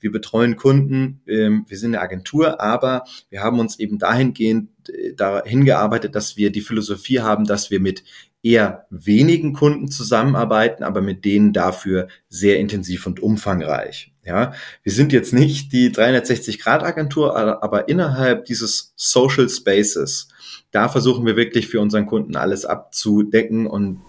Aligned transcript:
Wir 0.00 0.12
betreuen 0.12 0.56
Kunden, 0.56 1.20
ähm, 1.26 1.64
wir 1.68 1.78
sind 1.78 1.94
eine 1.94 2.02
Agentur, 2.02 2.60
aber 2.60 3.04
wir 3.30 3.42
haben 3.42 3.58
uns 3.58 3.78
eben 3.78 3.98
dahingehend 3.98 4.70
äh, 4.88 5.14
dahin 5.14 5.64
gearbeitet, 5.64 6.14
dass 6.14 6.36
wir 6.36 6.50
die 6.50 6.60
Philosophie 6.60 7.20
haben, 7.20 7.44
dass 7.44 7.70
wir 7.70 7.80
mit 7.80 8.04
eher 8.44 8.86
wenigen 8.90 9.54
Kunden 9.54 9.88
zusammenarbeiten, 9.88 10.84
aber 10.84 11.00
mit 11.00 11.24
denen 11.24 11.52
dafür 11.52 12.08
sehr 12.28 12.58
intensiv 12.58 13.06
und 13.06 13.20
umfangreich. 13.20 14.12
Ja, 14.24 14.52
wir 14.82 14.92
sind 14.92 15.12
jetzt 15.12 15.32
nicht 15.32 15.72
die 15.72 15.90
360-Grad-Agentur, 15.90 17.36
aber 17.36 17.88
innerhalb 17.88 18.44
dieses 18.44 18.92
Social 18.96 19.48
Spaces, 19.48 20.28
da 20.70 20.88
versuchen 20.88 21.26
wir 21.26 21.36
wirklich 21.36 21.68
für 21.68 21.80
unseren 21.80 22.06
Kunden 22.06 22.36
alles 22.36 22.64
abzudecken 22.64 23.66
und 23.66 24.00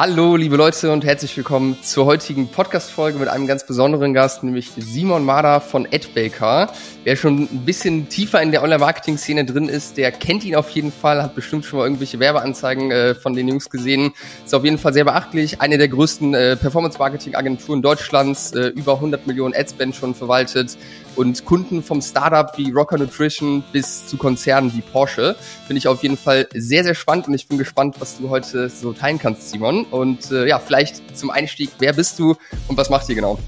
Hallo, 0.00 0.36
liebe 0.36 0.54
Leute 0.54 0.92
und 0.92 1.04
herzlich 1.04 1.36
willkommen 1.36 1.76
zur 1.82 2.06
heutigen 2.06 2.46
Podcast-Folge 2.46 3.18
mit 3.18 3.26
einem 3.26 3.48
ganz 3.48 3.66
besonderen 3.66 4.14
Gast, 4.14 4.44
nämlich 4.44 4.70
Simon 4.76 5.24
Mader 5.24 5.60
von 5.60 5.88
AdBaker. 5.92 6.72
Wer 7.02 7.16
schon 7.16 7.48
ein 7.50 7.64
bisschen 7.64 8.08
tiefer 8.08 8.40
in 8.40 8.52
der 8.52 8.62
Online-Marketing-Szene 8.62 9.44
drin 9.44 9.68
ist, 9.68 9.96
der 9.96 10.12
kennt 10.12 10.44
ihn 10.44 10.54
auf 10.54 10.70
jeden 10.70 10.92
Fall, 10.92 11.20
hat 11.20 11.34
bestimmt 11.34 11.64
schon 11.64 11.80
mal 11.80 11.86
irgendwelche 11.86 12.20
Werbeanzeigen 12.20 12.92
äh, 12.92 13.16
von 13.16 13.34
den 13.34 13.48
Jungs 13.48 13.70
gesehen. 13.70 14.12
Ist 14.44 14.54
auf 14.54 14.64
jeden 14.64 14.78
Fall 14.78 14.92
sehr 14.92 15.02
beachtlich. 15.02 15.60
Eine 15.60 15.78
der 15.78 15.88
größten 15.88 16.32
äh, 16.32 16.54
Performance-Marketing-Agenturen 16.54 17.82
Deutschlands, 17.82 18.52
äh, 18.52 18.68
über 18.68 18.94
100 18.94 19.26
Millionen 19.26 19.52
Adspend 19.52 19.96
schon 19.96 20.14
verwaltet 20.14 20.78
und 21.16 21.44
Kunden 21.44 21.82
vom 21.82 22.00
Startup 22.00 22.56
wie 22.56 22.70
Rocker 22.70 22.98
Nutrition 22.98 23.62
bis 23.72 24.06
zu 24.06 24.16
Konzernen 24.16 24.72
wie 24.74 24.80
Porsche. 24.80 25.36
Finde 25.66 25.78
ich 25.78 25.88
auf 25.88 26.02
jeden 26.02 26.16
Fall 26.16 26.48
sehr, 26.54 26.84
sehr 26.84 26.94
spannend 26.94 27.28
und 27.28 27.34
ich 27.34 27.48
bin 27.48 27.58
gespannt, 27.58 27.96
was 27.98 28.18
du 28.18 28.28
heute 28.28 28.68
so 28.68 28.92
teilen 28.92 29.18
kannst, 29.18 29.50
Simon. 29.50 29.84
Und 29.84 30.30
äh, 30.30 30.46
ja, 30.48 30.58
vielleicht 30.58 31.16
zum 31.16 31.30
Einstieg, 31.30 31.70
wer 31.78 31.92
bist 31.92 32.18
du 32.18 32.36
und 32.68 32.76
was 32.76 32.90
macht 32.90 33.08
ihr 33.08 33.14
genau? 33.14 33.38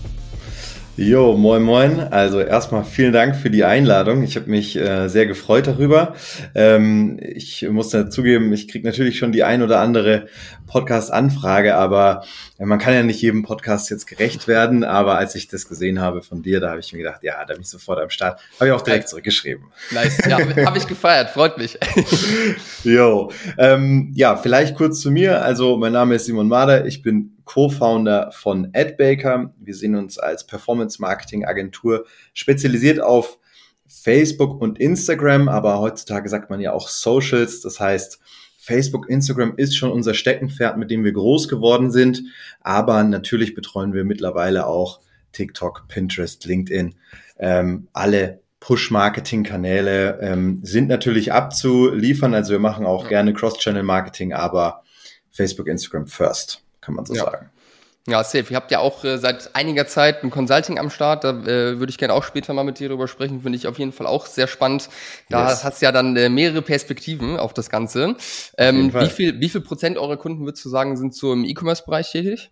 Jo, 1.01 1.34
moin 1.34 1.62
moin. 1.62 1.98
Also 1.98 2.41
erstmal 2.41 2.84
vielen 2.84 3.15
Dank 3.15 3.34
für 3.34 3.48
die 3.48 3.65
Einladung. 3.65 4.23
Ich 4.23 4.37
habe 4.37 4.51
mich 4.51 4.77
äh, 4.77 5.09
sehr 5.09 5.25
gefreut 5.25 5.67
darüber. 5.67 6.15
Ähm, 6.55 7.19
ich 7.23 7.67
muss 7.70 7.89
dazugeben, 7.89 8.53
ich 8.53 8.69
kriege 8.69 8.87
natürlich 8.87 9.17
schon 9.17 9.33
die 9.33 9.43
ein 9.43 9.62
oder 9.62 9.81
andere 9.81 10.27
Podcast-Anfrage, 10.67 11.75
aber 11.75 12.25
äh, 12.59 12.67
man 12.67 12.78
kann 12.78 12.93
ja 12.93 13.03
nicht 13.03 13.23
jedem 13.23 13.45
Podcast 13.45 13.89
jetzt 13.89 14.06
gerecht 14.09 14.47
werden. 14.47 14.84
Aber 14.84 15.17
als 15.17 15.34
ich 15.34 15.48
das 15.48 15.67
gesehen 15.67 16.03
habe 16.03 16.21
von 16.21 16.43
dir, 16.43 16.61
da 16.61 16.69
habe 16.69 16.81
ich 16.81 16.93
mir 16.93 16.98
gedacht, 16.98 17.23
ja, 17.23 17.43
da 17.47 17.55
bin 17.55 17.62
ich 17.62 17.71
sofort 17.71 17.98
am 17.98 18.11
Start. 18.11 18.39
Habe 18.56 18.69
ich 18.69 18.73
auch 18.75 18.83
direkt 18.83 19.09
zurückgeschrieben. 19.09 19.65
Nice, 19.93 20.19
ja, 20.28 20.39
habe 20.67 20.77
ich 20.77 20.87
gefeiert, 20.87 21.31
freut 21.31 21.56
mich. 21.56 21.78
Jo, 22.84 23.31
ähm, 23.56 24.12
ja, 24.15 24.37
vielleicht 24.37 24.75
kurz 24.75 25.01
zu 25.01 25.11
mir. 25.11 25.43
Also 25.43 25.78
mein 25.78 25.93
Name 25.93 26.17
ist 26.17 26.27
Simon 26.27 26.48
Mader, 26.48 26.84
ich 26.84 27.03
bin 27.03 27.40
Co-Founder 27.51 28.31
von 28.31 28.70
AdBaker. 28.75 29.53
Wir 29.59 29.75
sehen 29.75 29.97
uns 29.97 30.19
als 30.19 30.47
Performance-Marketing-Agentur 30.47 32.06
spezialisiert 32.33 33.01
auf 33.01 33.41
Facebook 33.89 34.61
und 34.61 34.79
Instagram, 34.79 35.48
aber 35.48 35.81
heutzutage 35.81 36.28
sagt 36.28 36.48
man 36.48 36.61
ja 36.61 36.73
auch 36.73 36.87
Socials. 36.87 37.61
Das 37.61 37.81
heißt, 37.81 38.21
Facebook, 38.56 39.11
Instagram 39.11 39.55
ist 39.56 39.77
schon 39.77 39.91
unser 39.91 40.15
Steckenpferd, 40.15 40.77
mit 40.77 40.93
dem 40.93 41.03
wir 41.03 41.11
groß 41.11 41.48
geworden 41.48 41.91
sind. 41.91 42.23
Aber 42.61 43.03
natürlich 43.03 43.56
betreuen 43.56 43.95
wir 43.95 44.05
mittlerweile 44.05 44.69
auch 44.69 45.01
TikTok, 45.33 45.89
Pinterest, 45.89 46.45
LinkedIn, 46.45 46.95
ähm, 47.41 47.89
alle 47.93 48.43
Push-Marketing-Kanäle 48.61 50.21
ähm, 50.21 50.61
sind 50.62 50.87
natürlich 50.87 51.33
abzuliefern. 51.33 52.33
Also 52.33 52.53
wir 52.53 52.61
machen 52.61 52.87
auch 52.87 53.09
gerne 53.09 53.34
Cross-Channel-Marketing, 53.34 54.34
aber 54.34 54.84
Facebook, 55.33 55.67
Instagram 55.67 56.06
first 56.06 56.62
kann 56.81 56.95
man 56.95 57.06
so 57.06 57.14
ja. 57.14 57.25
sagen. 57.25 57.50
Ja, 58.09 58.25
safe. 58.25 58.47
Ihr 58.50 58.56
habt 58.56 58.70
ja 58.70 58.78
auch 58.78 59.05
äh, 59.05 59.19
seit 59.19 59.55
einiger 59.55 59.86
Zeit 59.86 60.25
ein 60.25 60.31
Consulting 60.31 60.78
am 60.78 60.89
Start. 60.91 61.22
Da 61.22 61.31
äh, 61.31 61.78
würde 61.78 61.91
ich 61.91 61.98
gerne 61.98 62.14
auch 62.14 62.25
später 62.25 62.55
mal 62.55 62.64
mit 62.64 62.78
dir 62.78 62.89
drüber 62.89 63.06
sprechen. 63.09 63.42
Finde 63.42 63.56
ich 63.56 63.67
auf 63.67 63.78
jeden 63.78 63.92
Fall 63.92 64.06
auch 64.06 64.27
sehr 64.27 64.47
spannend. 64.47 64.88
Da 65.28 65.50
yes. 65.50 65.65
hast 65.65 65.81
du 65.81 65.87
ja 65.87 65.93
dann 65.93 66.16
äh, 66.16 66.31
mehrere 66.31 66.62
Perspektiven 66.62 67.37
auf 67.37 67.53
das 67.53 67.69
Ganze. 67.69 68.16
Ähm, 68.56 68.93
wie 68.94 69.10
viel, 69.10 69.41
wie 69.41 69.50
viel 69.50 69.60
Prozent 69.60 69.99
eurer 69.99 70.16
Kunden 70.16 70.44
würdest 70.47 70.65
du 70.65 70.71
sagen, 70.71 70.97
sind 70.97 71.15
so 71.15 71.32
im 71.32 71.44
E-Commerce-Bereich 71.44 72.10
tätig? 72.10 72.50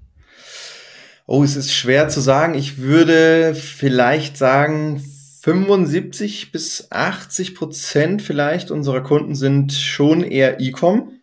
Oh, 1.26 1.42
es 1.42 1.56
ist 1.56 1.72
schwer 1.72 2.08
zu 2.08 2.20
sagen. 2.20 2.54
Ich 2.54 2.78
würde 2.78 3.54
vielleicht 3.54 4.36
sagen, 4.36 5.02
75 5.42 6.52
bis 6.52 6.88
80 6.90 7.54
Prozent 7.54 8.22
vielleicht 8.22 8.70
unserer 8.70 9.02
Kunden 9.02 9.34
sind 9.34 9.72
schon 9.72 10.22
eher 10.22 10.60
E-Com 10.60 11.17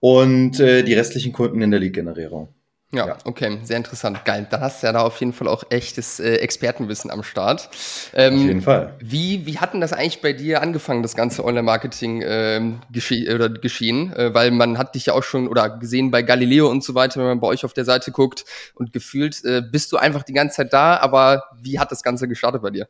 und 0.00 0.58
äh, 0.58 0.82
die 0.82 0.94
restlichen 0.94 1.32
Kunden 1.32 1.62
in 1.62 1.70
der 1.70 1.80
Lead-Generierung. 1.80 2.48
Ja, 2.92 3.06
ja, 3.06 3.18
okay, 3.24 3.58
sehr 3.62 3.76
interessant. 3.76 4.24
Geil. 4.24 4.48
Dann 4.50 4.62
hast 4.62 4.82
du 4.82 4.88
ja 4.88 4.92
da 4.92 5.02
auf 5.02 5.20
jeden 5.20 5.32
Fall 5.32 5.46
auch 5.46 5.62
echtes 5.70 6.18
äh, 6.18 6.36
Expertenwissen 6.36 7.08
am 7.12 7.22
Start. 7.22 7.70
Ähm, 8.14 8.34
auf 8.34 8.40
jeden 8.40 8.62
Fall. 8.62 8.94
Wie, 8.98 9.46
wie 9.46 9.58
hat 9.58 9.74
denn 9.74 9.80
das 9.80 9.92
eigentlich 9.92 10.20
bei 10.20 10.32
dir 10.32 10.60
angefangen, 10.60 11.02
das 11.02 11.14
ganze 11.14 11.44
Online-Marketing 11.44 12.24
ähm, 12.26 12.80
gesche 12.90 13.32
oder 13.32 13.48
geschehen? 13.48 14.12
Äh, 14.14 14.34
weil 14.34 14.50
man 14.50 14.76
hat 14.76 14.96
dich 14.96 15.06
ja 15.06 15.12
auch 15.12 15.22
schon 15.22 15.46
oder 15.46 15.78
gesehen 15.78 16.10
bei 16.10 16.22
Galileo 16.22 16.68
und 16.68 16.82
so 16.82 16.96
weiter, 16.96 17.20
wenn 17.20 17.28
man 17.28 17.40
bei 17.40 17.46
euch 17.46 17.64
auf 17.64 17.74
der 17.74 17.84
Seite 17.84 18.10
guckt 18.10 18.44
und 18.74 18.92
gefühlt 18.92 19.44
äh, 19.44 19.62
bist 19.62 19.92
du 19.92 19.96
einfach 19.96 20.24
die 20.24 20.32
ganze 20.32 20.56
Zeit 20.56 20.72
da, 20.72 20.96
aber 20.96 21.44
wie 21.62 21.78
hat 21.78 21.92
das 21.92 22.02
Ganze 22.02 22.26
gestartet 22.26 22.60
bei 22.60 22.70
dir? 22.70 22.88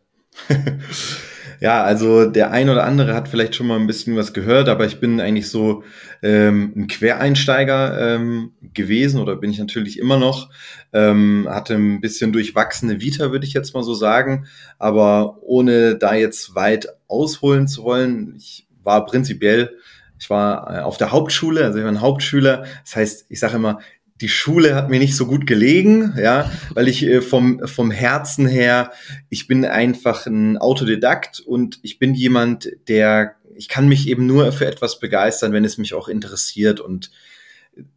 ja, 1.61 1.83
also 1.83 2.25
der 2.25 2.51
ein 2.51 2.71
oder 2.71 2.85
andere 2.85 3.15
hat 3.15 3.29
vielleicht 3.29 3.55
schon 3.55 3.67
mal 3.67 3.79
ein 3.79 3.87
bisschen 3.87 4.17
was 4.17 4.33
gehört, 4.33 4.69
aber 4.69 4.87
ich 4.87 4.99
bin 4.99 5.21
eigentlich 5.21 5.49
so 5.49 5.85
ähm, 6.23 6.73
ein 6.75 6.87
Quereinsteiger 6.89 8.17
ähm, 8.17 8.53
gewesen 8.75 9.21
oder 9.21 9.37
bin 9.37 9.51
ich 9.51 9.59
natürlich 9.59 9.99
immer 9.99 10.19
noch. 10.19 10.51
Ähm, 10.93 11.47
hatte 11.49 11.75
ein 11.75 12.01
bisschen 12.01 12.33
durchwachsene 12.33 13.01
Vita, 13.01 13.31
würde 13.31 13.47
ich 13.47 13.53
jetzt 13.53 13.75
mal 13.75 13.83
so 13.83 13.95
sagen, 13.95 14.47
aber 14.79 15.39
ohne 15.43 15.97
da 15.97 16.15
jetzt 16.15 16.55
weit 16.55 16.89
ausholen 17.09 17.69
zu 17.69 17.85
wollen, 17.85 18.35
ich 18.39 18.67
war 18.83 19.05
prinzipiell 19.05 19.77
ich 20.21 20.29
war 20.29 20.77
äh, 20.77 20.81
auf 20.81 20.99
der 20.99 21.13
Hauptschule, 21.13 21.65
also 21.65 21.79
ich 21.79 21.85
war 21.85 21.91
ein 21.91 22.03
Hauptschüler. 22.03 22.65
Das 22.85 22.95
heißt, 22.95 23.27
ich 23.31 23.41
sage 23.41 23.57
immer, 23.57 23.81
die 24.21 24.29
Schule 24.29 24.75
hat 24.75 24.91
mir 24.91 24.99
nicht 24.99 25.17
so 25.17 25.27
gut 25.27 25.47
gelegen, 25.47 26.15
ja, 26.19 26.51
weil 26.75 26.89
ich 26.89 27.03
äh, 27.05 27.23
vom, 27.23 27.67
vom 27.67 27.91
Herzen 27.91 28.47
her, 28.47 28.93
ich 29.29 29.47
bin 29.47 29.65
einfach 29.65 30.27
ein 30.27 30.59
Autodidakt 30.59 31.41
und 31.41 31.79
ich 31.83 31.99
bin 31.99 32.15
jemand, 32.15 32.71
der, 32.89 33.37
ich 33.55 33.69
kann 33.69 33.89
mich 33.89 34.09
eben 34.09 34.27
nur 34.27 34.53
für 34.53 34.67
etwas 34.67 34.99
begeistern, 34.99 35.53
wenn 35.53 35.65
es 35.65 35.79
mich 35.79 35.95
auch 35.95 36.09
interessiert 36.09 36.81
und 36.81 37.11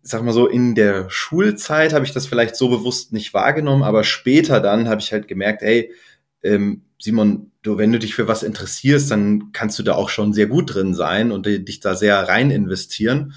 sag 0.01 0.23
mal 0.23 0.33
so, 0.33 0.47
in 0.47 0.75
der 0.75 1.09
Schulzeit 1.09 1.93
habe 1.93 2.05
ich 2.05 2.13
das 2.13 2.27
vielleicht 2.27 2.55
so 2.55 2.69
bewusst 2.69 3.11
nicht 3.11 3.33
wahrgenommen, 3.33 3.83
aber 3.83 4.03
später 4.03 4.59
dann 4.59 4.87
habe 4.87 5.01
ich 5.01 5.11
halt 5.11 5.27
gemerkt, 5.27 5.61
hey, 5.61 5.91
ähm, 6.43 6.83
Simon, 6.99 7.51
du, 7.63 7.77
wenn 7.77 7.91
du 7.91 7.99
dich 7.99 8.15
für 8.15 8.27
was 8.27 8.43
interessierst, 8.43 9.11
dann 9.11 9.51
kannst 9.51 9.77
du 9.79 9.83
da 9.83 9.95
auch 9.95 10.09
schon 10.09 10.31
sehr 10.31 10.47
gut 10.47 10.73
drin 10.73 10.93
sein 10.93 11.31
und 11.31 11.45
dich 11.45 11.79
da 11.79 11.95
sehr 11.95 12.17
rein 12.27 12.51
investieren. 12.51 13.33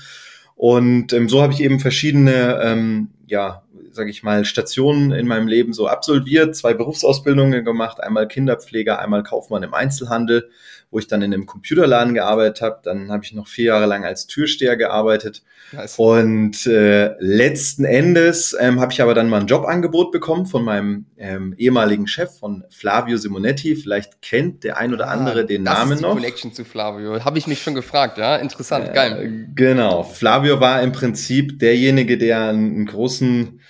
Und 0.57 1.13
ähm, 1.13 1.29
so 1.29 1.43
habe 1.43 1.53
ich 1.53 1.63
eben 1.63 1.79
verschiedene, 1.79 2.61
ähm, 2.63 3.09
ja, 3.27 3.63
sage 3.97 4.11
ich 4.11 4.23
mal, 4.23 4.45
Stationen 4.45 5.11
in 5.11 5.27
meinem 5.27 5.49
Leben 5.49 5.73
so 5.73 5.89
absolviert, 5.89 6.55
zwei 6.55 6.75
Berufsausbildungen 6.75 7.65
gemacht, 7.65 8.01
einmal 8.01 8.29
Kinderpfleger, 8.29 9.01
einmal 9.01 9.25
Kaufmann 9.25 9.65
im 9.65 9.75
Einzelhandel 9.75 10.49
wo 10.91 10.99
ich 10.99 11.09
dann 11.09 11.23
in 11.23 11.35
einem 11.35 11.47
Computerladen 11.47 12.15
gearbeitet 12.15 12.63
habe. 12.63 12.79
Dann 12.83 13.11
habe 13.11 13.25
ich 13.25 13.33
noch 13.33 13.49
vier 13.49 13.67
Jahre 13.67 13.87
lang 13.87 14.05
als 14.05 14.27
Türsteher 14.27 14.77
gearbeitet. 14.77 15.43
Nice. 15.73 15.99
Und 15.99 16.67
äh, 16.67 17.17
letzten 17.19 17.85
Endes 17.85 18.57
ähm, 18.59 18.81
habe 18.81 18.93
ich 18.93 19.03
aber 19.03 19.13
dann 19.13 19.29
mal 19.29 19.41
ein 19.41 19.47
Jobangebot 19.47 20.13
bekommen 20.13 20.47
von 20.47 20.65
meinem 20.65 21.07
ähm, 21.17 21.55
ehemaligen 21.59 22.07
Chef, 22.07 22.39
von 22.39 22.65
Flavio 22.71 23.17
Simonetti. 23.17 23.75
Vielleicht 23.75 24.23
kennt 24.23 24.63
der 24.63 24.77
ein 24.77 24.95
oder 24.95 25.09
ah, 25.09 25.13
andere 25.13 25.45
den 25.45 25.65
Namen 25.65 25.93
ist 25.93 25.99
die 25.99 26.03
noch. 26.05 26.15
Connection 26.15 26.53
zu 26.53 26.65
Flavio. 26.65 27.25
Habe 27.25 27.39
ich 27.39 27.47
mich 27.47 27.63
schon 27.63 27.75
gefragt, 27.75 28.19
ja. 28.19 28.37
Interessant, 28.37 28.89
äh, 28.89 28.93
geil. 28.93 29.49
Genau. 29.55 30.05
Flavio 30.05 30.61
war 30.61 30.83
im 30.83 30.93
Prinzip 30.93 31.59
derjenige, 31.59 32.17
der 32.17 32.49
einen 32.49 32.87
großen 32.87 33.61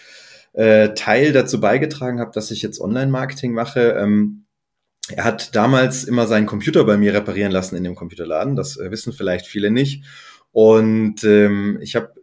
äh, 0.56 0.94
Teil 0.94 1.32
dazu 1.32 1.60
beigetragen 1.60 2.18
hat, 2.18 2.34
dass 2.34 2.50
ich 2.50 2.62
jetzt 2.62 2.80
Online-Marketing 2.80 3.52
mache. 3.52 3.90
Ähm, 3.92 4.46
er 5.14 5.24
hat 5.24 5.54
damals 5.54 6.04
immer 6.04 6.26
seinen 6.26 6.46
Computer 6.46 6.84
bei 6.84 6.96
mir 6.96 7.14
reparieren 7.14 7.52
lassen 7.52 7.76
in 7.76 7.84
dem 7.84 7.94
Computerladen. 7.94 8.56
Das 8.56 8.76
äh, 8.78 8.90
wissen 8.90 9.12
vielleicht 9.12 9.46
viele 9.46 9.70
nicht. 9.70 10.04
Und 10.50 11.22
ähm, 11.24 11.78
ich 11.82 11.94
habe 11.94 12.14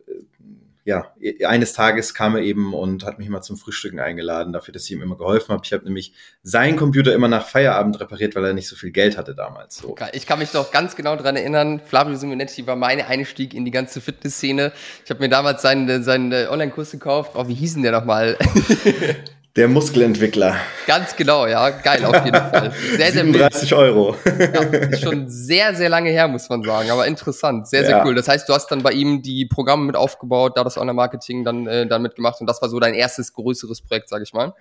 ja, 0.85 1.13
eines 1.47 1.73
Tages 1.73 2.13
kam 2.13 2.35
er 2.35 2.41
eben 2.41 2.73
und 2.73 3.05
hat 3.05 3.17
mich 3.17 3.29
mal 3.29 3.41
zum 3.41 3.57
Frühstücken 3.57 3.99
eingeladen, 3.99 4.51
dafür, 4.51 4.73
dass 4.73 4.83
ich 4.83 4.91
ihm 4.91 5.01
immer 5.01 5.17
geholfen 5.17 5.53
habe. 5.53 5.61
Ich 5.63 5.71
habe 5.71 5.85
nämlich 5.85 6.13
seinen 6.41 6.75
Computer 6.75 7.13
immer 7.13 7.29
nach 7.29 7.47
Feierabend 7.47 7.99
repariert, 8.01 8.35
weil 8.35 8.43
er 8.43 8.53
nicht 8.53 8.67
so 8.67 8.75
viel 8.75 8.91
Geld 8.91 9.17
hatte 9.17 9.33
damals. 9.33 9.77
So. 9.77 9.95
Ich 10.11 10.27
kann 10.27 10.39
mich 10.39 10.51
doch 10.51 10.71
ganz 10.71 10.95
genau 10.95 11.15
dran 11.15 11.37
erinnern, 11.37 11.79
Flavio 11.79 12.15
Simonetti 12.15 12.67
war 12.67 12.75
mein 12.75 12.99
Einstieg 12.99 13.53
in 13.53 13.63
die 13.63 13.71
ganze 13.71 14.01
Fitnessszene. 14.01 14.73
Ich 15.05 15.09
habe 15.09 15.21
mir 15.21 15.29
damals 15.29 15.61
seinen, 15.61 16.03
seinen 16.03 16.33
Online-Kurs 16.49 16.91
gekauft. 16.91 17.31
Oh, 17.35 17.47
wie 17.47 17.53
hießen 17.53 17.81
der 17.81 17.93
nochmal? 17.93 18.37
Der 19.55 19.67
Muskelentwickler. 19.67 20.55
Ganz 20.87 21.15
genau, 21.15 21.45
ja. 21.45 21.69
Geil, 21.69 22.03
auf 22.05 22.25
jeden 22.25 22.35
Fall. 22.35 22.73
Sehr, 22.97 23.11
sehr 23.11 23.23
37 23.23 23.69
wild. 23.69 23.79
Euro. 23.79 24.15
Ja, 24.25 24.61
ist 24.63 25.03
schon 25.03 25.29
sehr, 25.29 25.75
sehr 25.75 25.89
lange 25.89 26.09
her, 26.09 26.27
muss 26.27 26.49
man 26.49 26.63
sagen. 26.63 26.89
Aber 26.89 27.05
interessant. 27.05 27.67
Sehr, 27.67 27.81
sehr 27.81 27.97
ja. 27.97 28.03
cool. 28.03 28.15
Das 28.15 28.27
heißt, 28.27 28.49
du 28.49 28.53
hast 28.53 28.71
dann 28.71 28.81
bei 28.81 28.93
ihm 28.93 29.21
die 29.21 29.45
Programme 29.45 29.85
mit 29.85 29.95
aufgebaut, 29.95 30.53
da 30.55 30.63
das 30.63 30.75
Online-Marketing 30.75 31.43
dann, 31.43 31.67
äh, 31.67 31.85
dann 31.85 32.01
mitgemacht 32.01 32.41
und 32.41 32.47
das 32.47 32.63
war 32.63 32.69
so 32.69 32.79
dein 32.79 32.95
erstes 32.95 33.33
größeres 33.33 33.81
Projekt, 33.81 34.09
sag 34.09 34.23
ich 34.23 34.33
mal. 34.33 34.55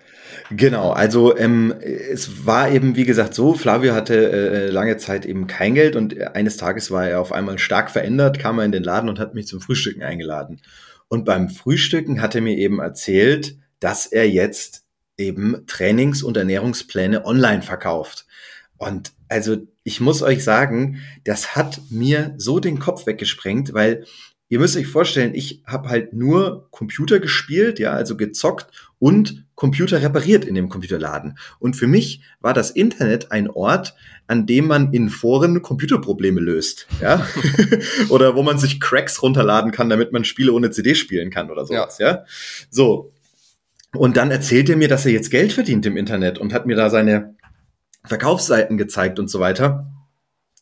Genau. 0.51 0.91
Also, 0.91 1.35
ähm, 1.35 1.73
es 1.81 2.45
war 2.45 2.69
eben, 2.69 2.95
wie 2.95 3.05
gesagt, 3.05 3.33
so. 3.33 3.55
Flavio 3.55 3.95
hatte 3.95 4.31
äh, 4.31 4.69
lange 4.69 4.97
Zeit 4.97 5.25
eben 5.25 5.47
kein 5.47 5.73
Geld 5.73 5.95
und 5.95 6.21
eines 6.35 6.57
Tages 6.57 6.91
war 6.91 7.07
er 7.07 7.19
auf 7.19 7.31
einmal 7.31 7.57
stark 7.57 7.89
verändert, 7.89 8.37
kam 8.37 8.59
er 8.59 8.65
in 8.65 8.71
den 8.71 8.83
Laden 8.83 9.09
und 9.09 9.17
hat 9.17 9.33
mich 9.33 9.47
zum 9.47 9.59
Frühstücken 9.59 10.03
eingeladen. 10.03 10.61
Und 11.07 11.25
beim 11.25 11.49
Frühstücken 11.49 12.21
hat 12.21 12.35
er 12.35 12.41
mir 12.41 12.55
eben 12.55 12.79
erzählt, 12.79 13.55
dass 13.79 14.05
er 14.05 14.29
jetzt 14.29 14.82
eben 15.17 15.65
Trainings- 15.67 16.23
und 16.23 16.37
Ernährungspläne 16.37 17.25
online 17.25 17.61
verkauft. 17.61 18.25
Und 18.77 19.11
also 19.29 19.57
ich 19.83 19.99
muss 20.01 20.21
euch 20.21 20.43
sagen, 20.43 20.99
das 21.23 21.55
hat 21.55 21.81
mir 21.89 22.33
so 22.37 22.59
den 22.59 22.79
Kopf 22.79 23.05
weggesprengt, 23.05 23.73
weil 23.73 24.05
ihr 24.49 24.59
müsst 24.59 24.77
euch 24.77 24.87
vorstellen, 24.87 25.33
ich 25.33 25.63
habe 25.65 25.89
halt 25.89 26.13
nur 26.13 26.67
Computer 26.71 27.19
gespielt, 27.19 27.79
ja, 27.79 27.93
also 27.93 28.15
gezockt 28.15 28.67
und 28.99 29.45
Computer 29.55 30.01
repariert 30.01 30.45
in 30.45 30.55
dem 30.55 30.69
Computerladen. 30.69 31.37
Und 31.59 31.75
für 31.75 31.87
mich 31.87 32.21
war 32.39 32.53
das 32.53 32.71
Internet 32.71 33.31
ein 33.31 33.49
Ort, 33.49 33.95
an 34.27 34.45
dem 34.45 34.67
man 34.67 34.93
in 34.93 35.09
Foren 35.09 35.61
Computerprobleme 35.61 36.39
löst, 36.39 36.87
ja, 37.01 37.25
oder 38.09 38.35
wo 38.35 38.43
man 38.43 38.57
sich 38.57 38.79
Cracks 38.79 39.21
runterladen 39.21 39.71
kann, 39.71 39.89
damit 39.89 40.11
man 40.11 40.25
Spiele 40.25 40.53
ohne 40.53 40.71
CD 40.71 40.95
spielen 40.95 41.29
kann 41.29 41.49
oder 41.49 41.65
sowas, 41.65 41.97
ja. 41.97 42.07
ja? 42.07 42.25
So, 42.69 43.12
und 43.95 44.17
dann 44.17 44.31
erzählt 44.31 44.69
er 44.69 44.77
mir, 44.77 44.87
dass 44.87 45.05
er 45.05 45.11
jetzt 45.11 45.31
Geld 45.31 45.53
verdient 45.53 45.85
im 45.85 45.97
Internet 45.97 46.37
und 46.37 46.53
hat 46.53 46.65
mir 46.65 46.75
da 46.75 46.89
seine 46.89 47.35
Verkaufsseiten 48.05 48.77
gezeigt 48.77 49.19
und 49.19 49.29
so 49.29 49.39
weiter. 49.39 49.91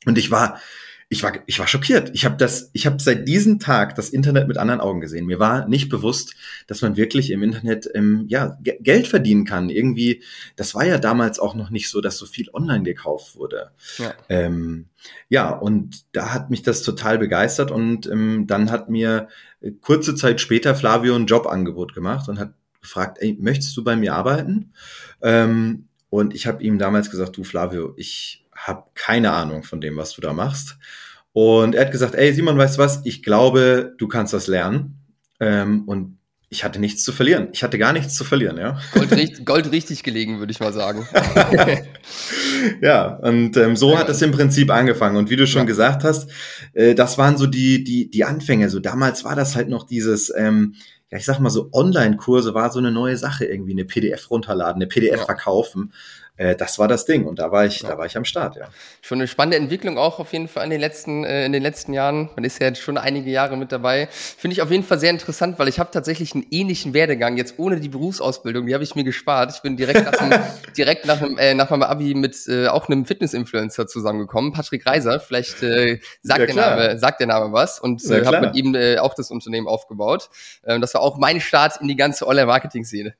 Und 0.05 0.17
ich 0.17 0.31
war, 0.31 0.59
ich 1.09 1.23
war, 1.23 1.33
ich 1.45 1.59
war 1.59 1.67
schockiert. 1.67 2.11
Ich 2.13 2.23
habe 2.23 2.37
das, 2.37 2.69
ich 2.71 2.85
habe 2.85 3.01
seit 3.01 3.27
diesem 3.27 3.59
Tag 3.59 3.95
das 3.95 4.09
Internet 4.09 4.47
mit 4.47 4.57
anderen 4.57 4.79
Augen 4.79 5.01
gesehen. 5.01 5.25
Mir 5.25 5.39
war 5.39 5.67
nicht 5.67 5.89
bewusst, 5.89 6.35
dass 6.67 6.81
man 6.81 6.95
wirklich 6.95 7.31
im 7.31 7.43
Internet 7.43 7.89
ähm, 7.93 8.25
ja 8.27 8.57
Geld 8.61 9.07
verdienen 9.07 9.43
kann. 9.43 9.69
Irgendwie, 9.69 10.23
das 10.55 10.73
war 10.73 10.85
ja 10.85 10.97
damals 10.97 11.37
auch 11.37 11.53
noch 11.53 11.69
nicht 11.69 11.89
so, 11.89 11.99
dass 11.99 12.17
so 12.17 12.25
viel 12.25 12.49
online 12.53 12.83
gekauft 12.83 13.35
wurde. 13.35 13.71
Ja, 13.97 14.13
ähm, 14.29 14.87
ja 15.27 15.49
und 15.49 16.05
da 16.13 16.33
hat 16.33 16.49
mich 16.49 16.63
das 16.63 16.81
total 16.81 17.17
begeistert. 17.17 17.71
Und 17.71 18.07
ähm, 18.07 18.45
dann 18.47 18.71
hat 18.71 18.89
mir 18.89 19.27
äh, 19.61 19.71
kurze 19.81 20.15
Zeit 20.15 20.39
später 20.39 20.75
Flavio 20.75 21.15
ein 21.15 21.25
Jobangebot 21.25 21.93
gemacht 21.93 22.29
und 22.29 22.39
hat 22.39 22.53
gefragt, 22.81 23.17
ey, 23.21 23.37
möchtest 23.39 23.75
du 23.77 23.83
bei 23.83 23.95
mir 23.95 24.15
arbeiten? 24.15 24.73
Ähm, 25.21 25.87
und 26.09 26.33
ich 26.35 26.47
habe 26.47 26.63
ihm 26.63 26.77
damals 26.77 27.09
gesagt, 27.09 27.37
du 27.37 27.43
Flavio, 27.43 27.93
ich 27.97 28.45
habe 28.55 28.83
keine 28.95 29.31
Ahnung 29.31 29.63
von 29.63 29.81
dem, 29.81 29.97
was 29.97 30.13
du 30.13 30.21
da 30.21 30.33
machst. 30.33 30.77
Und 31.33 31.75
er 31.75 31.85
hat 31.85 31.91
gesagt, 31.91 32.15
ey 32.15 32.33
Simon, 32.33 32.57
weißt 32.57 32.77
du 32.77 32.81
was? 32.81 33.01
Ich 33.05 33.23
glaube, 33.23 33.95
du 33.97 34.07
kannst 34.07 34.33
das 34.33 34.47
lernen. 34.47 34.97
Ähm, 35.39 35.83
und 35.85 36.17
ich 36.49 36.65
hatte 36.65 36.79
nichts 36.79 37.03
zu 37.05 37.13
verlieren. 37.13 37.47
Ich 37.53 37.63
hatte 37.63 37.77
gar 37.77 37.93
nichts 37.93 38.13
zu 38.15 38.25
verlieren, 38.25 38.57
ja. 38.57 38.77
Gold, 38.93 39.11
richtig, 39.11 39.45
Gold 39.45 39.71
richtig 39.71 40.03
gelegen, 40.03 40.39
würde 40.39 40.51
ich 40.51 40.59
mal 40.59 40.73
sagen. 40.73 41.07
ja, 42.81 43.15
und 43.15 43.55
ähm, 43.55 43.77
so 43.77 43.93
ja. 43.93 43.99
hat 43.99 44.09
es 44.09 44.21
im 44.21 44.31
Prinzip 44.31 44.69
angefangen. 44.69 45.15
Und 45.15 45.29
wie 45.29 45.37
du 45.37 45.47
schon 45.47 45.61
ja. 45.61 45.65
gesagt 45.65 46.03
hast, 46.03 46.29
äh, 46.73 46.93
das 46.93 47.17
waren 47.17 47.37
so 47.37 47.47
die, 47.47 47.85
die, 47.85 48.11
die 48.11 48.25
Anfänge. 48.25 48.69
So 48.69 48.79
damals 48.79 49.23
war 49.23 49.37
das 49.37 49.55
halt 49.55 49.69
noch 49.69 49.87
dieses, 49.87 50.31
ähm, 50.35 50.75
ja, 51.11 51.17
ich 51.17 51.25
sag 51.25 51.39
mal 51.39 51.49
so 51.49 51.69
Online-Kurse 51.73 52.53
war 52.53 52.71
so 52.71 52.79
eine 52.79 52.91
neue 52.91 53.17
Sache 53.17 53.45
irgendwie, 53.45 53.73
eine 53.73 53.85
PDF 53.85 54.31
runterladen, 54.31 54.81
eine 54.81 54.87
PDF 54.87 55.19
ja. 55.19 55.25
verkaufen 55.25 55.93
äh, 56.37 56.55
das 56.55 56.79
war 56.79 56.87
das 56.87 57.05
Ding 57.05 57.25
und 57.25 57.39
da 57.39 57.51
war 57.51 57.65
ich, 57.65 57.81
ja. 57.81 57.89
da 57.89 57.97
war 57.97 58.05
ich 58.05 58.17
am 58.17 58.25
Start, 58.25 58.55
ja. 58.55 58.67
Schon 59.01 59.19
eine 59.19 59.27
spannende 59.27 59.57
Entwicklung 59.57 59.97
auch 59.97 60.19
auf 60.19 60.33
jeden 60.33 60.47
Fall 60.47 60.63
in 60.63 60.69
den 60.69 60.79
letzten, 60.79 61.23
äh, 61.23 61.45
in 61.45 61.51
den 61.51 61.61
letzten 61.61 61.93
Jahren. 61.93 62.29
Man 62.35 62.43
ist 62.43 62.59
ja 62.59 62.67
jetzt 62.67 62.81
schon 62.81 62.97
einige 62.97 63.29
Jahre 63.29 63.57
mit 63.57 63.71
dabei. 63.71 64.07
Finde 64.11 64.53
ich 64.53 64.61
auf 64.61 64.71
jeden 64.71 64.83
Fall 64.83 64.99
sehr 64.99 65.11
interessant, 65.11 65.59
weil 65.59 65.67
ich 65.67 65.79
habe 65.79 65.91
tatsächlich 65.91 66.33
einen 66.33 66.45
ähnlichen 66.49 66.93
Werdegang, 66.93 67.37
jetzt 67.37 67.55
ohne 67.57 67.79
die 67.79 67.89
Berufsausbildung, 67.89 68.65
die 68.65 68.73
habe 68.73 68.83
ich 68.83 68.95
mir 68.95 69.03
gespart. 69.03 69.51
Ich 69.55 69.61
bin 69.61 69.77
direkt 69.77 70.05
nach, 70.05 70.17
dem, 70.17 70.31
direkt 70.77 71.05
nach, 71.05 71.19
dem, 71.19 71.37
äh, 71.37 71.53
nach 71.53 71.69
meinem 71.69 71.83
Abi 71.83 72.15
mit 72.15 72.35
äh, 72.47 72.67
auch 72.67 72.87
einem 72.87 73.05
Fitness-Influencer 73.05 73.87
zusammengekommen, 73.87 74.53
Patrick 74.53 74.85
Reiser. 74.85 75.19
Vielleicht 75.19 75.61
äh, 75.61 75.99
sagt, 76.23 76.39
ja, 76.39 76.45
der 76.47 76.55
Name, 76.55 76.97
sagt 76.97 77.19
der 77.19 77.27
Name 77.27 77.53
was 77.53 77.79
und 77.79 78.03
äh, 78.09 78.25
habe 78.25 78.41
mit 78.41 78.55
ihm 78.55 78.73
äh, 78.73 78.97
auch 78.97 79.13
das 79.13 79.31
Unternehmen 79.31 79.67
aufgebaut. 79.67 80.29
Ähm, 80.65 80.81
das 80.81 80.93
war 80.93 81.01
auch 81.01 81.17
mein 81.17 81.39
Start 81.39 81.81
in 81.81 81.87
die 81.87 81.95
ganze 81.95 82.27
Online-Marketing-Szene. 82.27 83.13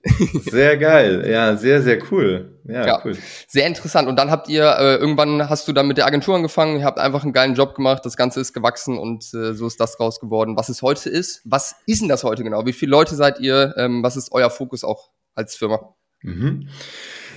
sehr 0.50 0.78
geil, 0.78 1.30
ja, 1.30 1.56
sehr, 1.56 1.82
sehr 1.82 2.00
cool. 2.12 2.58
Ja, 2.64 2.86
ja, 2.86 3.01
cool. 3.04 3.18
Sehr 3.48 3.68
interessant. 3.68 4.08
Und 4.08 4.16
dann 4.18 4.32
habt 4.32 4.50
ihr, 4.50 4.64
äh, 4.66 4.96
irgendwann 4.96 5.50
hast 5.50 5.68
du 5.68 5.74
dann 5.74 5.88
mit 5.88 5.98
der 5.98 6.06
Agentur 6.06 6.36
angefangen, 6.36 6.80
ihr 6.80 6.86
habt 6.86 7.00
einfach 7.00 7.24
einen 7.24 7.34
geilen 7.34 7.56
Job 7.56 7.76
gemacht, 7.76 8.06
das 8.06 8.18
Ganze 8.18 8.40
ist 8.40 8.54
gewachsen 8.54 8.98
und 8.98 9.34
äh, 9.34 9.54
so 9.54 9.68
ist 9.68 9.80
das 9.80 10.00
raus 10.00 10.20
geworden, 10.20 10.58
was 10.58 10.70
es 10.70 10.82
heute 10.82 11.10
ist. 11.10 11.42
Was 11.46 11.76
ist 11.86 12.02
denn 12.02 12.10
das 12.10 12.24
heute 12.24 12.44
genau? 12.44 12.66
Wie 12.66 12.74
viele 12.74 12.92
Leute 12.92 13.16
seid 13.16 13.40
ihr? 13.40 13.74
Ähm, 13.78 14.04
was 14.04 14.18
ist 14.18 14.32
euer 14.32 14.50
Fokus 14.50 14.84
auch 14.84 15.12
als 15.36 15.56
Firma? 15.56 15.96
Mhm. 16.22 16.70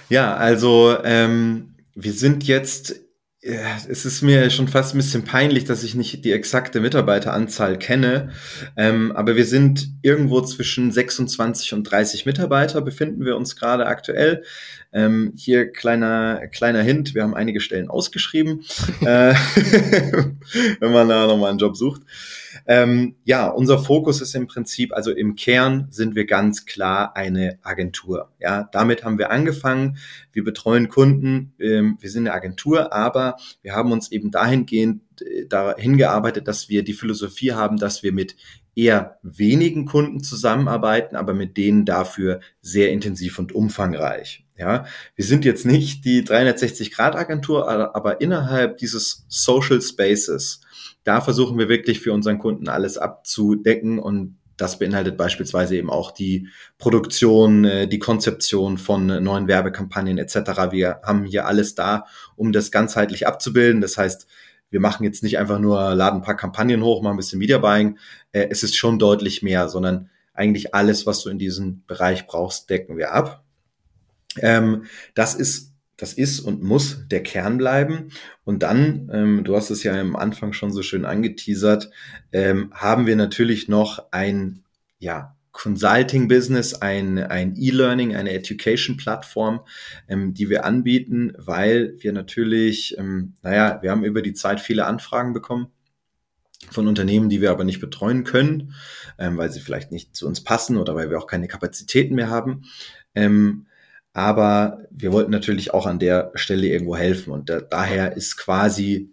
Ja, 0.09 0.37
also 0.37 0.97
ähm, 1.03 1.77
wir 1.95 2.13
sind 2.13 2.45
jetzt 2.45 3.05
es 3.45 4.07
ist 4.07 4.23
mir 4.23 4.49
schon 4.49 4.69
fast 4.69 4.95
ein 4.95 4.99
bisschen 4.99 5.25
peinlich, 5.25 5.65
dass 5.65 5.85
ich 5.85 5.95
nicht 5.95 6.25
die 6.25 6.33
exakte 6.33 6.81
Mitarbeiteranzahl 6.81 7.79
kenne. 7.79 8.31
Ähm, 8.75 9.13
aber 9.13 9.37
wir 9.37 9.45
sind 9.45 9.89
irgendwo 10.01 10.41
zwischen 10.41 10.91
26 10.91 11.75
und 11.75 11.85
30 11.85 12.25
Mitarbeiter 12.25 12.81
befinden 12.81 13.27
wir 13.27 13.37
uns 13.37 13.55
gerade 13.55 13.87
aktuell. 13.87 14.45
Ähm, 14.95 15.33
hier 15.37 15.73
kleiner, 15.73 16.47
kleiner 16.47 16.81
Hint, 16.83 17.15
wir 17.15 17.25
haben 17.25 17.35
einige 17.35 17.61
Stellen 17.61 17.91
ausgeschrieben, 17.91 18.65
äh, 19.01 19.35
wenn 20.81 20.93
man 20.93 21.09
da 21.09 21.27
nochmal 21.27 21.51
einen 21.51 21.59
Job 21.59 21.77
sucht. 21.77 22.03
Ähm, 22.67 23.17
ja, 23.25 23.49
unser 23.49 23.79
Fokus 23.79 24.21
ist 24.21 24.35
im 24.35 24.47
Prinzip, 24.47 24.95
also 24.95 25.11
im 25.11 25.35
Kern 25.35 25.89
sind 25.91 26.15
wir 26.15 26.25
ganz 26.25 26.65
klar 26.65 27.17
eine 27.17 27.59
Agentur. 27.63 28.31
Ja, 28.39 28.69
damit 28.73 29.05
haben 29.05 29.19
wir 29.19 29.31
angefangen. 29.31 29.99
Wir 30.33 30.45
betreuen 30.45 30.89
Kunden. 30.89 31.53
Ähm, 31.59 31.99
wir 32.01 32.11
sind 32.11 32.27
eine 32.27 32.35
Agentur, 32.35 32.93
aber 32.93 33.37
wir 33.63 33.75
haben 33.75 33.93
uns 33.93 34.13
eben 34.13 34.31
dahingehend 34.31 35.03
äh, 35.23 35.47
dahin 35.47 35.97
gearbeitet, 35.97 36.49
dass 36.49 36.69
wir 36.69 36.85
die 36.85 36.95
Philosophie 36.95 37.53
haben, 37.53 37.77
dass 37.77 38.03
wir 38.03 38.13
mit 38.13 38.37
eher 38.77 39.19
wenigen 39.23 39.87
Kunden 39.87 40.23
zusammenarbeiten, 40.23 41.17
aber 41.17 41.35
mit 41.35 41.57
denen 41.57 41.85
dafür 41.85 42.41
sehr 42.61 42.91
intensiv 42.91 43.39
und 43.39 43.53
umfangreich. 43.53 44.44
Ja, 44.57 44.87
wir 45.17 45.25
sind 45.25 45.45
jetzt 45.45 45.67
nicht 45.67 46.05
die 46.05 46.23
360-Grad-Agentur, 46.23 47.69
aber 47.69 48.21
innerhalb 48.21 48.79
dieses 48.79 49.25
Social 49.29 49.83
Spaces 49.83 50.61
da 51.05 51.21
versuchen 51.21 51.59
wir 51.59 51.69
wirklich 51.69 52.01
für 52.01 52.13
unseren 52.13 52.39
Kunden 52.39 52.69
alles 52.69 52.99
abzudecken 52.99 53.99
und 53.99 54.39
das 54.57 54.79
beinhaltet 54.79 55.17
beispielsweise 55.17 55.77
eben 55.77 55.91
auch 55.91 56.13
die 56.13 56.49
Produktion, 56.79 57.65
äh, 57.65 57.89
die 57.89 57.99
Konzeption 57.99 58.79
von 58.79 59.07
neuen 59.07 59.49
Werbekampagnen 59.49 60.17
etc. 60.17 60.71
Wir 60.71 61.01
haben 61.03 61.25
hier 61.25 61.47
alles 61.47 61.75
da, 61.75 62.07
um 62.37 62.53
das 62.53 62.71
ganzheitlich 62.71 63.27
abzubilden. 63.27 63.81
Das 63.81 63.99
heißt, 63.99 64.29
wir 64.71 64.81
machen 64.81 65.05
jetzt 65.05 65.23
nicht 65.25 65.39
einfach 65.39 65.59
nur, 65.59 65.95
laden 65.95 66.21
ein 66.21 66.25
paar 66.25 66.37
Kampagnen 66.37 66.83
hoch, 66.83 67.03
machen 67.03 67.15
ein 67.15 67.19
bisschen 67.19 67.41
Media 67.41 67.59
Buying. 67.59 67.99
Äh, 68.33 68.47
es 68.51 68.63
ist 68.63 68.77
schon 68.77 68.99
deutlich 68.99 69.43
mehr, 69.43 69.69
sondern 69.69 70.09
eigentlich 70.33 70.75
alles, 70.75 71.05
was 71.05 71.23
du 71.23 71.31
in 71.31 71.39
diesem 71.39 71.85
Bereich 71.87 72.27
brauchst, 72.27 72.71
decken 72.71 72.97
wir 72.97 73.13
ab. 73.13 73.44
Ähm, 74.41 74.85
das 75.15 75.35
ist 75.35 75.75
das 75.97 76.13
ist 76.13 76.41
und 76.41 76.63
muss 76.63 77.07
der 77.09 77.23
Kern 77.23 77.57
bleiben. 77.57 78.11
Und 78.45 78.63
dann, 78.63 79.09
ähm, 79.13 79.45
du 79.45 79.57
hast 79.57 79.71
es 79.71 79.83
ja 79.85 79.99
am 79.99 80.17
Anfang 80.17 80.53
schon 80.53 80.73
so 80.73 80.83
schön 80.83 81.05
angeteasert, 81.05 81.91
ähm, 82.33 82.73
haben 82.75 83.07
wir 83.07 83.17
natürlich 83.17 83.69
noch 83.69 84.11
ein, 84.11 84.65
ja, 84.99 85.37
Consulting-Business, 85.53 86.75
ein, 86.75 87.17
ein 87.19 87.55
E-Learning, 87.57 88.17
eine 88.17 88.33
Education-Plattform, 88.33 89.61
ähm, 90.09 90.35
die 90.35 90.51
wir 90.51 90.65
anbieten, 90.65 91.33
weil 91.39 91.95
wir 92.01 92.13
natürlich, 92.13 92.99
ähm, 92.99 93.35
naja, 93.43 93.79
wir 93.81 93.93
haben 93.93 94.05
über 94.05 94.21
die 94.21 94.35
Zeit 94.35 94.61
viele 94.61 94.85
Anfragen 94.85 95.33
bekommen 95.33 95.69
von 96.71 96.89
Unternehmen, 96.89 97.29
die 97.29 97.41
wir 97.41 97.53
aber 97.53 97.63
nicht 97.63 97.81
betreuen 97.81 98.25
können, 98.25 98.75
ähm, 99.17 99.37
weil 99.37 99.53
sie 99.53 99.61
vielleicht 99.61 99.93
nicht 99.93 100.17
zu 100.17 100.27
uns 100.27 100.43
passen 100.43 100.77
oder 100.77 100.97
weil 100.97 101.09
wir 101.09 101.19
auch 101.19 101.29
keine 101.29 101.47
Kapazitäten 101.47 102.17
mehr 102.17 102.31
haben. 102.31 102.65
Ähm, 103.15 103.67
aber 104.15 104.87
wir 104.91 105.13
wollten 105.13 105.33
natürlich 105.33 105.75
auch 105.75 105.87
an 105.87 105.99
der 105.99 106.31
Stelle 106.37 106.69
irgendwo 106.69 106.97
helfen. 106.97 107.33
Und 107.33 107.51
da, 107.51 107.61
daher 107.61 108.17
ist 108.17 108.37
quasi 108.37 109.13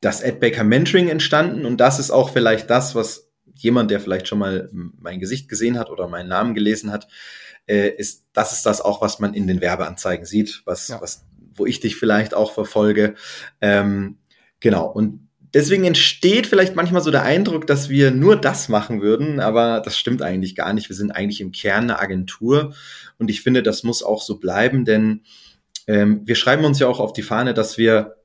das 0.00 0.24
AdBaker 0.24 0.64
Mentoring 0.64 1.08
entstanden. 1.08 1.66
Und 1.66 1.76
das 1.76 1.98
ist 1.98 2.10
auch 2.10 2.30
vielleicht 2.30 2.70
das, 2.70 2.94
was 2.94 3.30
jemand, 3.54 3.90
der 3.90 4.00
vielleicht 4.00 4.26
schon 4.26 4.38
mal 4.38 4.70
mein 4.72 5.20
Gesicht 5.20 5.48
gesehen 5.48 5.78
hat 5.78 5.90
oder 5.90 6.08
meinen 6.08 6.30
Namen 6.30 6.54
gelesen 6.54 6.90
hat, 6.90 7.06
äh, 7.66 7.90
ist, 7.90 8.24
das 8.32 8.54
ist 8.54 8.64
das 8.64 8.80
auch, 8.80 9.02
was 9.02 9.20
man 9.20 9.34
in 9.34 9.46
den 9.46 9.60
Werbeanzeigen 9.60 10.24
sieht, 10.24 10.62
was, 10.64 10.88
ja. 10.88 11.00
was, 11.02 11.26
wo 11.54 11.66
ich 11.66 11.80
dich 11.80 11.96
vielleicht 11.96 12.32
auch 12.32 12.52
verfolge. 12.52 13.16
Ähm, 13.60 14.16
genau. 14.58 14.86
Und 14.86 15.23
deswegen 15.54 15.84
entsteht 15.84 16.46
vielleicht 16.46 16.76
manchmal 16.76 17.02
so 17.02 17.10
der 17.10 17.22
Eindruck, 17.22 17.66
dass 17.66 17.88
wir 17.88 18.10
nur 18.10 18.36
das 18.36 18.68
machen 18.68 19.00
würden, 19.00 19.40
aber 19.40 19.80
das 19.80 19.96
stimmt 19.96 20.20
eigentlich 20.20 20.54
gar 20.54 20.72
nicht. 20.72 20.88
Wir 20.88 20.96
sind 20.96 21.12
eigentlich 21.12 21.40
im 21.40 21.52
Kern 21.52 21.84
eine 21.84 22.00
Agentur 22.00 22.74
und 23.18 23.30
ich 23.30 23.40
finde, 23.40 23.62
das 23.62 23.84
muss 23.84 24.02
auch 24.02 24.20
so 24.20 24.38
bleiben, 24.38 24.84
denn 24.84 25.22
ähm, 25.86 26.22
wir 26.24 26.34
schreiben 26.34 26.64
uns 26.64 26.78
ja 26.78 26.88
auch 26.88 27.00
auf 27.00 27.12
die 27.12 27.22
Fahne, 27.22 27.54
dass 27.54 27.78
wir 27.78 28.16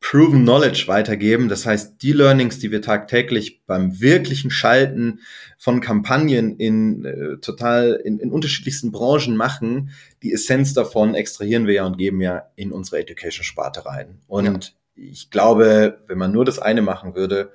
Proven 0.00 0.42
Knowledge 0.42 0.84
weitergeben. 0.86 1.48
Das 1.48 1.66
heißt, 1.66 2.00
die 2.02 2.12
Learnings, 2.12 2.60
die 2.60 2.70
wir 2.70 2.80
tagtäglich 2.82 3.64
beim 3.66 4.00
wirklichen 4.00 4.50
Schalten 4.50 5.20
von 5.58 5.80
Kampagnen 5.80 6.56
in 6.56 7.04
äh, 7.04 7.38
total 7.38 8.00
in, 8.04 8.20
in 8.20 8.30
unterschiedlichsten 8.30 8.92
Branchen 8.92 9.36
machen, 9.36 9.90
die 10.22 10.32
Essenz 10.32 10.72
davon 10.72 11.14
extrahieren 11.14 11.66
wir 11.66 11.74
ja 11.74 11.86
und 11.86 11.98
geben 11.98 12.20
ja 12.20 12.44
in 12.54 12.70
unsere 12.70 13.00
Education-Sparte 13.00 13.86
rein. 13.86 14.20
Und 14.28 14.64
ja. 14.66 14.70
Ich 14.98 15.30
glaube, 15.30 16.00
wenn 16.06 16.18
man 16.18 16.32
nur 16.32 16.44
das 16.44 16.58
eine 16.58 16.82
machen 16.82 17.14
würde, 17.14 17.52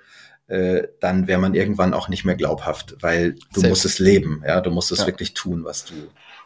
äh, 0.48 0.88
dann 1.00 1.28
wäre 1.28 1.40
man 1.40 1.56
irgendwann 1.56 1.94
auch 1.94 2.10
nicht 2.10 2.26
mehr 2.26 2.36
glaubhaft, 2.36 2.98
weil 3.00 3.34
du 3.54 3.62
Safe. 3.62 3.70
musst 3.70 3.86
es 3.86 4.00
leben, 4.00 4.44
ja, 4.46 4.62
du 4.62 4.72
musst 4.72 4.92
es 4.92 5.00
ja. 5.00 5.08
wirklich 5.08 5.34
tun, 5.34 5.64
was 5.64 5.86
du, 5.86 5.94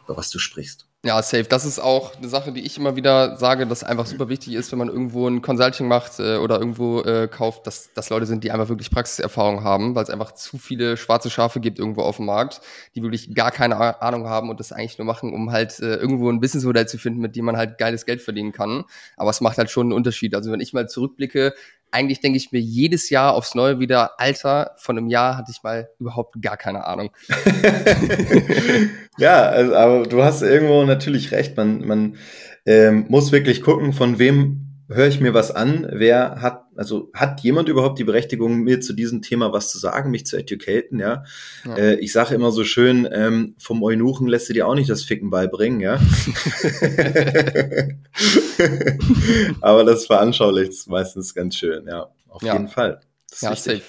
über 0.08 0.16
was 0.16 0.30
du 0.30 0.38
sprichst. 0.38 0.86
Ja, 1.04 1.22
safe. 1.22 1.44
Das 1.44 1.64
ist 1.64 1.78
auch 1.78 2.16
eine 2.16 2.28
Sache, 2.28 2.50
die 2.50 2.62
ich 2.62 2.76
immer 2.76 2.96
wieder 2.96 3.36
sage, 3.36 3.66
dass 3.68 3.84
einfach 3.84 4.06
super 4.06 4.28
wichtig 4.28 4.54
ist, 4.54 4.72
wenn 4.72 4.80
man 4.80 4.88
irgendwo 4.88 5.28
ein 5.28 5.42
Consulting 5.42 5.86
macht 5.86 6.18
äh, 6.18 6.38
oder 6.38 6.58
irgendwo 6.58 7.02
äh, 7.02 7.28
kauft, 7.28 7.68
dass 7.68 7.92
das 7.94 8.10
Leute 8.10 8.26
sind, 8.26 8.42
die 8.42 8.50
einfach 8.50 8.68
wirklich 8.68 8.90
Praxiserfahrung 8.90 9.62
haben, 9.62 9.94
weil 9.94 10.02
es 10.02 10.10
einfach 10.10 10.32
zu 10.32 10.58
viele 10.58 10.96
schwarze 10.96 11.30
Schafe 11.30 11.60
gibt 11.60 11.78
irgendwo 11.78 12.02
auf 12.02 12.16
dem 12.16 12.26
Markt, 12.26 12.62
die 12.96 13.02
wirklich 13.02 13.32
gar 13.32 13.52
keine 13.52 14.02
Ahnung 14.02 14.26
haben 14.26 14.50
und 14.50 14.58
das 14.58 14.72
eigentlich 14.72 14.98
nur 14.98 15.06
machen, 15.06 15.32
um 15.32 15.52
halt 15.52 15.78
äh, 15.78 15.96
irgendwo 15.96 16.30
ein 16.30 16.40
Businessmodell 16.40 16.88
zu 16.88 16.98
finden, 16.98 17.20
mit 17.20 17.36
dem 17.36 17.44
man 17.44 17.56
halt 17.56 17.78
geiles 17.78 18.04
Geld 18.04 18.20
verdienen 18.20 18.50
kann. 18.50 18.82
Aber 19.16 19.30
es 19.30 19.40
macht 19.40 19.58
halt 19.58 19.70
schon 19.70 19.86
einen 19.86 19.92
Unterschied. 19.92 20.34
Also 20.34 20.50
wenn 20.50 20.60
ich 20.60 20.72
mal 20.72 20.88
zurückblicke, 20.88 21.54
eigentlich 21.90 22.20
denke 22.20 22.36
ich 22.36 22.52
mir 22.52 22.60
jedes 22.60 23.10
Jahr 23.10 23.34
aufs 23.34 23.54
Neue 23.54 23.80
wieder, 23.80 24.20
Alter, 24.20 24.72
von 24.76 24.98
einem 24.98 25.08
Jahr 25.08 25.36
hatte 25.36 25.50
ich 25.50 25.62
mal 25.62 25.88
überhaupt 25.98 26.40
gar 26.42 26.56
keine 26.56 26.86
Ahnung. 26.86 27.10
ja, 29.18 29.42
also, 29.42 29.74
aber 29.74 30.02
du 30.06 30.22
hast 30.22 30.42
irgendwo 30.42 30.84
natürlich 30.84 31.32
recht. 31.32 31.56
Man, 31.56 31.86
man 31.86 32.16
ähm, 32.66 33.06
muss 33.08 33.32
wirklich 33.32 33.62
gucken, 33.62 33.92
von 33.92 34.18
wem 34.18 34.67
höre 34.88 35.08
ich 35.08 35.20
mir 35.20 35.34
was 35.34 35.50
an, 35.50 35.86
wer 35.90 36.40
hat, 36.40 36.64
also 36.74 37.10
hat 37.14 37.40
jemand 37.40 37.68
überhaupt 37.68 37.98
die 37.98 38.04
Berechtigung, 38.04 38.60
mir 38.60 38.80
zu 38.80 38.94
diesem 38.94 39.20
Thema 39.22 39.52
was 39.52 39.70
zu 39.70 39.78
sagen, 39.78 40.10
mich 40.10 40.26
zu 40.26 40.36
educaten, 40.36 40.98
ja. 40.98 41.24
ja. 41.64 41.76
Äh, 41.76 41.94
ich 41.96 42.12
sage 42.12 42.34
immer 42.34 42.50
so 42.50 42.64
schön, 42.64 43.08
ähm, 43.10 43.54
vom 43.58 43.82
Eunuchen 43.82 44.28
lässt 44.28 44.48
du 44.48 44.54
dir 44.54 44.66
auch 44.66 44.74
nicht 44.74 44.90
das 44.90 45.04
Ficken 45.04 45.30
beibringen, 45.30 45.80
ja. 45.80 45.94
Aber 49.60 49.84
das 49.84 50.06
veranschaulicht 50.06 50.88
meistens 50.88 51.34
ganz 51.34 51.56
schön, 51.56 51.86
ja. 51.86 52.08
Auf 52.28 52.42
ja. 52.42 52.54
jeden 52.54 52.68
Fall 52.68 53.00
ja, 53.40 53.54
safe. 53.54 53.82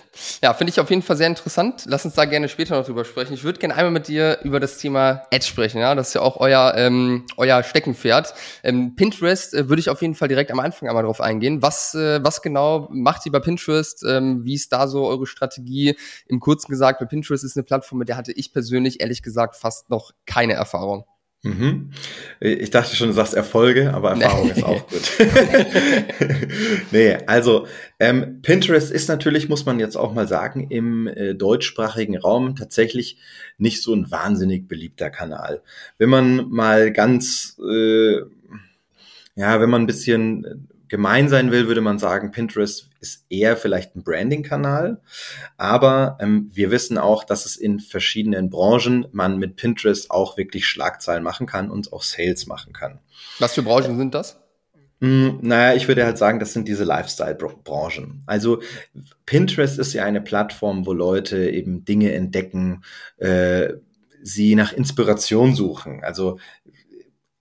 Ja, 0.44 0.54
finde 0.54 0.72
ich 0.72 0.80
auf 0.80 0.90
jeden 0.90 1.02
Fall 1.02 1.16
sehr 1.16 1.28
interessant. 1.28 1.84
Lass 1.88 2.04
uns 2.06 2.14
da 2.14 2.26
gerne 2.26 2.50
später 2.50 2.78
noch 2.78 2.86
drüber 2.86 3.06
sprechen. 3.06 3.34
Ich 3.34 3.44
würde 3.44 3.60
gerne 3.60 3.76
einmal 3.76 3.92
mit 3.92 4.08
dir 4.08 4.40
über 4.44 4.60
das 4.60 4.78
Thema 4.78 5.24
Ads 5.32 5.48
sprechen. 5.48 5.80
Ja, 5.80 5.96
das 5.96 6.10
ist 6.10 6.14
ja 6.16 6.22
auch 6.22 6.38
euer 6.38 6.74
ähm, 6.76 7.26
euer 7.38 7.64
Steckenpferd. 7.64 8.34
Ähm, 8.64 8.96
Pinterest 8.96 9.54
äh, 9.54 9.70
würde 9.70 9.80
ich 9.80 9.90
auf 9.90 10.02
jeden 10.02 10.14
Fall 10.14 10.28
direkt 10.28 10.52
am 10.52 10.60
Anfang 10.60 10.90
einmal 10.90 11.04
drauf 11.04 11.22
eingehen. 11.22 11.62
Was 11.62 11.96
äh, 11.96 12.24
was 12.24 12.42
genau 12.42 12.90
macht 12.92 13.26
ihr 13.26 13.32
bei 13.32 13.40
Pinterest? 13.40 14.04
Ähm, 14.08 14.44
wie 14.44 14.56
ist 14.56 14.74
da 14.74 14.88
so 14.88 15.08
eure 15.08 15.26
Strategie? 15.26 15.98
Im 16.28 16.40
Kurzen 16.40 16.70
gesagt, 16.70 17.00
bei 17.00 17.06
Pinterest 17.06 17.44
ist 17.44 17.56
eine 17.56 17.64
Plattform, 17.64 18.00
mit 18.00 18.10
der 18.10 18.18
hatte 18.18 18.34
ich 18.34 18.52
persönlich 18.52 19.00
ehrlich 19.00 19.24
gesagt 19.24 19.56
fast 19.56 19.90
noch 19.90 20.12
keine 20.26 20.54
Erfahrung. 20.54 21.06
Mhm. 21.42 21.92
Ich 22.42 22.70
dachte 22.70 22.98
schon, 22.98 23.08
du 23.08 23.14
sagst 23.14 23.34
Erfolge, 23.34 23.94
aber 23.94 24.12
Erfahrung 24.12 24.52
ist 24.52 24.64
auch 24.64 24.86
gut. 24.88 25.12
nee, 26.92 27.18
also 27.28 27.66
ähm, 27.98 28.42
Pinterest 28.42 28.92
ist 28.92 29.08
natürlich, 29.08 29.48
muss 29.48 29.66
man 29.66 29.80
jetzt 29.80 29.96
auch 29.96 30.14
mal 30.14 30.28
sagen, 30.28 30.68
im 30.70 31.08
äh, 31.08 31.36
deutschsprachigen 31.36 32.18
Raum 32.18 32.58
tatsächlich 32.58 33.18
nicht 33.58 33.82
so 33.82 33.94
ein 33.94 34.12
wahnsinnig 34.12 34.68
beliebter 34.68 35.10
Kanal. 35.10 35.62
Wenn 35.98 36.10
man 36.10 36.50
mal 36.50 36.92
ganz, 36.92 37.58
äh, 37.66 38.18
ja, 39.36 39.62
wenn 39.62 39.70
man 39.70 39.84
ein 39.84 39.88
bisschen 39.88 40.68
gemein 40.90 41.30
sein 41.30 41.52
will, 41.52 41.68
würde 41.68 41.82
man 41.82 42.00
sagen, 42.00 42.32
Pinterest 42.32 42.89
ist 43.00 43.26
eher 43.30 43.58
vielleicht 43.58 43.96
ein 43.96 44.04
Branding-Kanal. 44.04 45.02
Aber 45.58 46.18
ähm, 46.20 46.50
wir 46.54 46.72
wissen 46.72 46.98
auch, 46.98 47.24
dass 47.24 47.46
es 47.46 47.56
in 47.56 47.80
verschiedenen 47.80 48.50
Branchen 48.50 49.08
man 49.12 49.38
mit 49.38 49.56
Pinterest 49.56 50.12
auch 50.12 50.38
wirklich 50.38 50.68
Schlagzeilen 50.68 51.24
machen 51.24 51.48
kann 51.48 51.70
und 51.70 51.94
auch 51.94 52.04
Sales 52.04 52.48
machen 52.48 52.74
kann. 52.74 53.00
Was 53.40 53.54
für 53.54 53.64
Branchen 53.64 53.98
sind 53.98 54.14
das? 54.14 54.40
Hm, 55.02 55.40
naja, 55.42 55.76
ich 55.76 55.88
würde 55.88 56.06
halt 56.06 56.18
sagen, 56.18 56.40
das 56.40 56.52
sind 56.52 56.68
diese 56.68 56.84
Lifestyle-Branchen. 56.84 58.24
Also 58.26 58.62
Pinterest 59.26 59.80
ist 59.80 59.94
ja 59.94 60.04
eine 60.04 60.22
Plattform, 60.22 60.86
wo 60.86 60.92
Leute 60.92 61.50
eben 61.50 61.86
Dinge 61.86 62.14
entdecken, 62.14 62.84
äh, 63.18 63.74
sie 64.22 64.56
nach 64.56 64.74
Inspiration 64.74 65.56
suchen. 65.56 66.04
Also 66.04 66.40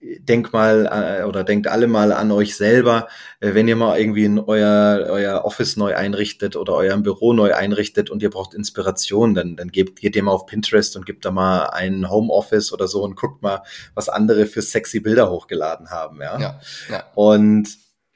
denk 0.00 0.52
mal 0.52 1.20
äh, 1.20 1.24
oder 1.24 1.42
denkt 1.42 1.66
alle 1.66 1.88
mal 1.88 2.12
an 2.12 2.30
euch 2.30 2.56
selber, 2.56 3.08
äh, 3.40 3.54
wenn 3.54 3.66
ihr 3.66 3.74
mal 3.74 3.98
irgendwie 3.98 4.24
in 4.24 4.38
euer, 4.38 5.06
euer 5.08 5.44
Office 5.44 5.76
neu 5.76 5.94
einrichtet 5.96 6.54
oder 6.54 6.74
euer 6.74 6.96
Büro 6.98 7.32
neu 7.32 7.52
einrichtet 7.52 8.08
und 8.08 8.22
ihr 8.22 8.30
braucht 8.30 8.54
Inspiration, 8.54 9.34
dann, 9.34 9.56
dann 9.56 9.68
gebt, 9.68 10.00
geht 10.00 10.14
ihr 10.14 10.22
mal 10.22 10.32
auf 10.32 10.46
Pinterest 10.46 10.96
und 10.96 11.04
gebt 11.04 11.24
da 11.24 11.30
mal 11.30 11.70
ein 11.70 12.08
Homeoffice 12.08 12.72
oder 12.72 12.86
so 12.86 13.02
und 13.02 13.16
guckt 13.16 13.42
mal, 13.42 13.62
was 13.94 14.08
andere 14.08 14.46
für 14.46 14.62
sexy 14.62 15.00
Bilder 15.00 15.30
hochgeladen 15.30 15.90
haben. 15.90 16.20
Ja? 16.20 16.38
Ja, 16.40 16.60
ja. 16.90 17.04
Und 17.14 17.68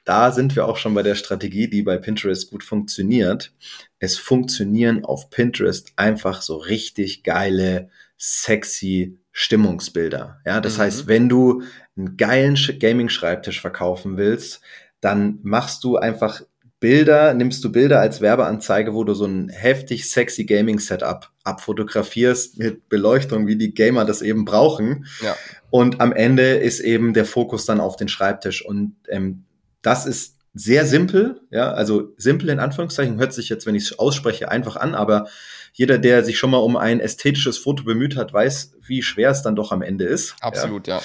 da 0.05 0.31
sind 0.31 0.55
wir 0.55 0.67
auch 0.67 0.77
schon 0.77 0.93
bei 0.93 1.03
der 1.03 1.15
Strategie, 1.15 1.69
die 1.69 1.81
bei 1.81 1.97
Pinterest 1.97 2.49
gut 2.49 2.63
funktioniert. 2.63 3.53
Es 3.99 4.17
funktionieren 4.17 5.03
auf 5.03 5.29
Pinterest 5.29 5.93
einfach 5.95 6.41
so 6.41 6.57
richtig 6.57 7.23
geile, 7.23 7.89
sexy 8.17 9.17
Stimmungsbilder. 9.33 10.39
Ja, 10.45 10.61
das 10.61 10.77
mhm. 10.77 10.81
heißt, 10.81 11.07
wenn 11.07 11.27
du 11.27 11.63
einen 11.97 12.15
geilen 12.15 12.55
Gaming-Schreibtisch 12.55 13.59
verkaufen 13.59 14.15
willst, 14.15 14.61
dann 15.01 15.39
machst 15.41 15.83
du 15.83 15.97
einfach 15.97 16.41
Bilder, 16.79 17.33
nimmst 17.33 17.63
du 17.63 17.71
Bilder 17.71 17.99
als 17.99 18.21
Werbeanzeige, 18.21 18.93
wo 18.93 19.03
du 19.03 19.13
so 19.13 19.25
ein 19.25 19.49
heftig 19.49 20.09
sexy 20.09 20.45
Gaming-Setup 20.45 21.29
abfotografierst 21.43 22.59
mit 22.59 22.89
Beleuchtung, 22.89 23.47
wie 23.47 23.55
die 23.55 23.73
Gamer 23.73 24.05
das 24.05 24.21
eben 24.21 24.45
brauchen. 24.45 25.05
Ja. 25.21 25.35
Und 25.69 26.01
am 26.01 26.11
Ende 26.11 26.55
ist 26.55 26.81
eben 26.81 27.13
der 27.13 27.25
Fokus 27.25 27.65
dann 27.65 27.79
auf 27.79 27.95
den 27.95 28.09
Schreibtisch. 28.09 28.65
Und 28.65 28.95
ähm, 29.09 29.45
das 29.81 30.05
ist 30.05 30.32
sehr 30.53 30.85
simpel, 30.85 31.41
ja, 31.49 31.71
also 31.71 32.13
simpel 32.17 32.49
in 32.49 32.59
Anführungszeichen, 32.59 33.17
hört 33.17 33.33
sich 33.33 33.49
jetzt, 33.49 33.65
wenn 33.65 33.75
ich 33.75 33.83
es 33.83 33.99
ausspreche, 33.99 34.49
einfach 34.49 34.75
an, 34.75 34.93
aber 34.93 35.27
jeder, 35.73 35.97
der 35.97 36.23
sich 36.23 36.37
schon 36.37 36.51
mal 36.51 36.57
um 36.57 36.77
ein 36.77 36.99
ästhetisches 36.99 37.57
Foto 37.57 37.83
bemüht 37.83 38.15
hat, 38.15 38.31
weiß, 38.31 38.75
wie 38.85 39.01
schwer 39.01 39.31
es 39.31 39.41
dann 39.41 39.55
doch 39.55 39.71
am 39.71 39.81
Ende 39.81 40.05
ist. 40.05 40.35
Absolut, 40.39 40.87
ja. 40.87 40.97
ja. 40.97 41.03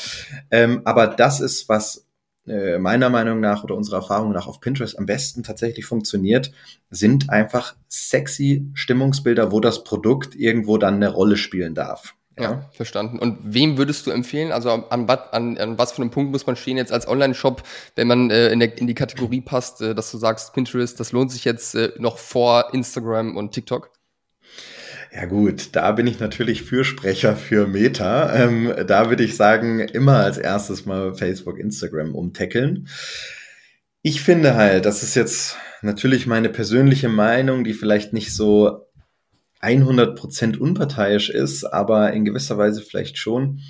Ähm, 0.50 0.82
aber 0.84 1.06
das 1.06 1.40
ist, 1.40 1.70
was 1.70 2.06
äh, 2.46 2.78
meiner 2.78 3.08
Meinung 3.08 3.40
nach 3.40 3.64
oder 3.64 3.74
unserer 3.74 3.96
Erfahrung 3.96 4.32
nach 4.32 4.46
auf 4.46 4.60
Pinterest 4.60 4.98
am 4.98 5.06
besten 5.06 5.42
tatsächlich 5.42 5.86
funktioniert, 5.86 6.52
sind 6.90 7.30
einfach 7.30 7.74
sexy 7.88 8.68
Stimmungsbilder, 8.74 9.52
wo 9.52 9.60
das 9.60 9.84
Produkt 9.84 10.34
irgendwo 10.34 10.76
dann 10.76 10.94
eine 10.94 11.08
Rolle 11.08 11.38
spielen 11.38 11.74
darf. 11.74 12.14
Ja. 12.38 12.50
ja, 12.50 12.70
verstanden. 12.72 13.18
Und 13.18 13.38
wem 13.42 13.78
würdest 13.78 14.06
du 14.06 14.10
empfehlen? 14.10 14.52
Also 14.52 14.70
an, 14.70 15.08
an, 15.08 15.58
an 15.58 15.78
was 15.78 15.92
für 15.92 16.02
einem 16.02 16.10
Punkt 16.10 16.32
muss 16.32 16.46
man 16.46 16.56
stehen 16.56 16.76
jetzt 16.76 16.92
als 16.92 17.08
Online-Shop, 17.08 17.62
wenn 17.96 18.06
man 18.06 18.30
äh, 18.30 18.48
in, 18.48 18.60
der, 18.60 18.78
in 18.78 18.86
die 18.86 18.94
Kategorie 18.94 19.40
passt, 19.40 19.80
äh, 19.80 19.94
dass 19.94 20.10
du 20.10 20.18
sagst, 20.18 20.54
Pinterest, 20.54 20.98
das 20.98 21.12
lohnt 21.12 21.32
sich 21.32 21.44
jetzt 21.44 21.74
äh, 21.74 21.92
noch 21.98 22.18
vor 22.18 22.72
Instagram 22.72 23.36
und 23.36 23.52
TikTok? 23.52 23.90
Ja 25.12 25.24
gut, 25.24 25.70
da 25.72 25.92
bin 25.92 26.06
ich 26.06 26.20
natürlich 26.20 26.62
Fürsprecher 26.62 27.34
für 27.34 27.66
Meta. 27.66 28.34
Ähm, 28.34 28.74
da 28.86 29.08
würde 29.08 29.24
ich 29.24 29.36
sagen, 29.36 29.80
immer 29.80 30.18
als 30.18 30.36
erstes 30.36 30.84
mal 30.84 31.14
Facebook, 31.14 31.58
Instagram 31.58 32.14
umtackeln. 32.14 32.88
Ich 34.02 34.20
finde 34.20 34.54
halt, 34.54 34.84
das 34.84 35.02
ist 35.02 35.14
jetzt 35.14 35.56
natürlich 35.82 36.26
meine 36.26 36.50
persönliche 36.50 37.08
Meinung, 37.08 37.64
die 37.64 37.72
vielleicht 37.72 38.12
nicht 38.12 38.34
so 38.34 38.87
100% 39.60 40.58
unparteiisch 40.58 41.30
ist, 41.30 41.64
aber 41.64 42.12
in 42.12 42.24
gewisser 42.24 42.58
Weise 42.58 42.82
vielleicht 42.82 43.18
schon. 43.18 43.60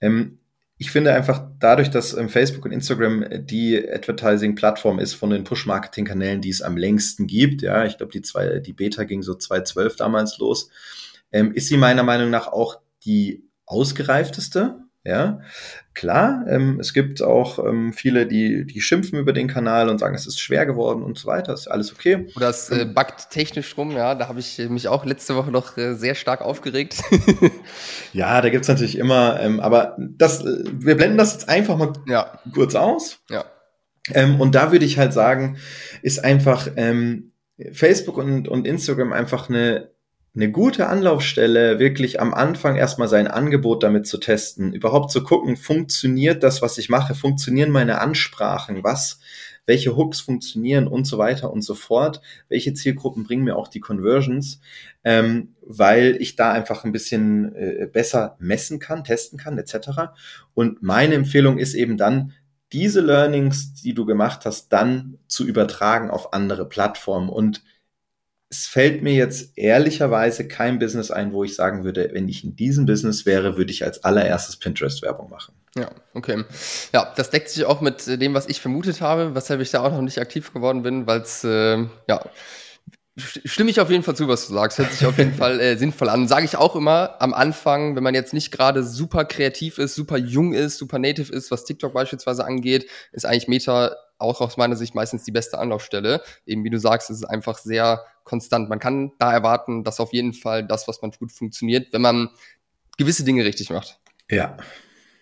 Ähm, 0.00 0.38
ich 0.78 0.90
finde 0.90 1.14
einfach 1.14 1.48
dadurch, 1.58 1.90
dass 1.90 2.14
ähm, 2.14 2.28
Facebook 2.28 2.66
und 2.66 2.72
Instagram 2.72 3.24
die 3.46 3.78
Advertising-Plattform 3.78 4.98
ist 4.98 5.14
von 5.14 5.30
den 5.30 5.44
Push-Marketing-Kanälen, 5.44 6.42
die 6.42 6.50
es 6.50 6.62
am 6.62 6.76
längsten 6.76 7.26
gibt, 7.26 7.62
ja, 7.62 7.84
ich 7.86 7.96
glaube, 7.96 8.12
die 8.12 8.22
zwei, 8.22 8.58
die 8.60 8.74
Beta 8.74 9.04
ging 9.04 9.22
so 9.22 9.34
2012 9.34 9.96
damals 9.96 10.38
los, 10.38 10.70
ähm, 11.32 11.52
ist 11.52 11.68
sie 11.68 11.78
meiner 11.78 12.02
Meinung 12.02 12.30
nach 12.30 12.48
auch 12.48 12.80
die 13.04 13.48
ausgereifteste 13.64 14.85
ja, 15.06 15.40
klar, 15.94 16.44
ähm, 16.48 16.80
es 16.80 16.92
gibt 16.92 17.22
auch 17.22 17.64
ähm, 17.64 17.92
viele, 17.92 18.26
die, 18.26 18.66
die 18.66 18.80
schimpfen 18.80 19.18
über 19.18 19.32
den 19.32 19.46
Kanal 19.46 19.88
und 19.88 19.98
sagen, 19.98 20.16
es 20.16 20.26
ist 20.26 20.40
schwer 20.40 20.66
geworden 20.66 21.02
und 21.02 21.16
so 21.16 21.28
weiter. 21.28 21.52
Ist 21.54 21.68
alles 21.68 21.92
okay. 21.92 22.26
Oder 22.34 22.48
es 22.48 22.70
äh, 22.70 22.84
backt 22.84 23.30
technisch 23.30 23.76
rum, 23.76 23.92
ja. 23.92 24.16
Da 24.16 24.28
habe 24.28 24.40
ich 24.40 24.58
mich 24.68 24.88
auch 24.88 25.04
letzte 25.04 25.36
Woche 25.36 25.52
noch 25.52 25.76
äh, 25.78 25.94
sehr 25.94 26.16
stark 26.16 26.42
aufgeregt. 26.42 27.02
ja, 28.12 28.40
da 28.40 28.48
gibt's 28.48 28.68
natürlich 28.68 28.98
immer, 28.98 29.38
ähm, 29.40 29.60
aber 29.60 29.96
das, 29.98 30.44
äh, 30.44 30.64
wir 30.72 30.96
blenden 30.96 31.18
das 31.18 31.34
jetzt 31.34 31.48
einfach 31.48 31.76
mal 31.76 31.92
ja. 32.08 32.38
kurz 32.52 32.74
aus. 32.74 33.20
Ja. 33.30 33.44
Ähm, 34.12 34.40
und 34.40 34.54
da 34.54 34.72
würde 34.72 34.84
ich 34.84 34.98
halt 34.98 35.12
sagen, 35.12 35.56
ist 36.02 36.24
einfach, 36.24 36.68
ähm, 36.76 37.32
Facebook 37.72 38.18
und, 38.18 38.48
und 38.48 38.66
Instagram 38.66 39.12
einfach 39.12 39.48
eine, 39.48 39.90
eine 40.36 40.50
gute 40.50 40.88
Anlaufstelle, 40.88 41.78
wirklich 41.78 42.20
am 42.20 42.34
Anfang 42.34 42.76
erstmal 42.76 43.08
sein 43.08 43.26
Angebot 43.26 43.82
damit 43.82 44.06
zu 44.06 44.18
testen, 44.18 44.74
überhaupt 44.74 45.10
zu 45.10 45.22
gucken, 45.22 45.56
funktioniert 45.56 46.42
das, 46.42 46.60
was 46.60 46.76
ich 46.76 46.90
mache, 46.90 47.14
funktionieren 47.14 47.70
meine 47.70 48.00
Ansprachen, 48.00 48.84
was, 48.84 49.18
welche 49.64 49.96
Hooks 49.96 50.20
funktionieren? 50.20 50.88
Und 50.88 51.06
so 51.06 51.16
weiter 51.16 51.50
und 51.50 51.62
so 51.62 51.74
fort, 51.74 52.20
welche 52.48 52.74
Zielgruppen 52.74 53.24
bringen 53.24 53.44
mir 53.44 53.56
auch 53.56 53.68
die 53.68 53.80
Conversions, 53.80 54.60
ähm, 55.04 55.54
weil 55.62 56.16
ich 56.20 56.36
da 56.36 56.52
einfach 56.52 56.84
ein 56.84 56.92
bisschen 56.92 57.54
äh, 57.54 57.88
besser 57.90 58.36
messen 58.38 58.78
kann, 58.78 59.04
testen 59.04 59.38
kann, 59.38 59.56
etc. 59.56 60.12
Und 60.52 60.82
meine 60.82 61.14
Empfehlung 61.14 61.56
ist 61.56 61.74
eben 61.74 61.96
dann, 61.96 62.32
diese 62.72 63.00
Learnings, 63.00 63.74
die 63.74 63.94
du 63.94 64.04
gemacht 64.04 64.44
hast, 64.44 64.68
dann 64.68 65.18
zu 65.28 65.46
übertragen 65.46 66.10
auf 66.10 66.32
andere 66.32 66.68
Plattformen. 66.68 67.28
Und 67.28 67.62
es 68.48 68.66
fällt 68.66 69.02
mir 69.02 69.12
jetzt 69.12 69.58
ehrlicherweise 69.58 70.46
kein 70.46 70.78
Business 70.78 71.10
ein, 71.10 71.32
wo 71.32 71.42
ich 71.42 71.56
sagen 71.56 71.84
würde, 71.84 72.10
wenn 72.12 72.28
ich 72.28 72.44
in 72.44 72.54
diesem 72.54 72.86
Business 72.86 73.26
wäre, 73.26 73.56
würde 73.56 73.72
ich 73.72 73.84
als 73.84 74.04
allererstes 74.04 74.56
Pinterest-Werbung 74.56 75.28
machen. 75.30 75.54
Ja, 75.76 75.90
okay. 76.14 76.44
Ja, 76.92 77.12
das 77.16 77.30
deckt 77.30 77.50
sich 77.50 77.64
auch 77.64 77.80
mit 77.80 78.06
dem, 78.06 78.34
was 78.34 78.48
ich 78.48 78.60
vermutet 78.60 79.00
habe, 79.00 79.34
weshalb 79.34 79.60
ich 79.60 79.70
da 79.70 79.82
auch 79.82 79.90
noch 79.90 80.00
nicht 80.00 80.18
aktiv 80.18 80.52
geworden 80.52 80.82
bin, 80.82 81.06
weil 81.06 81.20
es, 81.20 81.42
äh, 81.44 81.84
ja, 82.08 82.24
stimme 83.16 83.70
ich 83.70 83.80
auf 83.80 83.90
jeden 83.90 84.02
Fall 84.02 84.14
zu, 84.14 84.28
was 84.28 84.46
du 84.46 84.54
sagst. 84.54 84.78
Hört 84.78 84.92
sich 84.92 85.06
auf 85.06 85.18
jeden 85.18 85.34
Fall 85.38 85.60
äh, 85.60 85.76
sinnvoll 85.76 86.08
an. 86.08 86.28
Sage 86.28 86.44
ich 86.44 86.56
auch 86.56 86.76
immer 86.76 87.16
am 87.20 87.34
Anfang, 87.34 87.96
wenn 87.96 88.02
man 88.02 88.14
jetzt 88.14 88.34
nicht 88.34 88.50
gerade 88.50 88.84
super 88.84 89.24
kreativ 89.24 89.78
ist, 89.78 89.94
super 89.94 90.16
jung 90.18 90.52
ist, 90.52 90.78
super 90.78 90.98
native 90.98 91.32
ist, 91.32 91.50
was 91.50 91.64
TikTok 91.64 91.94
beispielsweise 91.94 92.44
angeht, 92.44 92.88
ist 93.12 93.24
eigentlich 93.24 93.48
Meta 93.48 93.96
auch 94.18 94.40
aus 94.40 94.56
meiner 94.56 94.76
Sicht 94.76 94.94
meistens 94.94 95.24
die 95.24 95.32
beste 95.32 95.58
Anlaufstelle. 95.58 96.22
Eben 96.46 96.64
wie 96.64 96.70
du 96.70 96.78
sagst, 96.78 97.10
es 97.10 97.18
ist 97.18 97.24
einfach 97.24 97.58
sehr 97.58 98.04
konstant. 98.24 98.68
Man 98.68 98.78
kann 98.78 99.12
da 99.18 99.32
erwarten, 99.32 99.84
dass 99.84 100.00
auf 100.00 100.12
jeden 100.12 100.32
Fall 100.32 100.66
das, 100.66 100.88
was 100.88 101.02
man 101.02 101.12
tut, 101.12 101.32
funktioniert, 101.32 101.92
wenn 101.92 102.02
man 102.02 102.30
gewisse 102.96 103.24
Dinge 103.24 103.44
richtig 103.44 103.70
macht. 103.70 103.98
Ja, 104.30 104.56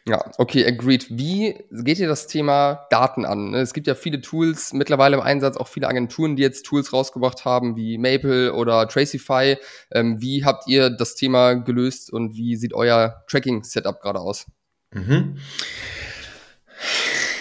ja, 0.06 0.22
okay, 0.36 0.66
agreed. 0.66 1.06
Wie 1.08 1.54
geht 1.70 1.98
ihr 1.98 2.08
das 2.08 2.26
Thema 2.26 2.86
Daten 2.90 3.24
an? 3.24 3.52
Ne, 3.52 3.60
es 3.60 3.72
gibt 3.72 3.86
ja 3.86 3.94
viele 3.94 4.20
Tools 4.20 4.74
mittlerweile 4.74 5.16
im 5.16 5.22
Einsatz, 5.22 5.56
auch 5.56 5.68
viele 5.68 5.88
Agenturen, 5.88 6.36
die 6.36 6.42
jetzt 6.42 6.66
Tools 6.66 6.92
rausgebracht 6.92 7.46
haben, 7.46 7.74
wie 7.74 7.96
Maple 7.96 8.52
oder 8.52 8.86
Tracify. 8.86 9.56
Ähm, 9.92 10.20
wie 10.20 10.44
habt 10.44 10.68
ihr 10.68 10.90
das 10.90 11.14
Thema 11.14 11.54
gelöst 11.54 12.12
und 12.12 12.36
wie 12.36 12.56
sieht 12.56 12.74
euer 12.74 13.24
Tracking-Setup 13.28 13.98
gerade 14.02 14.20
aus? 14.20 14.44
Mhm. 14.92 15.38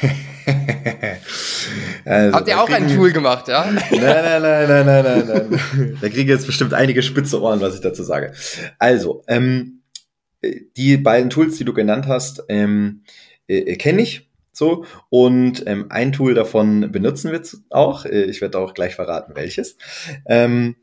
also, 2.05 2.38
Habt 2.38 2.48
ihr 2.48 2.62
auch 2.62 2.70
ein 2.70 2.96
Tool 2.96 3.12
gemacht, 3.12 3.50
ja? 3.50 3.65
Nein, 3.65 3.84
nein, 3.91 4.41
nein, 4.41 4.41
nein, 4.41 4.86
nein, 4.86 5.03
nein, 5.03 5.27
nein. 5.27 5.98
Da 6.00 6.08
kriege 6.08 6.22
ich 6.22 6.27
jetzt 6.27 6.46
bestimmt 6.46 6.74
einige 6.74 7.03
spitze 7.03 7.41
Ohren, 7.41 7.60
was 7.60 7.75
ich 7.75 7.82
dazu 7.82 8.03
sage. 8.03 8.32
Also, 8.79 9.25
ähm, 9.27 9.73
die 10.75 10.97
beiden 10.97 11.29
Tools, 11.29 11.57
die 11.57 11.65
du 11.65 11.73
genannt 11.73 12.07
hast, 12.07 12.43
ähm, 12.50 13.03
äh, 13.47 13.75
kenne 13.75 14.01
ich 14.01 14.29
so 14.51 14.85
und 15.09 15.63
ähm, 15.65 15.88
ein 15.89 16.12
Tool 16.12 16.35
davon 16.35 16.91
benutzen 16.91 17.31
wir 17.31 17.41
auch. 17.69 18.05
Äh, 18.05 18.25
ich 18.25 18.41
werde 18.41 18.59
auch 18.59 18.73
gleich 18.73 18.95
verraten, 18.95 19.35
welches. 19.35 19.77
Ähm, 20.27 20.75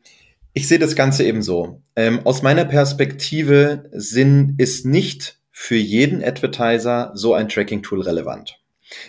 ich 0.53 0.67
sehe 0.67 0.81
das 0.81 0.97
Ganze 0.97 1.25
eben 1.25 1.43
so. 1.43 1.81
Ähm, 1.95 2.21
aus 2.25 2.43
meiner 2.43 2.65
Perspektive 2.65 3.89
sind, 3.93 4.61
ist 4.61 4.85
nicht 4.85 5.39
für 5.53 5.77
jeden 5.77 6.25
Advertiser 6.25 7.13
so 7.15 7.35
ein 7.35 7.49
Tracking-Tool 7.49 8.01
relevant. 8.01 8.59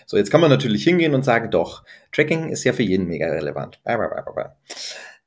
So, 0.05 0.17
jetzt 0.17 0.29
kann 0.29 0.41
man 0.41 0.51
natürlich 0.51 0.83
hingehen 0.83 1.15
und 1.15 1.25
sagen, 1.25 1.49
doch, 1.49 1.83
Tracking 2.11 2.49
ist 2.49 2.63
ja 2.63 2.73
für 2.73 2.83
jeden 2.83 3.07
mega 3.07 3.27
relevant. 3.27 3.79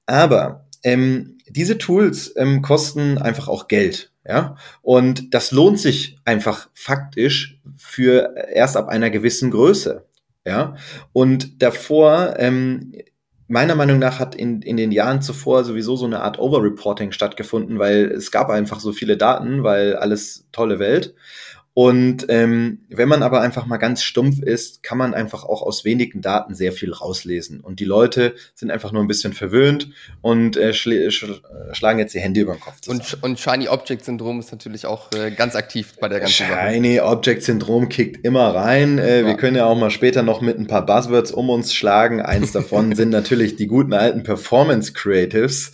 Aber 0.07 0.67
ähm, 0.85 1.39
diese 1.49 1.79
Tools 1.79 2.33
ähm, 2.37 2.63
kosten 2.63 3.19
einfach 3.19 3.49
auch 3.49 3.67
Geld. 3.67 4.13
Ja, 4.27 4.57
und 4.81 5.35
das 5.35 5.53
lohnt 5.53 5.79
sich 5.79 6.19
einfach 6.25 6.71
faktisch 6.73 7.61
für 7.77 8.35
erst 8.53 8.77
ab 8.77 8.89
einer 8.89 9.11
gewissen 9.11 9.51
Größe. 9.51 10.07
Ja, 10.47 10.77
und 11.13 11.63
davor, 11.63 12.35
ähm, 12.39 12.93
meiner 13.49 13.75
Meinung 13.75 13.99
nach 13.99 14.19
hat 14.19 14.35
in, 14.35 14.63
in 14.63 14.77
den 14.77 14.93
Jahren 14.93 15.21
zuvor 15.21 15.65
sowieso 15.65 15.97
so 15.97 16.07
eine 16.07 16.21
Art 16.21 16.39
Overreporting 16.39 17.13
stattgefunden, 17.13 17.79
weil 17.79 18.11
es 18.11 18.31
gab 18.31 18.49
einfach 18.51 18.81
so 18.81 18.93
viele 18.93 19.17
Daten, 19.17 19.63
weil 19.63 19.97
alles 19.97 20.49
tolle 20.53 20.79
Welt. 20.79 21.15
Und 21.75 22.27
ähm, 22.29 22.87
wenn 22.89 23.09
man 23.09 23.25
aber 23.25 23.41
einfach 23.41 23.67
mal 23.67 23.79
ganz 23.79 24.05
stumpf 24.05 24.41
ist, 24.41 24.85
kann 24.85 24.97
man 24.97 25.13
einfach 25.13 25.43
auch 25.43 25.61
aus 25.61 25.85
wenigen 25.85 26.21
Daten 26.21 26.55
sehr 26.55 26.73
viel 26.73 26.93
rauslesen. 26.93 27.61
Und 27.61 27.81
die 27.81 27.85
Leute 27.85 28.37
sind 28.55 28.71
einfach 28.71 28.93
nur 28.93 29.03
ein 29.03 29.09
bisschen 29.09 29.33
verwöhnt 29.33 29.91
und 30.23 30.57
äh, 30.57 30.73
schl 30.73 31.11
schl 31.11 31.41
schlagen 31.73 31.99
jetzt 31.99 32.15
die 32.15 32.21
Hände 32.21 32.41
über 32.41 32.53
den 32.53 32.61
Kopf. 32.61 32.77
Und, 32.87 33.23
und 33.23 33.41
Shiny 33.41 33.67
Object 33.67 34.05
Syndrom 34.05 34.39
ist 34.39 34.53
natürlich 34.53 34.87
auch 34.87 35.11
äh, 35.13 35.33
ganz 35.33 35.57
aktiv 35.57 35.95
bei 36.01 36.09
der 36.09 36.21
ganzen 36.21 36.47
Shiny 36.47 36.97
Sache. 36.97 37.09
Object 37.09 37.43
Syndrom 37.43 37.89
kickt 37.89 38.25
immer 38.25 38.55
rein. 38.55 38.99
Äh, 38.99 39.23
ja. 39.23 39.27
Wir 39.27 39.35
können 39.37 39.57
ja 39.57 39.67
auch 39.67 39.77
mal 39.77 39.91
später 39.91 40.23
noch 40.23 40.41
mit 40.41 40.57
ein 40.57 40.69
paar 40.69 40.87
Buzzwords 40.87 41.33
um 41.33 41.51
uns 41.51 41.75
schlagen. 41.75 42.21
Eins 42.23 42.53
davon 42.53 42.95
sind 42.95 43.11
natürlich 43.11 43.57
die 43.57 43.67
guten 43.67 43.95
alten 43.95 44.23
Performance 44.23 44.93
Creatives. 44.93 45.73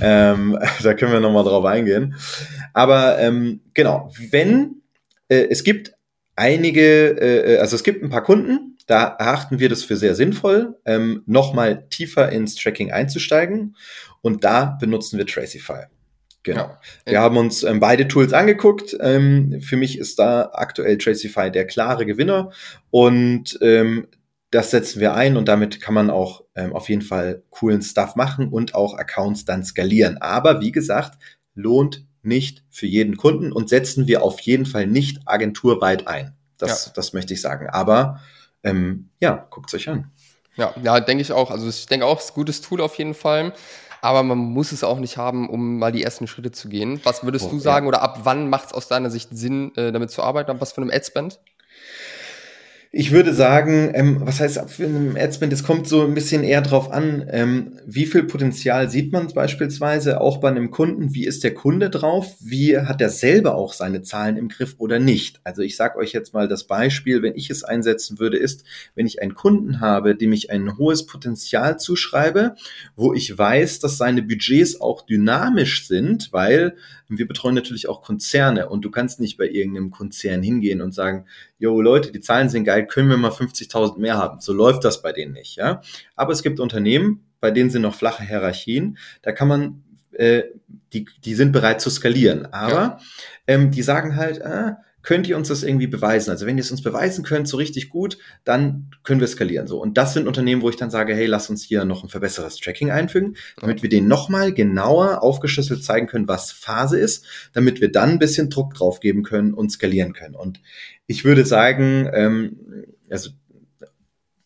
Ähm, 0.00 0.58
da 0.82 0.94
können 0.94 1.12
wir 1.12 1.20
noch 1.20 1.32
mal 1.32 1.44
drauf 1.44 1.64
eingehen. 1.64 2.16
Aber 2.72 3.20
ähm, 3.20 3.60
genau, 3.74 4.12
wenn 4.30 4.82
äh, 5.28 5.46
es 5.50 5.64
gibt 5.64 5.92
einige, 6.36 7.20
äh, 7.20 7.54
äh, 7.54 7.58
also 7.58 7.76
es 7.76 7.82
gibt 7.82 8.02
ein 8.02 8.10
paar 8.10 8.22
Kunden, 8.22 8.78
da 8.86 9.04
erachten 9.18 9.58
wir 9.58 9.68
das 9.68 9.82
für 9.82 9.96
sehr 9.96 10.14
sinnvoll, 10.14 10.76
ähm, 10.84 11.22
nochmal 11.26 11.88
tiefer 11.88 12.30
ins 12.30 12.54
Tracking 12.54 12.92
einzusteigen. 12.92 13.76
Und 14.22 14.44
da 14.44 14.76
benutzen 14.80 15.18
wir 15.18 15.26
Tracify. 15.26 15.86
Genau. 16.44 16.76
Ja. 17.06 17.12
Wir 17.12 17.20
haben 17.20 17.36
uns 17.36 17.64
ähm, 17.64 17.80
beide 17.80 18.06
Tools 18.06 18.32
angeguckt. 18.32 18.96
Ähm, 19.00 19.60
für 19.60 19.76
mich 19.76 19.98
ist 19.98 20.20
da 20.20 20.50
aktuell 20.52 20.98
Tracify 20.98 21.50
der 21.50 21.66
klare 21.66 22.06
Gewinner. 22.06 22.52
Und 22.90 23.58
ähm, 23.62 24.06
das 24.52 24.70
setzen 24.70 25.00
wir 25.00 25.14
ein 25.14 25.36
und 25.36 25.48
damit 25.48 25.80
kann 25.80 25.94
man 25.94 26.08
auch 26.08 26.44
ähm, 26.54 26.72
auf 26.72 26.88
jeden 26.88 27.02
Fall 27.02 27.42
coolen 27.50 27.82
Stuff 27.82 28.14
machen 28.14 28.48
und 28.48 28.76
auch 28.76 28.94
Accounts 28.94 29.44
dann 29.44 29.64
skalieren. 29.64 30.18
Aber 30.18 30.60
wie 30.60 30.70
gesagt, 30.70 31.18
lohnt 31.54 32.06
nicht 32.26 32.64
für 32.70 32.86
jeden 32.86 33.16
Kunden 33.16 33.52
und 33.52 33.68
setzen 33.68 34.06
wir 34.06 34.22
auf 34.22 34.40
jeden 34.40 34.66
Fall 34.66 34.86
nicht 34.86 35.20
agenturweit 35.26 36.06
ein. 36.06 36.36
Das, 36.58 36.86
ja. 36.86 36.92
das 36.94 37.12
möchte 37.12 37.34
ich 37.34 37.40
sagen. 37.40 37.68
Aber 37.68 38.20
ähm, 38.62 39.10
ja, 39.20 39.46
guckt 39.50 39.70
es 39.70 39.74
euch 39.74 39.88
an. 39.88 40.10
Ja, 40.56 40.74
ja, 40.82 41.00
denke 41.00 41.22
ich 41.22 41.32
auch. 41.32 41.50
Also 41.50 41.68
ich 41.68 41.86
denke 41.86 42.06
auch, 42.06 42.18
es 42.18 42.24
ist 42.24 42.30
ein 42.30 42.34
gutes 42.34 42.60
Tool 42.60 42.80
auf 42.80 42.96
jeden 42.96 43.14
Fall. 43.14 43.52
Aber 44.02 44.22
man 44.22 44.38
muss 44.38 44.72
es 44.72 44.84
auch 44.84 44.98
nicht 44.98 45.16
haben, 45.16 45.48
um 45.48 45.78
mal 45.78 45.92
die 45.92 46.02
ersten 46.02 46.26
Schritte 46.26 46.52
zu 46.52 46.68
gehen. 46.68 47.00
Was 47.04 47.24
würdest 47.24 47.46
oh, 47.46 47.50
du 47.50 47.58
sagen 47.58 47.86
ja. 47.86 47.88
oder 47.88 48.02
ab 48.02 48.20
wann 48.24 48.48
macht 48.48 48.66
es 48.66 48.72
aus 48.72 48.88
deiner 48.88 49.10
Sicht 49.10 49.30
Sinn, 49.32 49.74
äh, 49.76 49.92
damit 49.92 50.10
zu 50.10 50.22
arbeiten? 50.22 50.50
Ab 50.50 50.58
was 50.60 50.72
für 50.72 50.80
einem 50.80 50.90
Adspend? 50.90 51.40
Ich 52.98 53.12
würde 53.12 53.34
sagen, 53.34 53.90
ähm, 53.92 54.22
was 54.22 54.40
heißt 54.40 54.80
einem 54.80 55.18
Adspend? 55.18 55.52
Es 55.52 55.64
kommt 55.64 55.86
so 55.86 56.02
ein 56.02 56.14
bisschen 56.14 56.42
eher 56.42 56.62
drauf 56.62 56.90
an, 56.90 57.26
ähm, 57.30 57.78
wie 57.84 58.06
viel 58.06 58.22
Potenzial 58.22 58.88
sieht 58.88 59.12
man 59.12 59.28
beispielsweise 59.34 60.18
auch 60.22 60.38
bei 60.38 60.48
einem 60.48 60.70
Kunden? 60.70 61.12
Wie 61.12 61.26
ist 61.26 61.44
der 61.44 61.52
Kunde 61.52 61.90
drauf? 61.90 62.36
Wie 62.40 62.78
hat 62.78 63.02
er 63.02 63.10
selber 63.10 63.54
auch 63.54 63.74
seine 63.74 64.00
Zahlen 64.00 64.38
im 64.38 64.48
Griff 64.48 64.76
oder 64.78 64.98
nicht? 64.98 65.42
Also 65.44 65.60
ich 65.60 65.76
sage 65.76 65.98
euch 65.98 66.12
jetzt 66.12 66.32
mal 66.32 66.48
das 66.48 66.64
Beispiel, 66.64 67.20
wenn 67.20 67.36
ich 67.36 67.50
es 67.50 67.64
einsetzen 67.64 68.18
würde, 68.18 68.38
ist, 68.38 68.64
wenn 68.94 69.06
ich 69.06 69.20
einen 69.20 69.34
Kunden 69.34 69.80
habe, 69.80 70.16
dem 70.16 70.32
ich 70.32 70.50
ein 70.50 70.78
hohes 70.78 71.04
Potenzial 71.04 71.78
zuschreibe, 71.78 72.54
wo 72.96 73.12
ich 73.12 73.36
weiß, 73.36 73.78
dass 73.80 73.98
seine 73.98 74.22
Budgets 74.22 74.80
auch 74.80 75.04
dynamisch 75.04 75.86
sind, 75.86 76.32
weil 76.32 76.74
wir 77.08 77.28
betreuen 77.28 77.54
natürlich 77.54 77.88
auch 77.88 78.02
Konzerne 78.02 78.68
und 78.68 78.84
du 78.84 78.90
kannst 78.90 79.20
nicht 79.20 79.36
bei 79.36 79.48
irgendeinem 79.48 79.90
Konzern 79.90 80.42
hingehen 80.42 80.80
und 80.80 80.92
sagen, 80.92 81.26
yo 81.58 81.80
Leute, 81.80 82.12
die 82.12 82.20
Zahlen 82.20 82.48
sind 82.48 82.64
geil, 82.64 82.86
können 82.86 83.08
wir 83.08 83.16
mal 83.16 83.30
50.000 83.30 83.98
mehr 83.98 84.16
haben. 84.16 84.40
So 84.40 84.52
läuft 84.52 84.84
das 84.84 85.02
bei 85.02 85.12
denen 85.12 85.32
nicht, 85.32 85.56
ja. 85.56 85.80
Aber 86.14 86.32
es 86.32 86.42
gibt 86.42 86.60
Unternehmen, 86.60 87.24
bei 87.40 87.50
denen 87.50 87.70
sind 87.70 87.82
noch 87.82 87.94
flache 87.94 88.24
Hierarchien. 88.24 88.98
Da 89.22 89.32
kann 89.32 89.48
man, 89.48 89.84
äh, 90.12 90.44
die, 90.92 91.06
die 91.24 91.34
sind 91.34 91.52
bereit 91.52 91.80
zu 91.80 91.90
skalieren. 91.90 92.46
Aber 92.46 92.72
ja. 92.72 92.98
ähm, 93.46 93.70
die 93.70 93.82
sagen 93.82 94.16
halt, 94.16 94.38
äh, 94.38 94.72
könnt 95.06 95.28
ihr 95.28 95.36
uns 95.36 95.46
das 95.46 95.62
irgendwie 95.62 95.86
beweisen? 95.86 96.30
Also 96.30 96.46
wenn 96.46 96.58
ihr 96.58 96.64
es 96.64 96.72
uns 96.72 96.82
beweisen 96.82 97.24
könnt, 97.24 97.46
so 97.46 97.56
richtig 97.56 97.90
gut, 97.90 98.18
dann 98.42 98.90
können 99.04 99.20
wir 99.20 99.28
skalieren. 99.28 99.68
So. 99.68 99.80
Und 99.80 99.96
das 99.96 100.12
sind 100.12 100.26
Unternehmen, 100.26 100.62
wo 100.62 100.68
ich 100.68 100.74
dann 100.74 100.90
sage, 100.90 101.14
hey, 101.14 101.26
lass 101.26 101.48
uns 101.48 101.62
hier 101.62 101.84
noch 101.84 102.02
ein 102.02 102.08
verbessertes 102.08 102.56
Tracking 102.56 102.90
einfügen, 102.90 103.36
damit 103.60 103.82
wir 103.82 103.88
denen 103.88 104.08
nochmal 104.08 104.52
genauer 104.52 105.22
aufgeschlüsselt 105.22 105.84
zeigen 105.84 106.08
können, 106.08 106.26
was 106.26 106.50
Phase 106.50 106.98
ist, 106.98 107.24
damit 107.52 107.80
wir 107.80 107.92
dann 107.92 108.10
ein 108.10 108.18
bisschen 108.18 108.50
Druck 108.50 108.74
drauf 108.74 108.98
geben 108.98 109.22
können 109.22 109.54
und 109.54 109.70
skalieren 109.70 110.12
können. 110.12 110.34
Und 110.34 110.60
ich 111.06 111.24
würde 111.24 111.46
sagen, 111.46 112.10
ähm, 112.12 112.86
also 113.08 113.30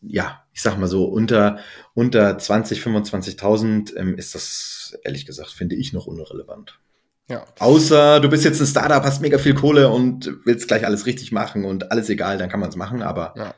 ja, 0.03 0.44
ich 0.53 0.61
sag 0.61 0.79
mal 0.79 0.88
so, 0.88 1.07
unter, 1.07 1.59
unter 1.94 2.37
20, 2.37 2.83
25.000 2.83 3.96
ähm, 3.96 4.14
ist 4.18 4.35
das, 4.35 4.99
ehrlich 5.05 5.25
gesagt, 5.25 5.53
finde 5.53 5.77
ich 5.77 5.94
noch 5.94 6.07
unrelevant. 6.07 6.79
Ja. 7.30 7.44
Außer 7.60 8.20
du 8.20 8.28
bist 8.28 8.44
jetzt 8.44 8.60
ein 8.60 8.66
Startup, 8.66 9.02
hast 9.02 9.22
mega 9.22 9.38
viel 9.38 9.54
Kohle 9.54 9.88
und 9.88 10.30
willst 10.44 10.68
gleich 10.68 10.84
alles 10.84 11.06
richtig 11.06 11.32
machen 11.32 11.64
und 11.64 11.92
alles 11.92 12.08
egal, 12.08 12.38
dann 12.38 12.48
kann 12.48 12.60
man 12.60 12.68
es 12.68 12.76
machen, 12.76 13.02
aber. 13.02 13.32
Ja. 13.36 13.54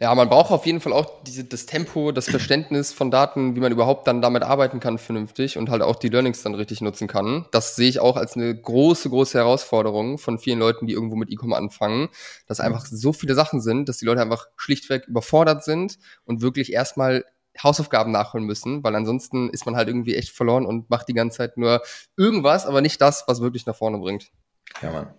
Ja, 0.00 0.14
man 0.14 0.28
braucht 0.28 0.50
auf 0.50 0.64
jeden 0.64 0.80
Fall 0.80 0.92
auch 0.92 1.22
diese, 1.24 1.44
das 1.44 1.66
Tempo, 1.66 2.12
das 2.12 2.30
Verständnis 2.30 2.92
von 2.92 3.10
Daten, 3.10 3.54
wie 3.56 3.60
man 3.60 3.72
überhaupt 3.72 4.06
dann 4.06 4.22
damit 4.22 4.42
arbeiten 4.42 4.80
kann 4.80 4.96
vernünftig 4.98 5.58
und 5.58 5.68
halt 5.68 5.82
auch 5.82 5.96
die 5.96 6.08
Learnings 6.08 6.42
dann 6.42 6.54
richtig 6.54 6.80
nutzen 6.80 7.08
kann. 7.08 7.46
Das 7.52 7.76
sehe 7.76 7.88
ich 7.88 8.00
auch 8.00 8.16
als 8.16 8.36
eine 8.36 8.58
große, 8.58 9.10
große 9.10 9.36
Herausforderung 9.36 10.16
von 10.16 10.38
vielen 10.38 10.58
Leuten, 10.58 10.86
die 10.86 10.94
irgendwo 10.94 11.16
mit 11.16 11.30
E-Com 11.30 11.52
anfangen, 11.52 12.08
dass 12.46 12.60
einfach 12.60 12.86
so 12.86 13.12
viele 13.12 13.34
Sachen 13.34 13.60
sind, 13.60 13.88
dass 13.88 13.98
die 13.98 14.06
Leute 14.06 14.22
einfach 14.22 14.46
schlichtweg 14.56 15.06
überfordert 15.06 15.62
sind 15.62 15.98
und 16.24 16.40
wirklich 16.40 16.72
erstmal 16.72 17.24
Hausaufgaben 17.62 18.12
nachholen 18.12 18.46
müssen, 18.46 18.82
weil 18.84 18.94
ansonsten 18.94 19.50
ist 19.50 19.66
man 19.66 19.76
halt 19.76 19.88
irgendwie 19.88 20.14
echt 20.14 20.30
verloren 20.30 20.66
und 20.66 20.88
macht 20.90 21.08
die 21.08 21.14
ganze 21.14 21.38
Zeit 21.38 21.56
nur 21.56 21.82
irgendwas, 22.16 22.66
aber 22.66 22.80
nicht 22.80 23.00
das, 23.00 23.24
was 23.26 23.40
wirklich 23.40 23.66
nach 23.66 23.76
vorne 23.76 23.98
bringt. 23.98 24.30
Ja, 24.82 24.92
Mann. 24.92 25.14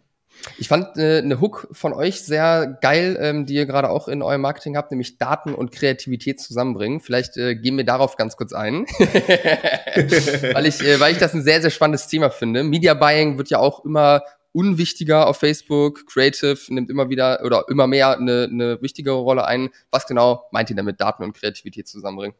Ich 0.57 0.67
fand 0.67 0.97
äh, 0.97 1.19
eine 1.19 1.39
Hook 1.39 1.67
von 1.71 1.93
euch 1.93 2.21
sehr 2.21 2.77
geil, 2.81 3.17
ähm, 3.19 3.45
die 3.45 3.53
ihr 3.53 3.65
gerade 3.65 3.89
auch 3.89 4.07
in 4.07 4.21
eurem 4.21 4.41
Marketing 4.41 4.75
habt, 4.75 4.91
nämlich 4.91 5.17
Daten 5.17 5.53
und 5.53 5.71
Kreativität 5.71 6.39
zusammenbringen. 6.39 6.99
Vielleicht 6.99 7.37
äh, 7.37 7.55
gehen 7.55 7.77
wir 7.77 7.83
darauf 7.83 8.15
ganz 8.15 8.37
kurz 8.37 8.53
ein, 8.53 8.85
weil 8.97 10.65
ich, 10.65 10.81
äh, 10.81 10.99
weil 10.99 11.11
ich 11.11 11.19
das 11.19 11.33
ein 11.33 11.43
sehr 11.43 11.61
sehr 11.61 11.69
spannendes 11.69 12.07
Thema 12.07 12.31
finde. 12.31 12.63
Media 12.63 12.93
Buying 12.93 13.37
wird 13.37 13.49
ja 13.49 13.59
auch 13.59 13.85
immer 13.85 14.23
unwichtiger 14.53 15.27
auf 15.27 15.37
Facebook. 15.37 16.05
Creative 16.07 16.57
nimmt 16.69 16.89
immer 16.89 17.09
wieder 17.09 17.41
oder 17.43 17.65
immer 17.69 17.87
mehr 17.87 18.17
eine, 18.17 18.49
eine 18.51 18.81
wichtigere 18.81 19.15
Rolle 19.15 19.45
ein. 19.45 19.69
Was 19.91 20.07
genau 20.07 20.45
meint 20.51 20.69
ihr 20.69 20.75
damit 20.75 20.99
Daten 20.99 21.23
und 21.23 21.33
Kreativität 21.33 21.87
zusammenbringen? 21.87 22.35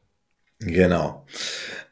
Genau. 0.60 1.26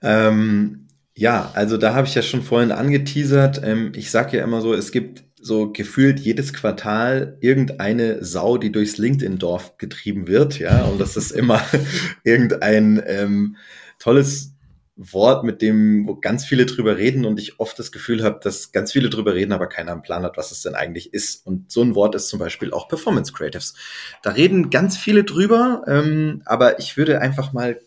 Ähm, 0.02 0.88
ja, 1.16 1.52
also 1.54 1.78
da 1.78 1.96
habe 1.96 2.08
ich 2.08 2.16
ja 2.16 2.22
schon 2.22 2.44
vorhin 2.44 2.72
angeteasert. 2.72 3.62
Ähm, 3.64 3.92
ich 3.96 4.12
sage 4.12 4.38
ja 4.38 4.44
immer 4.44 4.62
so, 4.62 4.74
es 4.74 4.92
gibt 4.92 5.24
so 5.42 5.72
gefühlt 5.72 6.20
jedes 6.20 6.54
Quartal 6.54 7.38
irgendeine 7.40 8.24
Sau, 8.24 8.58
die 8.58 8.72
durchs 8.72 8.98
LinkedIn-Dorf 8.98 9.78
getrieben 9.78 10.28
wird, 10.28 10.60
ja, 10.60 10.84
und 10.86 11.00
das 11.00 11.16
ist 11.16 11.32
immer 11.32 11.62
irgendein 12.24 13.02
ähm, 13.06 13.56
tolles 14.00 14.54
Wort, 15.00 15.46
mit 15.46 15.62
dem 15.62 16.06
wo 16.06 16.16
ganz 16.16 16.44
viele 16.44 16.66
drüber 16.66 16.98
reden 16.98 17.24
und 17.24 17.40
ich 17.40 17.58
oft 17.60 17.80
das 17.80 17.94
Gefühl 17.94 18.22
habe, 18.22 18.42
dass 18.44 18.74
ganz 18.74 18.92
viele 18.92 19.10
drüber 19.10 19.34
reden, 19.34 19.54
aber 19.54 19.68
keiner 19.68 19.94
einen 19.94 20.02
Plan 20.02 20.24
hat, 20.24 20.36
was 20.36 20.52
es 20.52 20.62
denn 20.62 20.76
eigentlich 20.76 21.14
ist. 21.14 21.46
Und 21.46 21.72
so 21.72 21.82
ein 21.82 21.96
Wort 21.96 22.16
ist 22.16 22.28
zum 22.28 22.38
Beispiel 22.38 22.74
auch 22.74 22.90
Performance 22.90 23.32
Creatives. 23.32 23.76
Da 24.24 24.32
reden 24.32 24.70
ganz 24.70 24.98
viele 24.98 25.24
drüber, 25.24 25.84
ähm, 25.88 26.42
aber 26.46 26.80
ich 26.80 26.98
würde 26.98 27.22
einfach 27.22 27.54
mal 27.54 27.80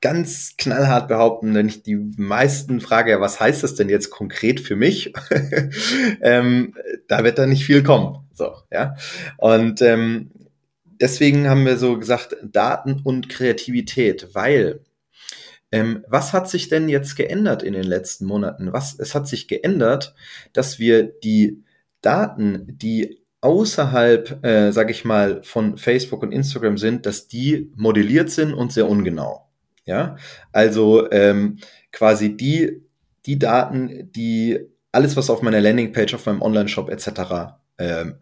ganz 0.00 0.54
knallhart 0.56 1.08
behaupten, 1.08 1.54
wenn 1.54 1.68
ich 1.68 1.82
die 1.82 1.96
meisten 1.96 2.80
frage, 2.80 3.10
ja, 3.10 3.20
was 3.20 3.38
heißt 3.38 3.62
das 3.62 3.74
denn 3.74 3.90
jetzt 3.90 4.10
konkret 4.10 4.60
für 4.60 4.76
mich? 4.76 5.12
ähm, 6.22 6.74
da 7.06 7.22
wird 7.22 7.38
da 7.38 7.46
nicht 7.46 7.64
viel 7.64 7.82
kommen. 7.82 8.18
So, 8.32 8.52
ja. 8.70 8.96
Und 9.36 9.82
ähm, 9.82 10.30
deswegen 10.84 11.48
haben 11.48 11.66
wir 11.66 11.76
so 11.76 11.98
gesagt, 11.98 12.36
Daten 12.42 13.00
und 13.04 13.28
Kreativität, 13.28 14.28
weil 14.32 14.80
ähm, 15.74 16.04
was 16.06 16.32
hat 16.32 16.48
sich 16.48 16.68
denn 16.68 16.88
jetzt 16.88 17.16
geändert 17.16 17.64
in 17.64 17.72
den 17.72 17.82
letzten 17.82 18.26
Monaten? 18.26 18.72
Was, 18.72 18.96
es 18.96 19.16
hat 19.16 19.26
sich 19.26 19.48
geändert, 19.48 20.14
dass 20.52 20.78
wir 20.78 21.02
die 21.02 21.64
Daten, 22.00 22.78
die 22.78 23.24
außerhalb, 23.40 24.44
äh, 24.44 24.70
sage 24.70 24.92
ich 24.92 25.04
mal, 25.04 25.42
von 25.42 25.76
Facebook 25.76 26.22
und 26.22 26.30
Instagram 26.30 26.78
sind, 26.78 27.06
dass 27.06 27.26
die 27.26 27.72
modelliert 27.74 28.30
sind 28.30 28.54
und 28.54 28.72
sehr 28.72 28.88
ungenau. 28.88 29.50
Ja, 29.84 30.14
also 30.52 31.10
ähm, 31.10 31.58
quasi 31.90 32.36
die, 32.36 32.80
die 33.26 33.40
Daten, 33.40 34.12
die 34.12 34.60
alles, 34.92 35.16
was 35.16 35.28
auf 35.28 35.42
meiner 35.42 35.60
Landingpage, 35.60 36.14
auf 36.14 36.24
meinem 36.26 36.40
Online-Shop 36.40 36.88
etc. 36.88 37.56
Ähm, 37.78 38.14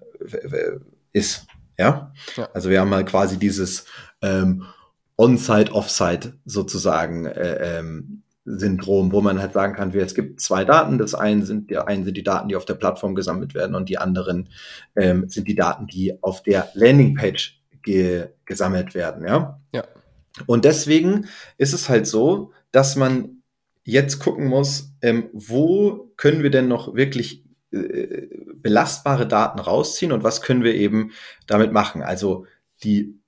ist. 1.12 1.46
Ja? 1.78 2.14
ja? 2.34 2.48
also 2.54 2.70
wir 2.70 2.80
haben 2.80 2.88
mal 2.88 3.04
quasi 3.04 3.38
dieses 3.38 3.84
ähm, 4.22 4.64
On-Site, 5.22 5.72
Off-Site 5.72 6.34
sozusagen 6.44 7.26
äh, 7.26 7.78
ähm, 7.78 8.22
Syndrom, 8.44 9.12
wo 9.12 9.20
man 9.20 9.40
halt 9.40 9.52
sagen 9.52 9.72
kann, 9.72 9.94
es 9.94 10.16
gibt 10.16 10.40
zwei 10.40 10.64
Daten. 10.64 10.98
Das 10.98 11.14
eine 11.14 11.46
sind, 11.46 11.70
die 11.70 11.78
einen 11.78 12.04
sind 12.04 12.16
die 12.16 12.24
Daten, 12.24 12.48
die 12.48 12.56
auf 12.56 12.64
der 12.64 12.74
Plattform 12.74 13.14
gesammelt 13.14 13.54
werden 13.54 13.76
und 13.76 13.88
die 13.88 13.98
anderen 13.98 14.48
ähm, 14.96 15.28
sind 15.28 15.46
die 15.46 15.54
Daten, 15.54 15.86
die 15.86 16.20
auf 16.24 16.42
der 16.42 16.70
Landingpage 16.74 17.62
ge 17.84 18.30
gesammelt 18.46 18.94
werden. 18.94 19.24
Ja. 19.24 19.60
ja. 19.72 19.84
Und 20.46 20.64
deswegen 20.64 21.26
ist 21.56 21.72
es 21.72 21.88
halt 21.88 22.08
so, 22.08 22.50
dass 22.72 22.96
man 22.96 23.42
jetzt 23.84 24.18
gucken 24.18 24.46
muss, 24.46 24.92
ähm, 25.02 25.28
wo 25.32 26.12
können 26.16 26.42
wir 26.42 26.50
denn 26.50 26.66
noch 26.66 26.96
wirklich 26.96 27.44
äh, 27.70 28.26
belastbare 28.56 29.28
Daten 29.28 29.60
rausziehen 29.60 30.10
und 30.10 30.24
was 30.24 30.42
können 30.42 30.64
wir 30.64 30.74
eben 30.74 31.12
damit 31.46 31.72
machen. 31.72 32.02
Also 32.02 32.46
die 32.82 33.21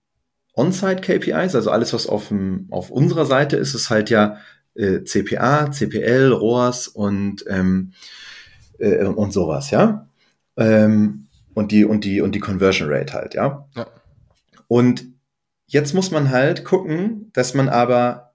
On-Site-KPIs, 0.57 1.55
also 1.55 1.71
alles, 1.71 1.93
was 1.93 2.07
auf, 2.07 2.29
dem, 2.29 2.67
auf 2.71 2.91
unserer 2.91 3.27
Seite 3.27 3.57
ist, 3.57 3.75
ist 3.75 3.91
halt 3.91 4.11
ja 4.11 4.39
äh, 4.75 5.03
CPA, 5.05 5.71
CPL, 5.71 6.33
ROAS 6.33 6.89
und, 6.89 7.45
ähm, 7.49 7.93
äh, 8.79 9.05
und 9.05 9.33
sowas, 9.33 9.71
ja. 9.71 10.09
Ähm, 10.57 11.27
und 11.55 11.73
die, 11.73 11.85
und 11.85 12.05
die, 12.05 12.21
und 12.21 12.35
die 12.35 12.41
Conversion 12.41 12.89
Rate 12.91 13.13
halt, 13.13 13.35
ja. 13.35 13.69
ja. 13.75 13.87
Und 14.69 15.07
jetzt 15.67 15.95
muss 15.95 16.11
man 16.11 16.31
halt 16.31 16.65
gucken, 16.65 17.31
dass 17.33 17.55
man 17.55 17.69
aber 17.69 18.34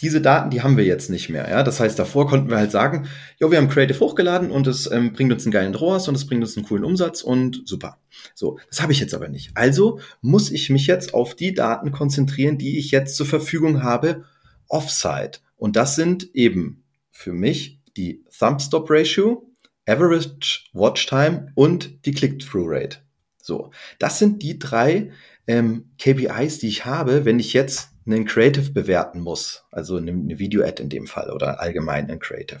diese 0.00 0.20
Daten, 0.20 0.50
die 0.50 0.62
haben 0.62 0.76
wir 0.76 0.84
jetzt 0.84 1.10
nicht 1.10 1.28
mehr. 1.28 1.48
Ja? 1.48 1.62
Das 1.62 1.80
heißt, 1.80 1.98
davor 1.98 2.28
konnten 2.28 2.50
wir 2.50 2.56
halt 2.56 2.70
sagen, 2.70 3.08
ja, 3.38 3.50
wir 3.50 3.58
haben 3.58 3.68
Creative 3.68 3.98
hochgeladen 3.98 4.50
und 4.50 4.66
es 4.66 4.90
ähm, 4.90 5.12
bringt 5.12 5.32
uns 5.32 5.44
einen 5.44 5.52
geilen 5.52 5.74
ROAS 5.74 6.08
und 6.08 6.14
es 6.14 6.26
bringt 6.26 6.42
uns 6.42 6.56
einen 6.56 6.66
coolen 6.66 6.84
Umsatz 6.84 7.22
und 7.22 7.62
super. 7.66 7.98
So, 8.34 8.58
das 8.68 8.80
habe 8.80 8.92
ich 8.92 9.00
jetzt 9.00 9.14
aber 9.14 9.28
nicht. 9.28 9.50
Also 9.54 10.00
muss 10.20 10.50
ich 10.50 10.70
mich 10.70 10.86
jetzt 10.86 11.14
auf 11.14 11.34
die 11.34 11.54
Daten 11.54 11.92
konzentrieren, 11.92 12.58
die 12.58 12.78
ich 12.78 12.90
jetzt 12.90 13.16
zur 13.16 13.26
Verfügung 13.26 13.82
habe, 13.82 14.24
offsite. 14.68 15.40
Und 15.56 15.76
das 15.76 15.96
sind 15.96 16.34
eben 16.34 16.84
für 17.10 17.32
mich 17.32 17.80
die 17.96 18.24
Thumbstop 18.38 18.88
Ratio, 18.90 19.50
Average 19.86 20.60
Watch 20.72 21.06
Time 21.06 21.50
und 21.54 22.04
die 22.06 22.12
Click-Through 22.12 22.66
Rate. 22.68 22.98
So, 23.42 23.70
das 23.98 24.18
sind 24.18 24.42
die 24.42 24.58
drei 24.58 25.10
ähm, 25.46 25.90
KPIs, 25.98 26.58
die 26.58 26.68
ich 26.68 26.84
habe, 26.84 27.24
wenn 27.24 27.40
ich 27.40 27.54
jetzt 27.54 27.90
einen 28.08 28.24
Creative 28.24 28.70
bewerten 28.70 29.20
muss, 29.20 29.64
also 29.70 29.96
eine, 29.96 30.10
eine 30.10 30.38
Video-Ad 30.38 30.82
in 30.82 30.88
dem 30.88 31.06
Fall 31.06 31.30
oder 31.30 31.60
allgemein 31.60 32.10
ein 32.10 32.18
Creative. 32.18 32.60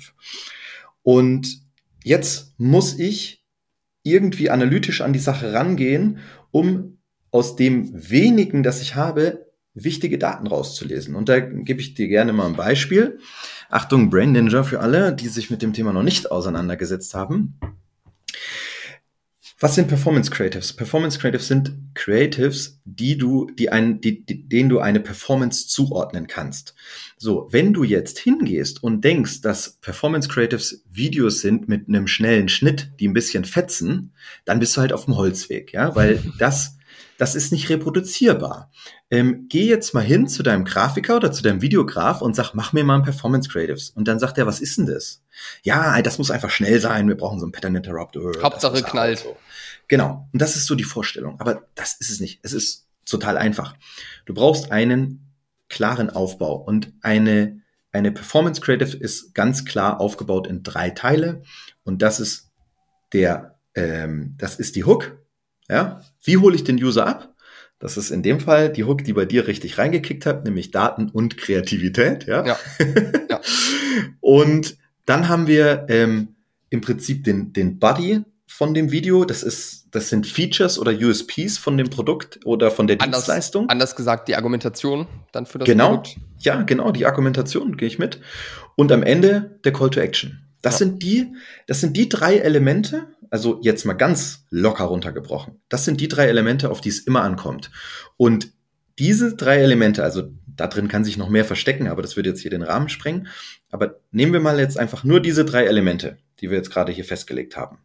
Und 1.02 1.60
jetzt 2.04 2.54
muss 2.58 2.98
ich 2.98 3.44
irgendwie 4.02 4.50
analytisch 4.50 5.00
an 5.00 5.12
die 5.12 5.18
Sache 5.18 5.52
rangehen, 5.52 6.18
um 6.50 6.98
aus 7.30 7.56
dem 7.56 7.90
wenigen, 8.10 8.62
das 8.62 8.80
ich 8.80 8.94
habe, 8.94 9.46
wichtige 9.74 10.18
Daten 10.18 10.46
rauszulesen. 10.46 11.14
Und 11.14 11.28
da 11.28 11.40
gebe 11.40 11.80
ich 11.80 11.94
dir 11.94 12.08
gerne 12.08 12.32
mal 12.32 12.46
ein 12.46 12.56
Beispiel. 12.56 13.18
Achtung, 13.68 14.10
Brain 14.10 14.32
Ninja 14.32 14.62
für 14.62 14.80
alle, 14.80 15.14
die 15.14 15.28
sich 15.28 15.50
mit 15.50 15.62
dem 15.62 15.72
Thema 15.72 15.92
noch 15.92 16.02
nicht 16.02 16.30
auseinandergesetzt 16.30 17.14
haben. 17.14 17.58
Was 19.60 19.74
sind 19.74 19.88
Performance 19.88 20.30
Creatives? 20.30 20.72
Performance 20.72 21.18
Creatives 21.18 21.48
sind 21.48 21.72
Creatives, 21.94 22.80
die 22.84 23.18
du, 23.18 23.50
die 23.50 23.70
ein, 23.70 24.00
die, 24.00 24.24
die, 24.24 24.48
denen 24.48 24.68
du 24.68 24.78
eine 24.78 25.00
Performance 25.00 25.66
zuordnen 25.66 26.28
kannst. 26.28 26.76
So, 27.16 27.48
wenn 27.50 27.72
du 27.72 27.82
jetzt 27.82 28.20
hingehst 28.20 28.80
und 28.84 29.02
denkst, 29.02 29.40
dass 29.40 29.70
Performance 29.80 30.28
Creatives 30.28 30.84
Videos 30.88 31.40
sind 31.40 31.68
mit 31.68 31.88
einem 31.88 32.06
schnellen 32.06 32.48
Schnitt, 32.48 32.92
die 33.00 33.08
ein 33.08 33.14
bisschen 33.14 33.44
fetzen, 33.44 34.12
dann 34.44 34.60
bist 34.60 34.76
du 34.76 34.80
halt 34.80 34.92
auf 34.92 35.06
dem 35.06 35.16
Holzweg, 35.16 35.72
ja, 35.72 35.96
weil 35.96 36.22
das 36.38 36.78
das 37.18 37.34
ist 37.34 37.50
nicht 37.50 37.68
reproduzierbar. 37.68 38.70
Ähm, 39.10 39.46
geh 39.48 39.66
jetzt 39.66 39.94
mal 39.94 40.02
hin 40.02 40.28
zu 40.28 40.42
deinem 40.42 40.64
Grafiker 40.64 41.16
oder 41.16 41.32
zu 41.32 41.42
deinem 41.42 41.62
Videograf 41.62 42.20
und 42.20 42.36
sag, 42.36 42.52
mach 42.52 42.74
mir 42.74 42.84
mal 42.84 42.96
ein 42.96 43.02
Performance 43.02 43.48
Creatives. 43.48 43.90
Und 43.90 44.06
dann 44.06 44.18
sagt 44.18 44.36
er, 44.36 44.46
was 44.46 44.60
ist 44.60 44.76
denn 44.76 44.86
das? 44.86 45.22
Ja, 45.62 46.02
das 46.02 46.18
muss 46.18 46.30
einfach 46.30 46.50
schnell 46.50 46.78
sein. 46.80 47.08
Wir 47.08 47.16
brauchen 47.16 47.38
so 47.38 47.46
einen 47.46 47.52
Pattern 47.52 47.74
Interrupter. 47.74 48.20
Hauptsache 48.42 48.82
knallt. 48.82 49.20
So. 49.20 49.36
Genau. 49.88 50.28
Und 50.32 50.42
das 50.42 50.56
ist 50.56 50.66
so 50.66 50.74
die 50.74 50.84
Vorstellung. 50.84 51.40
Aber 51.40 51.62
das 51.74 51.94
ist 51.94 52.10
es 52.10 52.20
nicht. 52.20 52.40
Es 52.42 52.52
ist 52.52 52.86
total 53.06 53.38
einfach. 53.38 53.74
Du 54.26 54.34
brauchst 54.34 54.70
einen 54.70 55.32
klaren 55.68 56.10
Aufbau 56.10 56.56
und 56.56 56.92
eine, 57.00 57.62
eine 57.92 58.12
Performance 58.12 58.60
Creative 58.60 58.96
ist 58.96 59.34
ganz 59.34 59.64
klar 59.64 60.00
aufgebaut 60.00 60.46
in 60.46 60.62
drei 60.62 60.90
Teile. 60.90 61.42
Und 61.84 62.02
das 62.02 62.20
ist 62.20 62.50
der, 63.12 63.58
ähm, 63.74 64.34
das 64.38 64.56
ist 64.56 64.76
die 64.76 64.84
Hook, 64.84 65.18
ja? 65.68 66.02
Wie 66.22 66.36
hole 66.36 66.54
ich 66.54 66.64
den 66.64 66.82
User 66.82 67.06
ab? 67.06 67.34
Das 67.78 67.96
ist 67.96 68.10
in 68.10 68.22
dem 68.22 68.40
Fall 68.40 68.72
die 68.72 68.84
Hook, 68.84 69.04
die 69.04 69.12
bei 69.12 69.24
dir 69.24 69.46
richtig 69.46 69.78
reingekickt 69.78 70.26
hat, 70.26 70.44
nämlich 70.44 70.72
Daten 70.72 71.08
und 71.10 71.36
Kreativität. 71.36 72.26
Ja. 72.26 72.44
ja. 72.44 72.58
ja. 73.30 73.40
und 74.20 74.76
dann 75.06 75.28
haben 75.28 75.46
wir 75.46 75.86
ähm, 75.88 76.34
im 76.70 76.80
Prinzip 76.80 77.24
den, 77.24 77.52
den 77.52 77.78
Body 77.78 78.22
von 78.46 78.74
dem 78.74 78.90
Video. 78.90 79.24
Das 79.24 79.42
ist, 79.42 79.86
das 79.92 80.08
sind 80.08 80.26
Features 80.26 80.78
oder 80.78 80.92
USPs 80.92 81.58
von 81.58 81.76
dem 81.76 81.88
Produkt 81.88 82.40
oder 82.44 82.70
von 82.70 82.88
der 82.88 83.00
anders, 83.00 83.20
Dienstleistung. 83.20 83.68
Anders 83.68 83.94
gesagt, 83.94 84.26
die 84.26 84.34
Argumentation 84.34 85.06
dann 85.30 85.46
für 85.46 85.58
das 85.58 85.66
genau, 85.66 85.90
Produkt. 85.90 86.16
Ja, 86.40 86.62
genau, 86.62 86.90
die 86.90 87.06
Argumentation 87.06 87.76
gehe 87.76 87.86
ich 87.86 87.98
mit. 87.98 88.20
Und 88.74 88.90
am 88.90 89.02
Ende 89.02 89.60
der 89.64 89.72
Call 89.72 89.90
to 89.90 90.00
Action. 90.00 90.47
Das 90.62 90.74
ja. 90.74 90.78
sind 90.78 91.02
die, 91.02 91.32
das 91.66 91.80
sind 91.80 91.96
die 91.96 92.08
drei 92.08 92.36
Elemente, 92.36 93.06
also 93.30 93.60
jetzt 93.62 93.84
mal 93.84 93.94
ganz 93.94 94.44
locker 94.50 94.84
runtergebrochen. 94.84 95.60
Das 95.68 95.84
sind 95.84 96.00
die 96.00 96.08
drei 96.08 96.26
Elemente, 96.26 96.70
auf 96.70 96.80
die 96.80 96.88
es 96.88 97.00
immer 97.00 97.22
ankommt. 97.22 97.70
Und 98.16 98.52
diese 98.98 99.36
drei 99.36 99.58
Elemente, 99.58 100.02
also 100.02 100.30
da 100.46 100.66
drin 100.66 100.88
kann 100.88 101.04
sich 101.04 101.16
noch 101.16 101.28
mehr 101.28 101.44
verstecken, 101.44 101.86
aber 101.86 102.02
das 102.02 102.16
würde 102.16 102.30
jetzt 102.30 102.40
hier 102.40 102.50
den 102.50 102.62
Rahmen 102.62 102.88
sprengen. 102.88 103.28
Aber 103.70 104.00
nehmen 104.10 104.32
wir 104.32 104.40
mal 104.40 104.58
jetzt 104.58 104.78
einfach 104.78 105.04
nur 105.04 105.20
diese 105.20 105.44
drei 105.44 105.64
Elemente, 105.64 106.18
die 106.40 106.50
wir 106.50 106.56
jetzt 106.56 106.70
gerade 106.70 106.90
hier 106.90 107.04
festgelegt 107.04 107.56
haben. 107.56 107.78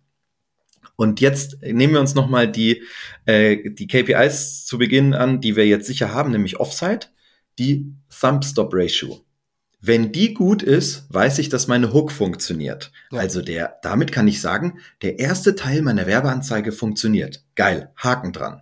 Und 0.95 1.21
jetzt 1.21 1.61
nehmen 1.61 1.93
wir 1.93 1.99
uns 1.99 2.15
nochmal 2.15 2.51
die, 2.51 2.83
äh, 3.25 3.69
die 3.71 3.87
KPIs 3.87 4.65
zu 4.65 4.77
Beginn 4.77 5.13
an, 5.13 5.41
die 5.41 5.55
wir 5.55 5.67
jetzt 5.67 5.87
sicher 5.87 6.13
haben, 6.13 6.31
nämlich 6.31 6.59
Offside, 6.59 7.07
die 7.59 7.93
Thumb-Stop-Ratio. 8.19 9.23
Wenn 9.85 10.13
die 10.13 10.33
gut 10.33 10.63
ist, 10.63 11.03
weiß 11.09 11.39
ich, 11.39 11.49
dass 11.49 11.67
meine 11.67 11.91
Hook 11.91 12.13
funktioniert. 12.13 12.93
Ja. 13.11 13.19
Also 13.19 13.41
der, 13.41 13.79
damit 13.81 14.13
kann 14.13 14.29
ich 14.29 14.39
sagen, 14.39 14.79
der 15.01 15.19
erste 15.19 15.55
Teil 15.55 15.81
meiner 15.81 16.07
Werbeanzeige 16.07 16.71
funktioniert. 16.71 17.43
Geil, 17.55 17.91
Haken 17.97 18.31
dran. 18.31 18.61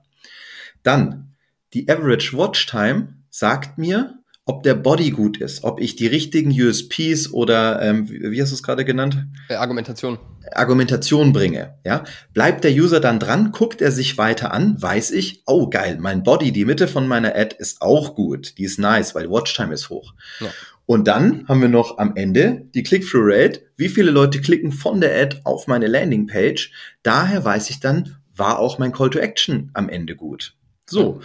Dann, 0.81 1.35
die 1.75 1.87
Average 1.87 2.35
Watch 2.35 2.65
Time 2.65 3.09
sagt 3.29 3.77
mir, 3.77 4.15
ob 4.45 4.63
der 4.63 4.73
Body 4.73 5.11
gut 5.11 5.37
ist, 5.37 5.63
ob 5.63 5.79
ich 5.79 5.95
die 5.95 6.07
richtigen 6.07 6.49
USPs 6.49 7.31
oder 7.31 7.83
ähm, 7.83 8.09
wie 8.09 8.41
hast 8.41 8.49
du 8.49 8.55
es 8.55 8.63
gerade 8.63 8.83
genannt? 8.83 9.27
Äh, 9.47 9.53
Argumentation. 9.53 10.17
Argumentation 10.53 11.33
bringe. 11.33 11.75
Ja, 11.85 12.03
bleibt 12.33 12.63
der 12.63 12.71
User 12.71 12.99
dann 12.99 13.19
dran, 13.19 13.51
guckt 13.51 13.79
er 13.79 13.91
sich 13.91 14.17
weiter 14.17 14.51
an, 14.51 14.81
weiß 14.81 15.11
ich, 15.11 15.43
oh 15.45 15.69
geil, 15.69 15.99
mein 15.99 16.23
Body, 16.23 16.51
die 16.51 16.65
Mitte 16.65 16.87
von 16.87 17.07
meiner 17.07 17.35
Ad 17.35 17.55
ist 17.59 17.83
auch 17.83 18.15
gut, 18.15 18.57
die 18.57 18.63
ist 18.63 18.79
nice, 18.79 19.13
weil 19.13 19.29
Watchtime 19.29 19.75
ist 19.75 19.91
hoch. 19.91 20.15
Ja. 20.39 20.47
Und 20.91 21.07
dann 21.07 21.47
haben 21.47 21.61
wir 21.61 21.69
noch 21.69 21.99
am 21.99 22.17
Ende 22.17 22.67
die 22.75 22.83
Click-Through-Rate, 22.83 23.61
wie 23.77 23.87
viele 23.87 24.11
Leute 24.11 24.41
klicken 24.41 24.73
von 24.73 24.99
der 24.99 25.21
Ad 25.21 25.39
auf 25.45 25.65
meine 25.67 25.87
Landingpage. 25.87 26.69
Daher 27.01 27.45
weiß 27.45 27.69
ich 27.69 27.79
dann, 27.79 28.17
war 28.35 28.59
auch 28.59 28.77
mein 28.77 28.91
Call 28.91 29.09
to 29.09 29.17
Action 29.17 29.71
am 29.73 29.87
Ende 29.87 30.17
gut. 30.17 30.53
So, 30.85 31.21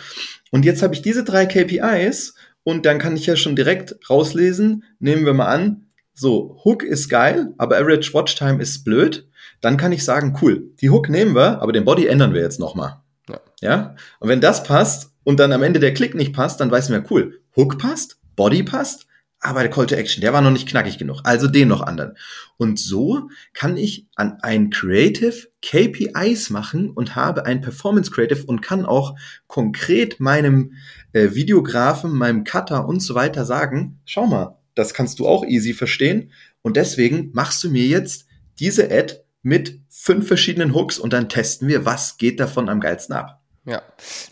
und 0.52 0.64
jetzt 0.64 0.84
habe 0.84 0.94
ich 0.94 1.02
diese 1.02 1.24
drei 1.24 1.46
KPIs 1.46 2.36
und 2.62 2.86
dann 2.86 3.00
kann 3.00 3.16
ich 3.16 3.26
ja 3.26 3.34
schon 3.34 3.56
direkt 3.56 3.96
rauslesen, 4.08 4.84
nehmen 5.00 5.26
wir 5.26 5.34
mal 5.34 5.48
an, 5.48 5.88
so, 6.14 6.60
Hook 6.64 6.84
ist 6.84 7.08
geil, 7.08 7.52
aber 7.58 7.76
Average 7.76 8.14
Watch 8.14 8.36
Time 8.36 8.62
ist 8.62 8.84
blöd. 8.84 9.28
Dann 9.60 9.76
kann 9.76 9.90
ich 9.90 10.04
sagen, 10.04 10.38
cool, 10.42 10.70
die 10.80 10.90
Hook 10.90 11.08
nehmen 11.08 11.34
wir, 11.34 11.60
aber 11.60 11.72
den 11.72 11.84
Body 11.84 12.06
ändern 12.06 12.34
wir 12.34 12.40
jetzt 12.40 12.60
nochmal. 12.60 13.00
Ja. 13.28 13.40
ja. 13.60 13.96
Und 14.20 14.28
wenn 14.28 14.40
das 14.40 14.62
passt 14.62 15.10
und 15.24 15.40
dann 15.40 15.52
am 15.52 15.64
Ende 15.64 15.80
der 15.80 15.92
Klick 15.92 16.14
nicht 16.14 16.32
passt, 16.32 16.60
dann 16.60 16.70
weiß 16.70 16.88
wir, 16.90 17.02
cool, 17.10 17.40
Hook 17.56 17.78
passt, 17.78 18.20
Body 18.36 18.62
passt, 18.62 19.05
aber 19.46 19.60
der 19.62 19.70
Call 19.70 19.86
to 19.86 19.94
Action, 19.94 20.20
der 20.20 20.32
war 20.32 20.42
noch 20.42 20.50
nicht 20.50 20.68
knackig 20.68 20.98
genug. 20.98 21.20
Also 21.24 21.46
den 21.46 21.68
noch 21.68 21.80
anderen. 21.80 22.16
Und 22.56 22.78
so 22.78 23.28
kann 23.54 23.76
ich 23.76 24.06
an 24.16 24.38
ein 24.42 24.70
Creative 24.70 25.34
KPIs 25.62 26.50
machen 26.50 26.90
und 26.90 27.14
habe 27.14 27.46
ein 27.46 27.60
Performance 27.60 28.10
Creative 28.10 28.44
und 28.44 28.60
kann 28.60 28.84
auch 28.84 29.14
konkret 29.46 30.18
meinem 30.18 30.72
äh, 31.12 31.34
Videografen, 31.34 32.12
meinem 32.12 32.44
Cutter 32.44 32.88
und 32.88 33.00
so 33.00 33.14
weiter 33.14 33.44
sagen, 33.44 34.00
schau 34.04 34.26
mal, 34.26 34.58
das 34.74 34.94
kannst 34.94 35.20
du 35.20 35.26
auch 35.26 35.44
easy 35.44 35.72
verstehen. 35.72 36.32
Und 36.62 36.76
deswegen 36.76 37.30
machst 37.32 37.62
du 37.62 37.70
mir 37.70 37.86
jetzt 37.86 38.26
diese 38.58 38.90
Ad 38.90 39.20
mit 39.42 39.80
fünf 39.88 40.26
verschiedenen 40.26 40.74
Hooks 40.74 40.98
und 40.98 41.12
dann 41.12 41.28
testen 41.28 41.68
wir, 41.68 41.84
was 41.84 42.18
geht 42.18 42.40
davon 42.40 42.68
am 42.68 42.80
geilsten 42.80 43.14
ab. 43.14 43.40
Ja, 43.68 43.82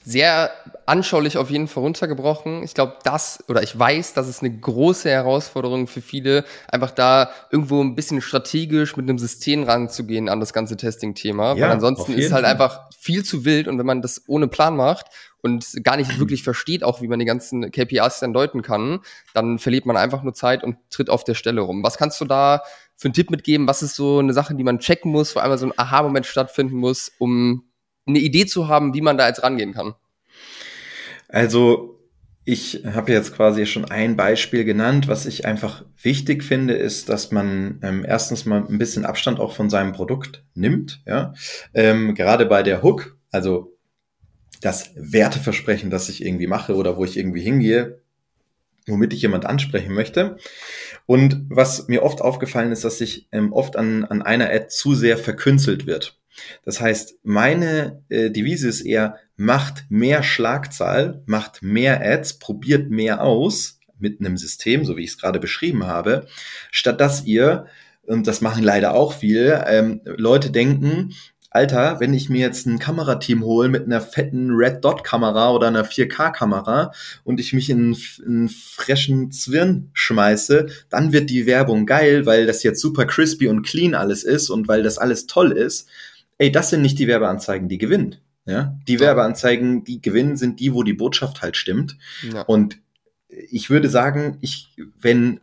sehr 0.04 0.52
anschaulich 0.86 1.38
auf 1.38 1.50
jeden 1.50 1.66
Fall 1.66 1.82
runtergebrochen. 1.82 2.62
Ich 2.62 2.72
glaube, 2.72 2.98
das 3.02 3.42
oder 3.48 3.64
ich 3.64 3.76
weiß, 3.76 4.14
das 4.14 4.28
ist 4.28 4.42
eine 4.42 4.56
große 4.56 5.10
Herausforderung 5.10 5.88
für 5.88 6.00
viele, 6.00 6.44
einfach 6.68 6.92
da 6.92 7.30
irgendwo 7.50 7.82
ein 7.82 7.96
bisschen 7.96 8.20
strategisch 8.20 8.96
mit 8.96 9.08
einem 9.08 9.18
System 9.18 9.64
ranzugehen 9.64 10.28
an 10.28 10.38
das 10.38 10.52
ganze 10.52 10.76
Testing-Thema. 10.76 11.56
Ja, 11.56 11.62
weil 11.62 11.72
ansonsten 11.72 12.12
ist 12.12 12.26
es 12.26 12.32
halt 12.32 12.44
einfach 12.44 12.88
viel 12.96 13.24
zu 13.24 13.44
wild 13.44 13.66
und 13.66 13.76
wenn 13.76 13.86
man 13.86 14.02
das 14.02 14.22
ohne 14.28 14.46
Plan 14.46 14.76
macht 14.76 15.06
und 15.42 15.82
gar 15.82 15.96
nicht 15.96 16.20
wirklich 16.20 16.44
versteht, 16.44 16.84
auch 16.84 17.02
wie 17.02 17.08
man 17.08 17.18
die 17.18 17.24
ganzen 17.24 17.72
KPIs 17.72 18.20
dann 18.20 18.34
deuten 18.34 18.62
kann, 18.62 19.00
dann 19.34 19.58
verliert 19.58 19.84
man 19.84 19.96
einfach 19.96 20.22
nur 20.22 20.34
Zeit 20.34 20.62
und 20.62 20.76
tritt 20.90 21.10
auf 21.10 21.24
der 21.24 21.34
Stelle 21.34 21.62
rum. 21.62 21.82
Was 21.82 21.98
kannst 21.98 22.20
du 22.20 22.24
da 22.24 22.62
für 22.94 23.08
einen 23.08 23.14
Tipp 23.14 23.30
mitgeben? 23.30 23.66
Was 23.66 23.82
ist 23.82 23.96
so 23.96 24.20
eine 24.20 24.32
Sache, 24.32 24.54
die 24.54 24.62
man 24.62 24.78
checken 24.78 25.10
muss, 25.10 25.34
wo 25.34 25.40
einmal 25.40 25.58
so 25.58 25.66
ein 25.66 25.72
Aha-Moment 25.76 26.24
stattfinden 26.24 26.76
muss, 26.76 27.10
um 27.18 27.64
eine 28.06 28.18
Idee 28.18 28.46
zu 28.46 28.68
haben, 28.68 28.94
wie 28.94 29.00
man 29.00 29.18
da 29.18 29.28
jetzt 29.28 29.42
rangehen 29.42 29.72
kann? 29.72 29.94
Also 31.28 31.94
ich 32.44 32.82
habe 32.84 33.12
jetzt 33.12 33.34
quasi 33.34 33.64
schon 33.64 33.86
ein 33.86 34.16
Beispiel 34.16 34.64
genannt. 34.64 35.08
Was 35.08 35.24
ich 35.24 35.46
einfach 35.46 35.84
wichtig 36.02 36.44
finde, 36.44 36.74
ist, 36.74 37.08
dass 37.08 37.32
man 37.32 37.80
ähm, 37.82 38.04
erstens 38.06 38.44
mal 38.44 38.64
ein 38.68 38.78
bisschen 38.78 39.06
Abstand 39.06 39.40
auch 39.40 39.52
von 39.52 39.70
seinem 39.70 39.92
Produkt 39.92 40.44
nimmt. 40.54 41.00
Ja, 41.06 41.32
ähm, 41.72 42.14
gerade 42.14 42.44
bei 42.44 42.62
der 42.62 42.82
Hook, 42.82 43.16
also 43.30 43.76
das 44.60 44.90
Werteversprechen, 44.94 45.90
das 45.90 46.08
ich 46.08 46.24
irgendwie 46.24 46.46
mache 46.46 46.74
oder 46.74 46.96
wo 46.96 47.04
ich 47.04 47.16
irgendwie 47.16 47.42
hingehe, 47.42 48.00
womit 48.86 49.14
ich 49.14 49.22
jemand 49.22 49.46
ansprechen 49.46 49.94
möchte. 49.94 50.36
Und 51.06 51.46
was 51.48 51.88
mir 51.88 52.02
oft 52.02 52.20
aufgefallen 52.20 52.72
ist, 52.72 52.84
dass 52.84 52.98
sich 52.98 53.28
ähm, 53.32 53.52
oft 53.52 53.76
an, 53.76 54.04
an 54.04 54.20
einer 54.20 54.50
Ad 54.50 54.68
zu 54.68 54.94
sehr 54.94 55.16
verkünstelt 55.16 55.86
wird. 55.86 56.18
Das 56.64 56.80
heißt, 56.80 57.16
meine 57.22 58.02
äh, 58.08 58.30
Devise 58.30 58.68
ist 58.68 58.82
eher, 58.82 59.18
macht 59.36 59.84
mehr 59.88 60.22
Schlagzahl, 60.22 61.22
macht 61.26 61.62
mehr 61.62 62.00
Ads, 62.00 62.38
probiert 62.38 62.90
mehr 62.90 63.22
aus 63.22 63.78
mit 63.98 64.20
einem 64.20 64.36
System, 64.36 64.84
so 64.84 64.96
wie 64.96 65.04
ich 65.04 65.10
es 65.10 65.18
gerade 65.18 65.40
beschrieben 65.40 65.86
habe, 65.86 66.26
statt 66.70 67.00
dass 67.00 67.24
ihr, 67.24 67.66
und 68.02 68.26
das 68.26 68.40
machen 68.40 68.62
leider 68.62 68.94
auch 68.94 69.12
viele, 69.12 69.64
ähm, 69.66 70.00
Leute 70.04 70.50
denken, 70.50 71.14
Alter, 71.54 72.00
wenn 72.00 72.14
ich 72.14 72.28
mir 72.28 72.40
jetzt 72.40 72.66
ein 72.66 72.80
Kamerateam 72.80 73.44
hole 73.44 73.68
mit 73.68 73.84
einer 73.84 74.00
fetten 74.00 74.50
Red 74.50 74.84
Dot 74.84 75.04
Kamera 75.04 75.52
oder 75.52 75.68
einer 75.68 75.84
4K 75.84 76.32
Kamera 76.32 76.90
und 77.22 77.38
ich 77.38 77.52
mich 77.52 77.70
in 77.70 77.96
einen 78.26 78.48
frischen 78.48 79.30
Zwirn 79.30 79.88
schmeiße, 79.92 80.66
dann 80.90 81.12
wird 81.12 81.30
die 81.30 81.46
Werbung 81.46 81.86
geil, 81.86 82.26
weil 82.26 82.46
das 82.46 82.64
jetzt 82.64 82.80
super 82.80 83.06
crispy 83.06 83.46
und 83.46 83.62
clean 83.62 83.94
alles 83.94 84.24
ist 84.24 84.50
und 84.50 84.66
weil 84.66 84.82
das 84.82 84.98
alles 84.98 85.26
toll 85.26 85.52
ist 85.52 85.88
ey, 86.38 86.50
das 86.50 86.70
sind 86.70 86.82
nicht 86.82 86.98
die 86.98 87.06
Werbeanzeigen, 87.06 87.68
die 87.68 87.78
gewinnen. 87.78 88.16
Ja, 88.46 88.78
die 88.86 88.94
ja. 88.94 89.00
Werbeanzeigen, 89.00 89.84
die 89.84 90.02
gewinnen, 90.02 90.36
sind 90.36 90.60
die, 90.60 90.74
wo 90.74 90.82
die 90.82 90.92
Botschaft 90.92 91.40
halt 91.40 91.56
stimmt. 91.56 91.96
Ja. 92.30 92.42
Und 92.42 92.78
ich 93.28 93.70
würde 93.70 93.88
sagen, 93.88 94.38
ich, 94.42 94.76
wenn, 95.00 95.40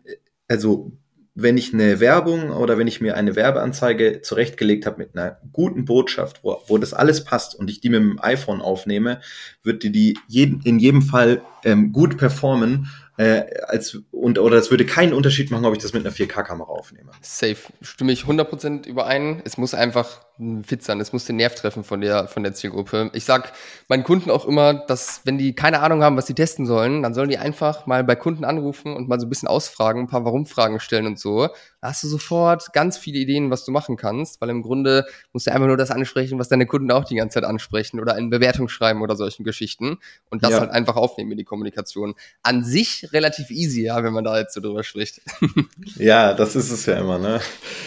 also, 0.48 0.92
wenn 1.34 1.58
ich 1.58 1.74
eine 1.74 2.00
Werbung 2.00 2.52
oder 2.52 2.78
wenn 2.78 2.88
ich 2.88 3.02
mir 3.02 3.16
eine 3.16 3.36
Werbeanzeige 3.36 4.22
zurechtgelegt 4.22 4.86
habe 4.86 4.98
mit 4.98 5.16
einer 5.16 5.40
guten 5.52 5.86
Botschaft, 5.86 6.44
wo, 6.44 6.62
wo 6.68 6.78
das 6.78 6.94
alles 6.94 7.24
passt 7.24 7.56
und 7.56 7.70
ich 7.70 7.80
die 7.80 7.90
mit 7.90 8.02
dem 8.02 8.20
iPhone 8.22 8.62
aufnehme, 8.62 9.22
wird 9.64 9.84
die, 9.84 9.92
die 9.92 10.18
jeden, 10.28 10.62
in 10.62 10.78
jedem 10.78 11.02
Fall 11.02 11.42
ähm, 11.64 11.94
gut 11.94 12.18
performen 12.18 12.90
äh, 13.18 13.46
als 13.68 14.00
und 14.12 14.40
oder 14.40 14.58
es 14.58 14.72
würde 14.72 14.86
keinen 14.86 15.14
Unterschied 15.14 15.52
machen, 15.52 15.66
ob 15.66 15.76
ich 15.76 15.82
das 15.82 15.94
mit 15.94 16.06
einer 16.06 16.16
4K-Kamera 16.16 16.70
aufnehme. 16.70 17.12
Safe, 17.22 17.58
stimme 17.82 18.12
ich 18.12 18.24
100% 18.24 18.88
überein. 18.88 19.42
Es 19.46 19.58
muss 19.58 19.74
einfach 19.74 20.26
fit 20.64 20.84
sein, 20.84 21.00
es 21.00 21.14
muss 21.14 21.26
den 21.26 21.36
Nerv 21.36 21.56
treffen 21.56 21.84
von 21.84 22.02
der 22.02 22.28
von 22.28 22.44
der 22.44 22.54
Zielgruppe. 22.54 23.12
Ich 23.14 23.26
sag 23.26 23.54
meinen 23.88 24.04
Kunden 24.04 24.32
auch 24.32 24.46
immer, 24.46 24.74
dass 24.74 25.22
wenn 25.24 25.38
die 25.38 25.54
keine 25.54 25.82
Ahnung 25.82 26.04
haben, 26.04 26.18
was 26.18 26.28
sie 26.28 26.34
testen 26.34 26.66
sollen, 26.66 27.04
dann 27.04 27.14
sollen 27.14 27.30
die 27.30 27.38
einfach 27.38 27.86
mal 27.86 28.04
bei 28.04 28.16
Kunden 28.16 28.44
anrufen 28.44 28.96
und 28.96 29.08
mal 29.08 29.20
so 29.20 29.26
ein 29.26 29.30
bisschen 29.30 29.48
ausfragen, 29.48 30.02
ein 30.02 30.08
paar 30.08 30.26
Warum-Fragen 30.26 30.80
stellen 30.80 31.06
und 31.06 31.20
so. 31.20 31.48
Da 31.82 31.90
hast 31.90 32.04
du 32.04 32.08
sofort 32.08 32.74
ganz 32.74 32.98
viele 32.98 33.20
Ideen, 33.20 33.52
was 33.52 33.66
du 33.66 33.72
machen 33.72 33.98
kannst, 33.98 34.42
weil 34.42 34.50
im 34.50 34.62
Grunde 34.62 35.06
musst 35.34 35.48
du 35.48 35.52
einfach 35.52 35.68
nur 35.68 35.78
das 35.78 35.92
ansprechen, 35.92 36.40
was 36.40 36.50
deine 36.50 36.66
Kunden 36.66 36.92
auch 36.92 37.04
die 37.04 37.16
ganze 37.16 37.36
Zeit 37.36 37.44
ansprechen 37.44 38.00
oder 38.00 38.18
in 38.18 38.30
Bewertung 38.30 38.70
schreiben 38.70 39.02
oder 39.02 39.16
solchen 39.16 39.44
Geschichten 39.44 39.98
und 40.30 40.44
das 40.44 40.52
ja. 40.52 40.60
halt 40.60 40.72
einfach 40.72 40.96
aufnehmen 40.96 41.32
in 41.32 41.38
die 41.38 41.44
Kommunikation. 41.44 42.16
An 42.44 42.64
sich 42.64 43.10
relativ 43.14 43.52
easy, 43.52 43.84
ja, 43.84 44.04
wenn 44.04 44.14
man 44.14 44.24
da 44.24 44.38
jetzt 44.40 44.54
so 44.54 44.62
drüber 44.62 44.84
spricht. 44.84 45.22
ja, 45.96 46.34
das 46.34 46.56
ist 46.56 46.72
es 46.72 46.86
ja 46.86 47.00
immer, 47.00 47.20
ne? 47.20 47.42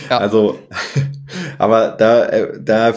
Ja. 0.09 0.19
Also, 0.19 0.59
aber 1.59 1.91
da, 1.99 2.27
äh, 2.27 2.61
da, 2.61 2.95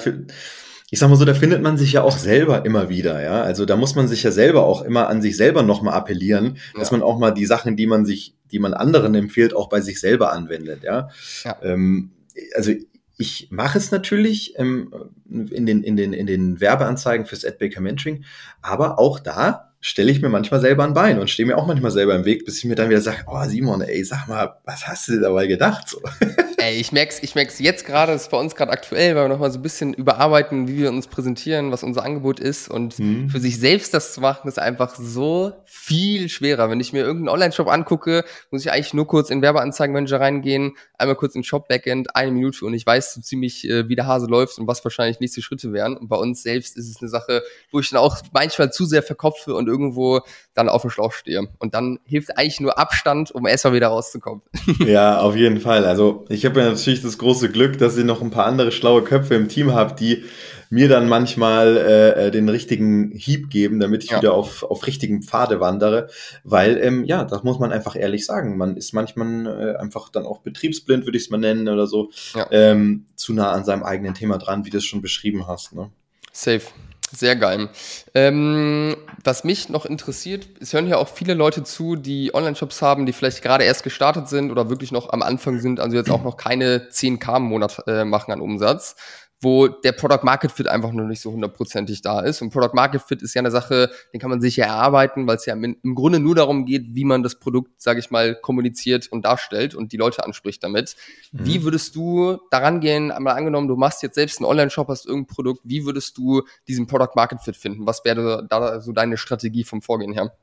ich 0.89 0.99
sag 0.99 1.09
mal 1.09 1.15
so, 1.15 1.25
da 1.25 1.33
findet 1.33 1.61
man 1.61 1.77
sich 1.77 1.93
ja 1.93 2.03
auch 2.03 2.17
selber 2.17 2.65
immer 2.65 2.89
wieder, 2.89 3.21
ja. 3.21 3.41
Also 3.41 3.65
da 3.65 3.75
muss 3.75 3.95
man 3.95 4.07
sich 4.07 4.23
ja 4.23 4.31
selber 4.31 4.65
auch 4.65 4.83
immer 4.83 5.07
an 5.09 5.21
sich 5.21 5.37
selber 5.37 5.63
nochmal 5.63 5.93
appellieren, 5.93 6.57
ja. 6.73 6.79
dass 6.79 6.91
man 6.91 7.01
auch 7.01 7.19
mal 7.19 7.31
die 7.31 7.45
Sachen, 7.45 7.75
die 7.75 7.87
man 7.87 8.05
sich, 8.05 8.35
die 8.51 8.59
man 8.59 8.73
anderen 8.73 9.15
empfiehlt, 9.15 9.53
auch 9.53 9.69
bei 9.69 9.81
sich 9.81 9.99
selber 9.99 10.31
anwendet, 10.31 10.83
ja. 10.83 11.09
ja. 11.43 11.57
Ähm, 11.61 12.11
also 12.55 12.71
ich 13.17 13.47
mache 13.49 13.77
es 13.79 13.91
natürlich 13.91 14.53
ähm, 14.57 14.93
in, 15.29 15.65
den, 15.65 15.83
in, 15.83 15.97
den, 15.97 16.13
in 16.13 16.27
den 16.27 16.61
Werbeanzeigen 16.61 17.25
fürs 17.25 17.43
AdBaker 17.43 17.81
Mentoring, 17.81 18.23
aber 18.61 18.99
auch 18.99 19.19
da 19.19 19.66
stelle 19.79 20.11
ich 20.11 20.21
mir 20.21 20.29
manchmal 20.29 20.59
selber 20.59 20.83
ein 20.83 20.93
Bein 20.93 21.19
und 21.19 21.29
stehe 21.29 21.45
mir 21.45 21.57
auch 21.57 21.67
manchmal 21.67 21.91
selber 21.91 22.15
im 22.15 22.25
Weg, 22.25 22.45
bis 22.45 22.57
ich 22.57 22.65
mir 22.65 22.75
dann 22.75 22.89
wieder 22.89 23.01
sage, 23.01 23.23
oh 23.27 23.43
Simon, 23.45 23.81
ey, 23.81 24.03
sag 24.03 24.27
mal, 24.27 24.57
was 24.65 24.87
hast 24.87 25.07
du 25.07 25.13
dir 25.13 25.21
dabei 25.21 25.47
gedacht? 25.47 25.89
So. 25.89 25.99
Ey, 26.59 26.79
ich 26.81 26.91
merk's, 26.91 27.19
ich 27.21 27.35
merk's 27.35 27.59
jetzt 27.59 27.85
gerade, 27.85 28.11
das 28.11 28.23
ist 28.23 28.31
bei 28.31 28.37
uns 28.37 28.55
gerade 28.55 28.71
aktuell, 28.71 29.15
weil 29.15 29.25
wir 29.25 29.29
nochmal 29.29 29.51
so 29.51 29.59
ein 29.59 29.61
bisschen 29.61 29.93
überarbeiten, 29.93 30.67
wie 30.67 30.77
wir 30.77 30.89
uns 30.89 31.07
präsentieren, 31.07 31.71
was 31.71 31.83
unser 31.83 32.03
Angebot 32.03 32.39
ist. 32.39 32.67
Und 32.67 32.97
mhm. 32.97 33.29
für 33.29 33.39
sich 33.39 33.59
selbst 33.59 33.93
das 33.93 34.13
zu 34.13 34.21
machen, 34.21 34.47
ist 34.47 34.57
einfach 34.57 34.95
so 34.95 35.53
viel 35.65 36.27
schwerer. 36.29 36.69
Wenn 36.69 36.79
ich 36.79 36.91
mir 36.91 37.03
irgendeinen 37.05 37.29
Online-Shop 37.29 37.67
angucke, 37.67 38.25
muss 38.49 38.65
ich 38.65 38.71
eigentlich 38.71 38.95
nur 38.95 39.05
kurz 39.05 39.29
in 39.29 39.43
Werbeanzeigenmanager 39.43 40.19
reingehen, 40.19 40.75
einmal 40.97 41.15
kurz 41.15 41.35
in 41.35 41.43
Shop-Backend, 41.43 42.15
eine 42.15 42.31
Minute 42.31 42.65
und 42.65 42.73
ich 42.73 42.85
weiß 42.85 43.13
so 43.13 43.21
ziemlich, 43.21 43.69
äh, 43.69 43.87
wie 43.87 43.95
der 43.95 44.07
Hase 44.07 44.25
läuft 44.25 44.57
und 44.57 44.67
was 44.67 44.83
wahrscheinlich 44.83 45.19
nächste 45.19 45.43
Schritte 45.43 45.71
wären. 45.71 45.95
Und 45.95 46.09
bei 46.09 46.17
uns 46.17 46.41
selbst 46.41 46.75
ist 46.75 46.89
es 46.89 47.01
eine 47.01 47.09
Sache, 47.09 47.43
wo 47.71 47.79
ich 47.79 47.89
dann 47.91 47.99
auch 47.99 48.17
manchmal 48.33 48.73
zu 48.73 48.85
sehr 48.85 49.03
verkopfe 49.03 49.53
und 49.53 49.66
irgendwo 49.67 50.21
dann 50.53 50.69
auf 50.69 50.81
dem 50.81 50.91
Schlauch 50.91 51.13
stehe. 51.13 51.47
Und 51.59 51.73
dann 51.73 51.99
hilft 52.05 52.37
eigentlich 52.37 52.59
nur 52.59 52.77
Abstand, 52.77 53.31
um 53.31 53.45
erstmal 53.45 53.73
wieder 53.73 53.87
rauszukommen. 53.87 54.41
Ja, 54.85 55.19
auf 55.19 55.35
jeden 55.35 55.59
Fall. 55.59 55.85
Also 55.85 56.25
ich 56.29 56.45
habe 56.45 56.61
ja 56.61 56.69
natürlich 56.69 57.01
das 57.01 57.17
große 57.17 57.49
Glück, 57.49 57.77
dass 57.77 57.97
ich 57.97 58.05
noch 58.05 58.21
ein 58.21 58.31
paar 58.31 58.45
andere 58.45 58.71
schlaue 58.71 59.03
Köpfe 59.03 59.35
im 59.35 59.49
Team 59.49 59.73
habe, 59.73 59.95
die 59.95 60.23
mir 60.69 60.89
dann 60.89 61.07
manchmal 61.07 61.77
äh, 61.77 62.27
äh, 62.27 62.31
den 62.31 62.49
richtigen 62.49 63.11
Hieb 63.11 63.49
geben, 63.49 63.79
damit 63.79 64.03
ich 64.03 64.11
ja. 64.11 64.17
wieder 64.17 64.33
auf, 64.33 64.63
auf 64.63 64.85
richtigen 64.85 65.21
Pfade 65.23 65.59
wandere. 65.59 66.09
Weil, 66.43 66.77
ähm, 66.77 67.05
ja, 67.05 67.23
das 67.23 67.43
muss 67.43 67.59
man 67.59 67.71
einfach 67.71 67.95
ehrlich 67.95 68.25
sagen. 68.25 68.57
Man 68.57 68.75
ist 68.75 68.93
manchmal 68.93 69.75
äh, 69.75 69.77
einfach 69.77 70.09
dann 70.09 70.25
auch 70.25 70.39
betriebsblind, 70.41 71.05
würde 71.05 71.17
ich 71.17 71.25
es 71.25 71.29
mal 71.29 71.37
nennen, 71.37 71.67
oder 71.67 71.87
so, 71.87 72.11
ja. 72.35 72.47
ähm, 72.51 73.05
zu 73.15 73.33
nah 73.33 73.51
an 73.51 73.65
seinem 73.65 73.83
eigenen 73.83 74.13
Thema 74.13 74.37
dran, 74.37 74.65
wie 74.65 74.69
du 74.69 74.77
es 74.77 74.85
schon 74.85 75.01
beschrieben 75.01 75.47
hast. 75.47 75.73
Ne? 75.73 75.89
Safe. 76.31 76.61
Sehr 77.09 77.37
geil. 77.37 77.69
Ähm, 78.13 78.97
was 79.23 79.45
mich 79.45 79.69
noch 79.69 79.85
interessiert, 79.85 80.49
es 80.59 80.73
hören 80.73 80.87
ja 80.87 80.97
auch 80.97 81.07
viele 81.07 81.35
Leute 81.35 81.63
zu, 81.63 81.95
die 81.95 82.33
Online-Shops 82.35 82.81
haben, 82.81 83.05
die 83.05 83.13
vielleicht 83.13 83.41
gerade 83.41 83.63
erst 83.63 83.83
gestartet 83.83 84.27
sind 84.27 84.51
oder 84.51 84.69
wirklich 84.69 84.91
noch 84.91 85.13
am 85.13 85.21
Anfang 85.21 85.59
sind, 85.59 85.79
also 85.79 85.95
jetzt 85.95 86.11
auch 86.11 86.23
noch 86.23 86.35
keine 86.35 86.89
10k 86.91 87.37
im 87.37 87.43
Monat 87.43 87.81
äh, 87.87 88.03
machen 88.03 88.33
an 88.33 88.41
Umsatz 88.41 88.95
wo 89.39 89.67
der 89.67 89.91
Product 89.91 90.23
Market 90.23 90.51
Fit 90.51 90.67
einfach 90.67 90.91
noch 90.91 91.05
nicht 91.05 91.21
so 91.21 91.31
hundertprozentig 91.31 92.01
da 92.01 92.21
ist. 92.21 92.41
Und 92.41 92.49
Product 92.51 92.73
Market 92.73 93.03
Fit 93.03 93.21
ist 93.21 93.35
ja 93.35 93.39
eine 93.39 93.51
Sache, 93.51 93.91
den 94.11 94.19
kann 94.19 94.31
man 94.31 94.41
sich 94.41 94.57
ja 94.57 94.65
erarbeiten, 94.65 95.27
weil 95.27 95.35
es 95.35 95.45
ja 95.45 95.53
im, 95.53 95.77
im 95.81 95.95
Grunde 95.95 96.19
nur 96.19 96.33
darum 96.33 96.65
geht, 96.65 96.95
wie 96.95 97.03
man 97.05 97.21
das 97.21 97.35
Produkt, 97.35 97.81
sage 97.81 97.99
ich 97.99 98.09
mal, 98.09 98.35
kommuniziert 98.35 99.07
und 99.11 99.25
darstellt 99.25 99.75
und 99.75 99.91
die 99.91 99.97
Leute 99.97 100.25
anspricht 100.25 100.63
damit. 100.63 100.95
Mhm. 101.31 101.45
Wie 101.45 101.63
würdest 101.63 101.95
du 101.95 102.39
daran 102.49 102.79
gehen, 102.79 103.11
einmal 103.11 103.35
angenommen, 103.35 103.67
du 103.67 103.75
machst 103.75 104.01
jetzt 104.01 104.15
selbst 104.15 104.39
einen 104.39 104.47
Online-Shop, 104.47 104.87
hast 104.87 105.05
irgendein 105.05 105.27
Produkt, 105.27 105.61
wie 105.63 105.85
würdest 105.85 106.17
du 106.17 106.41
diesen 106.67 106.87
Product 106.87 107.11
Market 107.15 107.41
Fit 107.41 107.55
finden? 107.55 107.85
Was 107.85 108.03
wäre 108.05 108.45
da 108.49 108.81
so 108.81 108.91
deine 108.91 109.17
Strategie 109.17 109.63
vom 109.63 109.83
Vorgehen 109.83 110.13
her? 110.13 110.33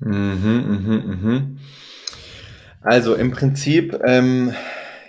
Mhm, 0.00 0.12
mhm, 0.12 1.20
mhm. 1.22 1.58
Also 2.82 3.14
im 3.14 3.30
Prinzip, 3.30 3.98
ähm, 4.04 4.52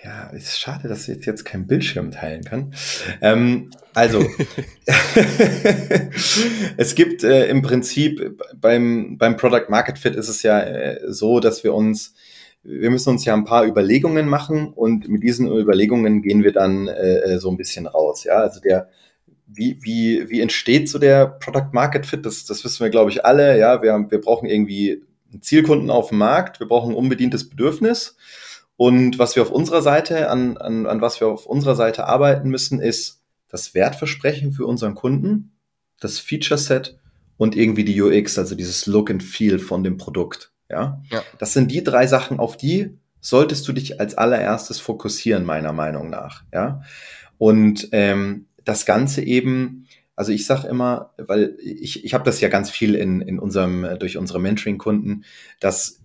ja, 0.04 0.28
ist 0.32 0.60
schade, 0.60 0.88
dass 0.90 1.08
ich 1.08 1.26
jetzt 1.26 1.46
keinen 1.46 1.66
Bildschirm 1.66 2.12
teilen 2.12 2.44
kann. 2.44 2.74
Ähm, 3.22 3.72
also, 3.94 4.20
es 6.78 6.96
gibt 6.96 7.24
äh, 7.24 7.48
im 7.48 7.62
Prinzip 7.62 8.44
beim, 8.60 9.18
beim 9.18 9.38
Product 9.38 9.70
Market 9.70 9.98
Fit 9.98 10.16
ist 10.16 10.28
es 10.28 10.44
ja 10.44 10.60
äh, 10.60 11.00
so, 11.08 11.40
dass 11.40 11.64
wir 11.64 11.74
uns, 11.74 12.16
wir 12.64 12.90
müssen 12.90 13.12
uns 13.12 13.24
ja 13.24 13.34
ein 13.34 13.46
paar 13.46 13.66
Überlegungen 13.66 14.28
machen 14.28 14.74
und 14.74 15.08
mit 15.08 15.24
diesen 15.24 15.48
Überlegungen 15.48 16.22
gehen 16.22 16.44
wir 16.44 16.52
dann 16.52 16.88
äh, 16.88 17.20
äh 17.20 17.40
so 17.40 17.50
ein 17.50 17.58
bisschen 17.58 17.88
raus. 17.88 18.26
Ja, 18.26 18.36
also 18.36 18.60
der, 18.60 18.90
wie, 19.48 19.78
wie, 19.82 20.30
wie 20.30 20.42
entsteht 20.42 20.90
so 20.90 21.00
der 21.00 21.28
Product 21.28 21.70
Market 21.72 22.06
Fit? 22.06 22.26
Das, 22.26 22.46
das 22.46 22.66
wissen 22.66 22.84
wir, 22.84 22.90
glaube 22.90 23.12
ich, 23.12 23.24
alle. 23.26 23.58
Ja, 23.58 23.82
wir, 23.82 24.06
wir 24.10 24.20
brauchen 24.20 24.50
irgendwie 24.50 25.04
einen 25.32 25.42
Zielkunden 25.42 25.90
auf 25.90 26.10
dem 26.10 26.18
Markt, 26.18 26.60
wir 26.60 26.68
brauchen 26.68 26.92
ein 26.92 26.98
unbedientes 26.98 27.50
Bedürfnis. 27.50 28.18
Und 28.78 29.20
was 29.20 29.36
wir 29.36 29.44
auf 29.44 29.52
unserer 29.52 29.82
Seite, 29.82 30.30
an, 30.30 30.58
an, 30.58 30.86
an 30.86 31.02
was 31.02 31.20
wir 31.20 31.28
auf 31.28 31.46
unserer 31.46 31.76
Seite 31.76 32.06
arbeiten 32.08 32.50
müssen, 32.50 32.80
ist 32.80 33.22
das 33.50 33.74
Wertversprechen 33.74 34.52
für 34.52 34.66
unseren 34.66 34.96
Kunden, 34.96 35.52
das 36.00 36.20
Feature 36.20 36.58
Set 36.58 36.98
und 37.38 37.56
irgendwie 37.56 37.86
die 37.86 38.02
UX, 38.02 38.38
also 38.40 38.56
dieses 38.56 38.88
Look 38.88 39.12
and 39.12 39.22
Feel 39.24 39.60
von 39.60 39.84
dem 39.84 39.98
Produkt. 39.98 40.52
Ja? 40.70 41.02
ja. 41.12 41.22
Das 41.38 41.54
sind 41.54 41.72
die 41.72 41.84
drei 41.84 42.08
Sachen, 42.08 42.40
auf 42.40 42.58
die 42.58 42.98
solltest 43.20 43.68
du 43.68 43.74
dich 43.74 44.00
als 44.00 44.16
allererstes 44.16 44.80
fokussieren, 44.80 45.46
meiner 45.46 45.72
Meinung 45.72 46.10
nach. 46.10 46.44
Ja. 46.54 46.82
Und 47.38 47.90
ähm, 47.92 48.48
das 48.66 48.86
Ganze 48.86 49.22
eben, 49.22 49.88
also 50.16 50.32
ich 50.32 50.46
sage 50.46 50.68
immer, 50.68 51.14
weil 51.18 51.56
ich, 51.60 52.04
ich 52.04 52.14
habe 52.14 52.26
das 52.26 52.42
ja 52.42 52.50
ganz 52.50 52.70
viel 52.70 52.96
in, 52.96 53.22
in 53.22 53.40
unserem, 53.40 53.98
durch 54.00 54.18
unsere 54.18 54.40
Mentoring-Kunden, 54.40 55.24
dass 55.60 56.02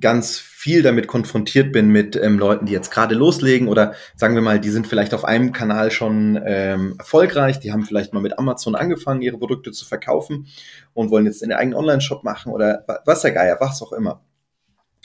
ganz 0.00 0.38
viel 0.38 0.82
damit 0.82 1.06
konfrontiert 1.06 1.72
bin 1.72 1.90
mit 1.90 2.16
ähm, 2.16 2.38
Leuten, 2.38 2.66
die 2.66 2.72
jetzt 2.72 2.90
gerade 2.90 3.14
loslegen 3.14 3.68
oder 3.68 3.94
sagen 4.16 4.34
wir 4.34 4.42
mal, 4.42 4.58
die 4.58 4.70
sind 4.70 4.86
vielleicht 4.88 5.14
auf 5.14 5.24
einem 5.24 5.52
Kanal 5.52 5.92
schon 5.92 6.40
ähm, 6.44 6.96
erfolgreich, 6.98 7.60
die 7.60 7.72
haben 7.72 7.84
vielleicht 7.84 8.12
mal 8.12 8.20
mit 8.20 8.38
Amazon 8.38 8.74
angefangen, 8.74 9.22
ihre 9.22 9.38
Produkte 9.38 9.70
zu 9.70 9.84
verkaufen 9.84 10.48
und 10.92 11.10
wollen 11.10 11.26
jetzt 11.26 11.42
in 11.42 11.50
den 11.50 11.58
eigenen 11.58 11.78
Online-Shop 11.78 12.24
machen 12.24 12.52
oder 12.52 12.84
was 13.04 13.22
der 13.22 13.30
Geier, 13.30 13.58
was 13.60 13.80
auch 13.80 13.92
immer. 13.92 14.24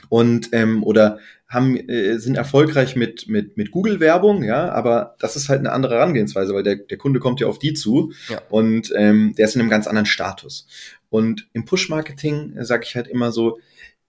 Und 0.10 0.50
ähm, 0.52 0.84
oder 0.84 1.20
haben 1.48 1.78
äh, 1.78 2.17
sind 2.17 2.36
erfolgreich 2.36 2.96
mit 2.96 3.28
mit 3.28 3.58
mit 3.58 3.72
Google 3.72 4.00
Werbung, 4.00 4.41
ja, 4.44 4.72
aber 4.72 5.15
das 5.20 5.36
ist 5.36 5.48
halt 5.48 5.60
eine 5.60 5.72
andere 5.72 5.96
Herangehensweise, 5.96 6.56
weil 6.56 6.63
der 6.63 6.78
der 6.78 6.98
Kunde 6.98 7.20
kommt 7.20 7.39
ja 7.39 7.48
auf 7.48 7.60
die 7.60 7.74
zu 7.74 8.12
ja. 8.30 8.41
und 8.50 8.91
ähm, 8.98 9.36
der 9.38 9.46
ist 9.46 9.56
in 9.56 9.62
einem 9.62 9.70
ganz 9.70 9.86
anderen 9.86 10.08
Status. 10.08 10.65
Und 11.10 11.50
im 11.54 11.65
Push 11.65 11.89
Marketing 11.89 12.56
äh, 12.58 12.65
sage 12.65 12.84
ich 12.86 12.96
halt 12.96 13.08
immer 13.08 13.32
so, 13.32 13.60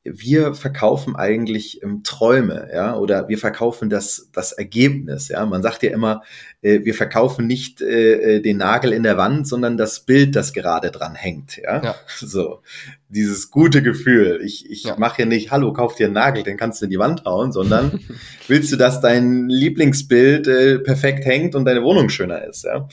wir 0.05 0.55
verkaufen 0.55 1.15
eigentlich 1.15 1.81
ähm, 1.83 2.03
Träume, 2.03 2.69
ja, 2.75 2.97
oder 2.97 3.29
wir 3.29 3.39
verkaufen 3.39 3.89
das, 3.89 4.29
das 4.33 4.51
Ergebnis, 4.51 5.29
ja. 5.29 5.47
Man 5.47 5.63
sagt 5.63 5.85
ja 5.85 5.93
immer, 5.93 6.23
äh, 6.61 6.81
wir 6.83 6.95
verkaufen 6.95 7.47
nicht 7.47 7.81
äh, 7.81 8.37
äh, 8.37 8.41
den 8.41 8.57
Nagel 8.57 8.93
in 8.93 9.05
der 9.05 9.17
Wand, 9.17 9.47
sondern 9.47 9.77
das 9.77 10.01
Bild, 10.01 10.35
das 10.35 10.53
gerade 10.53 10.91
dran 10.91 11.15
hängt, 11.15 11.57
ja. 11.57 11.83
ja. 11.83 11.95
So, 12.19 12.63
dieses 13.09 13.51
gute 13.51 13.83
Gefühl. 13.83 14.41
Ich, 14.45 14.69
ich 14.69 14.85
ja. 14.85 14.97
mache 14.99 15.23
ja 15.23 15.27
nicht, 15.27 15.53
hallo, 15.53 15.73
kauf 15.73 15.95
dir 15.95 16.07
einen 16.07 16.15
Nagel, 16.15 16.43
den 16.43 16.57
kannst 16.57 16.81
du 16.81 16.87
in 16.87 16.91
die 16.91 16.99
Wand 16.99 17.25
hauen, 17.25 17.53
sondern 17.53 18.01
willst 18.49 18.73
du, 18.73 18.77
dass 18.77 19.01
dein 19.01 19.49
Lieblingsbild 19.49 20.49
äh, 20.49 20.79
perfekt 20.81 21.25
hängt 21.25 21.55
und 21.55 21.65
deine 21.65 21.85
Wohnung 21.85 22.09
schöner 22.09 22.45
ist, 22.45 22.65
ja. 22.65 22.89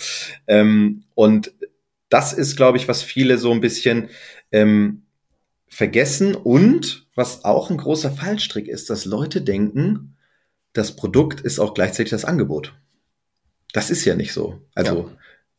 Ähm, 0.46 1.06
und 1.16 1.54
das 2.10 2.34
ist, 2.34 2.56
glaube 2.56 2.78
ich, 2.78 2.88
was 2.88 3.02
viele 3.02 3.38
so 3.38 3.52
ein 3.52 3.62
bisschen 3.62 4.10
ähm, 4.52 5.04
vergessen 5.80 6.36
und 6.36 7.08
was 7.16 7.46
auch 7.46 7.70
ein 7.70 7.78
großer 7.78 8.12
Fallstrick 8.12 8.68
ist, 8.68 8.90
dass 8.90 9.06
Leute 9.06 9.42
denken, 9.42 10.18
das 10.74 10.98
Produkt 10.98 11.40
ist 11.40 11.58
auch 11.58 11.74
gleichzeitig 11.74 12.10
das 12.10 12.26
Angebot. 12.26 12.78
Das 13.72 13.90
ist 13.90 14.04
ja 14.04 14.14
nicht 14.14 14.34
so. 14.34 14.62
Also, 14.76 15.10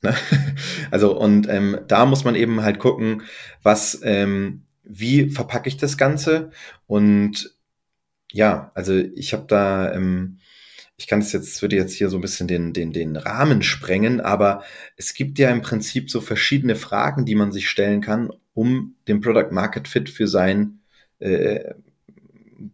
ja. 0.03 0.11
ne? 0.11 0.17
also 0.91 1.19
und 1.19 1.49
ähm, 1.49 1.81
da 1.89 2.05
muss 2.05 2.23
man 2.23 2.35
eben 2.35 2.61
halt 2.63 2.79
gucken, 2.79 3.23
was, 3.63 3.99
ähm, 4.03 4.67
wie 4.83 5.31
verpacke 5.31 5.71
ich 5.71 5.79
das 5.79 5.97
Ganze 5.97 6.51
und 6.87 7.57
ja, 8.31 8.73
also 8.75 8.93
ich 8.95 9.33
habe 9.33 9.47
da 9.49 9.91
ähm, 9.95 10.37
ich 10.99 11.07
kann 11.07 11.21
es 11.21 11.33
jetzt, 11.33 11.63
würde 11.63 11.77
jetzt 11.77 11.95
hier 11.95 12.11
so 12.11 12.19
ein 12.19 12.21
bisschen 12.21 12.47
den, 12.47 12.75
den, 12.75 12.93
den 12.93 13.17
Rahmen 13.17 13.63
sprengen, 13.63 14.21
aber 14.21 14.65
es 14.99 15.15
gibt 15.15 15.39
ja 15.39 15.49
im 15.49 15.63
Prinzip 15.63 16.11
so 16.11 16.21
verschiedene 16.21 16.77
Fragen, 16.77 17.25
die 17.25 17.35
man 17.35 17.53
sich 17.53 17.71
stellen 17.71 18.03
kann, 18.03 18.31
um 18.61 18.95
den 19.09 19.23
Product 19.23 19.53
Market 19.53 19.89
Fit 19.89 20.11
für 20.11 20.29
sein 20.29 20.81
äh, 21.19 21.73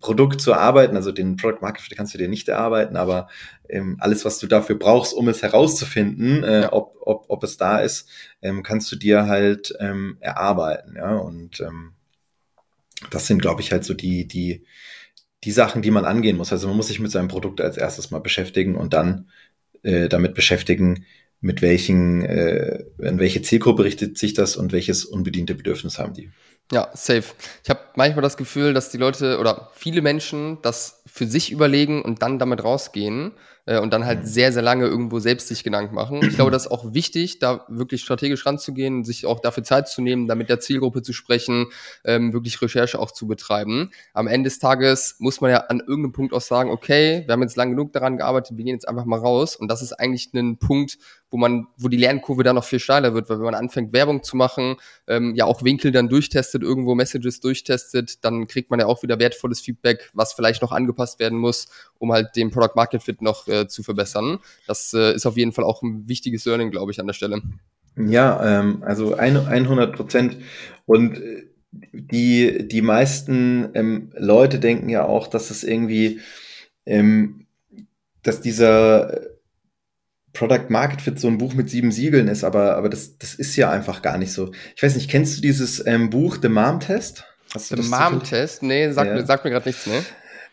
Produkt 0.00 0.40
zu 0.40 0.50
erarbeiten. 0.50 0.96
Also 0.96 1.12
den 1.12 1.36
Product 1.36 1.60
Market 1.60 1.80
Fit 1.80 1.96
kannst 1.96 2.12
du 2.12 2.18
dir 2.18 2.26
nicht 2.28 2.48
erarbeiten, 2.48 2.96
aber 2.96 3.28
ähm, 3.68 3.96
alles, 4.00 4.24
was 4.24 4.40
du 4.40 4.48
dafür 4.48 4.76
brauchst, 4.76 5.14
um 5.14 5.28
es 5.28 5.42
herauszufinden, 5.42 6.42
äh, 6.42 6.68
ob, 6.72 6.96
ob, 7.02 7.26
ob 7.28 7.44
es 7.44 7.56
da 7.56 7.78
ist, 7.78 8.08
ähm, 8.42 8.64
kannst 8.64 8.90
du 8.90 8.96
dir 8.96 9.26
halt 9.26 9.74
ähm, 9.78 10.16
erarbeiten. 10.18 10.96
Ja, 10.96 11.14
und 11.14 11.60
ähm, 11.60 11.92
das 13.10 13.28
sind, 13.28 13.40
glaube 13.40 13.60
ich, 13.60 13.70
halt 13.70 13.84
so 13.84 13.94
die, 13.94 14.26
die, 14.26 14.64
die 15.44 15.52
Sachen, 15.52 15.82
die 15.82 15.92
man 15.92 16.04
angehen 16.04 16.36
muss. 16.36 16.50
Also 16.50 16.66
man 16.66 16.76
muss 16.76 16.88
sich 16.88 16.98
mit 16.98 17.12
seinem 17.12 17.28
Produkt 17.28 17.60
als 17.60 17.76
erstes 17.76 18.10
mal 18.10 18.18
beschäftigen 18.18 18.74
und 18.74 18.92
dann 18.92 19.30
äh, 19.84 20.08
damit 20.08 20.34
beschäftigen, 20.34 21.04
mit 21.46 21.62
welchen, 21.62 22.24
äh, 22.24 22.84
in 22.98 23.20
welche 23.20 23.40
Zielgruppe 23.40 23.84
richtet 23.84 24.18
sich 24.18 24.34
das 24.34 24.56
und 24.56 24.72
welches 24.72 25.04
unbediente 25.04 25.54
Bedürfnis 25.54 25.98
haben 25.98 26.12
die. 26.12 26.30
Ja, 26.72 26.90
safe. 26.94 27.22
Ich 27.62 27.70
habe 27.70 27.80
manchmal 27.94 28.22
das 28.22 28.36
Gefühl, 28.36 28.74
dass 28.74 28.90
die 28.90 28.98
Leute 28.98 29.38
oder 29.38 29.70
viele 29.74 30.02
Menschen 30.02 30.58
das 30.62 31.04
für 31.06 31.26
sich 31.26 31.52
überlegen 31.52 32.02
und 32.02 32.22
dann 32.22 32.40
damit 32.40 32.64
rausgehen. 32.64 33.30
Äh, 33.66 33.78
und 33.78 33.92
dann 33.92 34.06
halt 34.06 34.26
sehr, 34.26 34.52
sehr 34.52 34.62
lange 34.62 34.86
irgendwo 34.86 35.18
selbst 35.18 35.48
sich 35.48 35.64
Gedanken 35.64 35.94
machen. 35.94 36.22
Ich 36.22 36.36
glaube, 36.36 36.50
das 36.50 36.66
ist 36.66 36.70
auch 36.70 36.94
wichtig, 36.94 37.38
da 37.38 37.64
wirklich 37.68 38.00
strategisch 38.00 38.46
ranzugehen, 38.46 39.04
sich 39.04 39.26
auch 39.26 39.40
dafür 39.40 39.64
Zeit 39.64 39.88
zu 39.88 40.00
nehmen, 40.00 40.26
da 40.26 40.34
mit 40.34 40.48
der 40.48 40.60
Zielgruppe 40.60 41.02
zu 41.02 41.12
sprechen, 41.12 41.66
ähm, 42.04 42.32
wirklich 42.32 42.60
Recherche 42.62 42.98
auch 42.98 43.10
zu 43.10 43.26
betreiben. 43.26 43.90
Am 44.14 44.26
Ende 44.26 44.48
des 44.48 44.58
Tages 44.58 45.16
muss 45.18 45.40
man 45.40 45.50
ja 45.50 45.58
an 45.68 45.80
irgendeinem 45.80 46.12
Punkt 46.12 46.32
auch 46.32 46.40
sagen, 46.40 46.70
okay, 46.70 47.24
wir 47.26 47.32
haben 47.32 47.42
jetzt 47.42 47.56
lang 47.56 47.70
genug 47.70 47.92
daran 47.92 48.16
gearbeitet, 48.16 48.56
wir 48.56 48.64
gehen 48.64 48.74
jetzt 48.74 48.88
einfach 48.88 49.04
mal 49.04 49.18
raus. 49.18 49.56
Und 49.56 49.68
das 49.68 49.82
ist 49.82 49.92
eigentlich 49.92 50.32
ein 50.34 50.58
Punkt, 50.58 50.98
wo 51.30 51.36
man, 51.36 51.66
wo 51.76 51.88
die 51.88 51.96
Lernkurve 51.96 52.44
dann 52.44 52.54
noch 52.54 52.64
viel 52.64 52.78
steiler 52.78 53.14
wird, 53.14 53.28
weil 53.28 53.38
wenn 53.38 53.44
man 53.46 53.54
anfängt, 53.54 53.92
Werbung 53.92 54.22
zu 54.22 54.36
machen, 54.36 54.76
ähm, 55.08 55.34
ja 55.34 55.44
auch 55.44 55.64
Winkel 55.64 55.90
dann 55.90 56.08
durchtestet, 56.08 56.62
irgendwo 56.62 56.94
Messages 56.94 57.40
durchtestet, 57.40 58.24
dann 58.24 58.46
kriegt 58.46 58.70
man 58.70 58.78
ja 58.78 58.86
auch 58.86 59.02
wieder 59.02 59.18
wertvolles 59.18 59.60
Feedback, 59.60 60.10
was 60.14 60.34
vielleicht 60.34 60.62
noch 60.62 60.72
angepasst 60.72 61.18
werden 61.18 61.38
muss, 61.38 61.66
um 61.98 62.12
halt 62.12 62.36
den 62.36 62.50
Product 62.50 62.76
Market 62.76 63.02
Fit 63.02 63.22
noch 63.22 63.48
äh, 63.48 63.55
zu 63.64 63.82
verbessern. 63.82 64.38
Das 64.66 64.92
äh, 64.92 65.14
ist 65.14 65.26
auf 65.26 65.36
jeden 65.36 65.52
Fall 65.52 65.64
auch 65.64 65.82
ein 65.82 66.08
wichtiges 66.08 66.44
Learning, 66.44 66.70
glaube 66.70 66.92
ich, 66.92 67.00
an 67.00 67.06
der 67.06 67.14
Stelle. 67.14 67.42
Ja, 67.96 68.60
ähm, 68.60 68.82
also 68.84 69.14
ein, 69.14 69.36
100 69.36 69.94
Prozent. 69.94 70.36
Und 70.84 71.18
äh, 71.18 71.46
die, 71.92 72.68
die 72.68 72.82
meisten 72.82 73.70
ähm, 73.74 74.10
Leute 74.16 74.58
denken 74.58 74.88
ja 74.88 75.04
auch, 75.04 75.26
dass 75.26 75.50
es 75.50 75.64
irgendwie, 75.64 76.20
ähm, 76.84 77.46
dass 78.22 78.40
dieser 78.40 79.20
Product 80.36 80.68
Market 80.68 81.00
Fit 81.00 81.18
so 81.18 81.28
ein 81.28 81.38
Buch 81.38 81.54
mit 81.54 81.70
sieben 81.70 81.90
Siegeln 81.90 82.28
ist, 82.28 82.44
aber, 82.44 82.76
aber 82.76 82.90
das, 82.90 83.16
das 83.18 83.34
ist 83.34 83.56
ja 83.56 83.70
einfach 83.70 84.02
gar 84.02 84.18
nicht 84.18 84.32
so. 84.32 84.52
Ich 84.74 84.82
weiß 84.82 84.94
nicht, 84.94 85.10
kennst 85.10 85.38
du 85.38 85.40
dieses 85.40 85.84
ähm, 85.86 86.10
Buch 86.10 86.36
The 86.40 86.48
Mom 86.48 86.80
Test? 86.80 87.24
The 87.56 87.76
Mom 87.76 88.22
Test? 88.22 88.62
Nee, 88.62 88.92
sag, 88.92 89.06
ja. 89.06 89.14
mir, 89.14 89.24
sag 89.24 89.44
mir 89.44 89.50
gerade 89.50 89.68
nichts, 89.68 89.86
ne? 89.86 90.04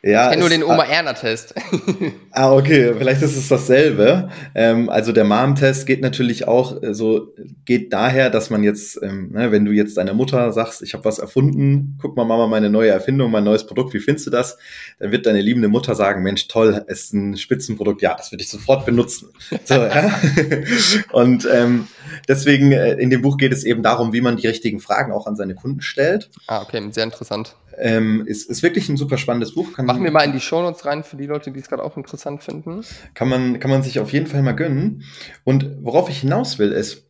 Ja, 0.06 0.26
ich 0.26 0.30
kenne 0.32 0.42
nur 0.42 0.50
den 0.50 0.64
Oma-Erna-Test. 0.66 1.56
ah, 2.32 2.52
okay, 2.52 2.94
vielleicht 2.98 3.22
ist 3.22 3.38
es 3.38 3.48
dasselbe. 3.48 4.30
Ähm, 4.54 4.90
also 4.90 5.14
der 5.14 5.24
Mom-Test 5.24 5.86
geht 5.86 6.02
natürlich 6.02 6.46
auch 6.46 6.84
äh, 6.84 6.94
so, 6.94 7.34
geht 7.64 7.94
daher, 7.94 8.30
dass 8.30 8.50
man 8.50 8.64
jetzt, 8.64 9.02
ähm, 9.02 9.32
ne, 9.32 9.54
wenn 9.54 9.64
du 9.64 9.72
jetzt 9.72 9.96
deiner 9.96 10.14
Mutter 10.14 10.52
sagst, 10.52 10.82
ich 10.82 10.94
habe 10.94 11.06
was 11.06 11.20
erfunden, 11.20 11.98
guck 12.02 12.18
mal 12.18 12.26
Mama, 12.26 12.48
meine 12.48 12.70
neue 12.70 12.90
Erfindung, 12.90 13.32
mein 13.32 13.46
neues 13.46 13.66
Produkt, 13.66 13.94
wie 13.94 14.02
findest 14.02 14.28
du 14.28 14.32
das? 14.32 14.58
Dann 15.00 15.14
wird 15.14 15.26
deine 15.26 15.40
liebende 15.40 15.70
Mutter 15.70 15.96
sagen, 15.96 16.22
Mensch, 16.22 16.50
toll, 16.50 16.84
ist 16.88 17.14
ein 17.14 17.38
Spitzenprodukt, 17.38 18.02
ja, 18.02 18.14
das 18.14 18.30
würde 18.34 18.44
ich 18.44 18.50
sofort 18.50 18.86
benutzen. 18.86 19.30
So, 19.66 19.76
ja? 19.76 20.20
Und 21.14 21.48
ähm, 21.50 21.88
deswegen, 22.28 22.74
äh, 22.74 22.96
in 22.96 23.10
dem 23.10 23.22
Buch 23.22 23.38
geht 23.38 23.54
es 23.54 23.64
eben 23.64 23.82
darum, 23.84 24.12
wie 24.12 24.20
man 24.20 24.36
die 24.36 24.48
richtigen 24.48 24.82
Fragen 24.82 25.14
auch 25.14 25.28
an 25.28 25.38
seine 25.38 25.56
Kunden 25.56 25.82
stellt. 25.82 26.30
Ah, 26.48 26.62
okay, 26.62 26.82
sehr 26.92 27.06
interessant. 27.06 27.56
Ähm, 27.86 28.24
ist, 28.26 28.50
ist 28.50 28.64
wirklich 28.64 28.88
ein 28.88 28.96
super 28.96 29.18
spannendes 29.18 29.56
Buch. 29.56 29.74
Kann 29.74 29.86
Machen 29.86 30.06
wir 30.06 30.12
mal 30.12 30.24
in 30.24 30.32
die 30.32 30.40
Shownotes 30.40 30.86
rein 30.86 31.04
für 31.04 31.18
die 31.18 31.26
Leute, 31.26 31.52
die 31.52 31.60
es 31.60 31.68
gerade 31.68 31.84
auch 31.84 31.98
interessant 31.98 32.42
finden. 32.42 32.82
Kann 33.14 33.28
man, 33.28 33.60
kann 33.60 33.70
man 33.70 33.84
sich 33.84 34.00
auf 34.00 34.14
jeden 34.14 34.28
Fall 34.28 34.42
mal 34.42 34.54
gönnen. 34.54 35.04
Und 35.44 35.70
worauf 35.82 36.10
ich 36.10 36.22
hinaus 36.22 36.60
will, 36.60 36.72
ist, 36.72 37.10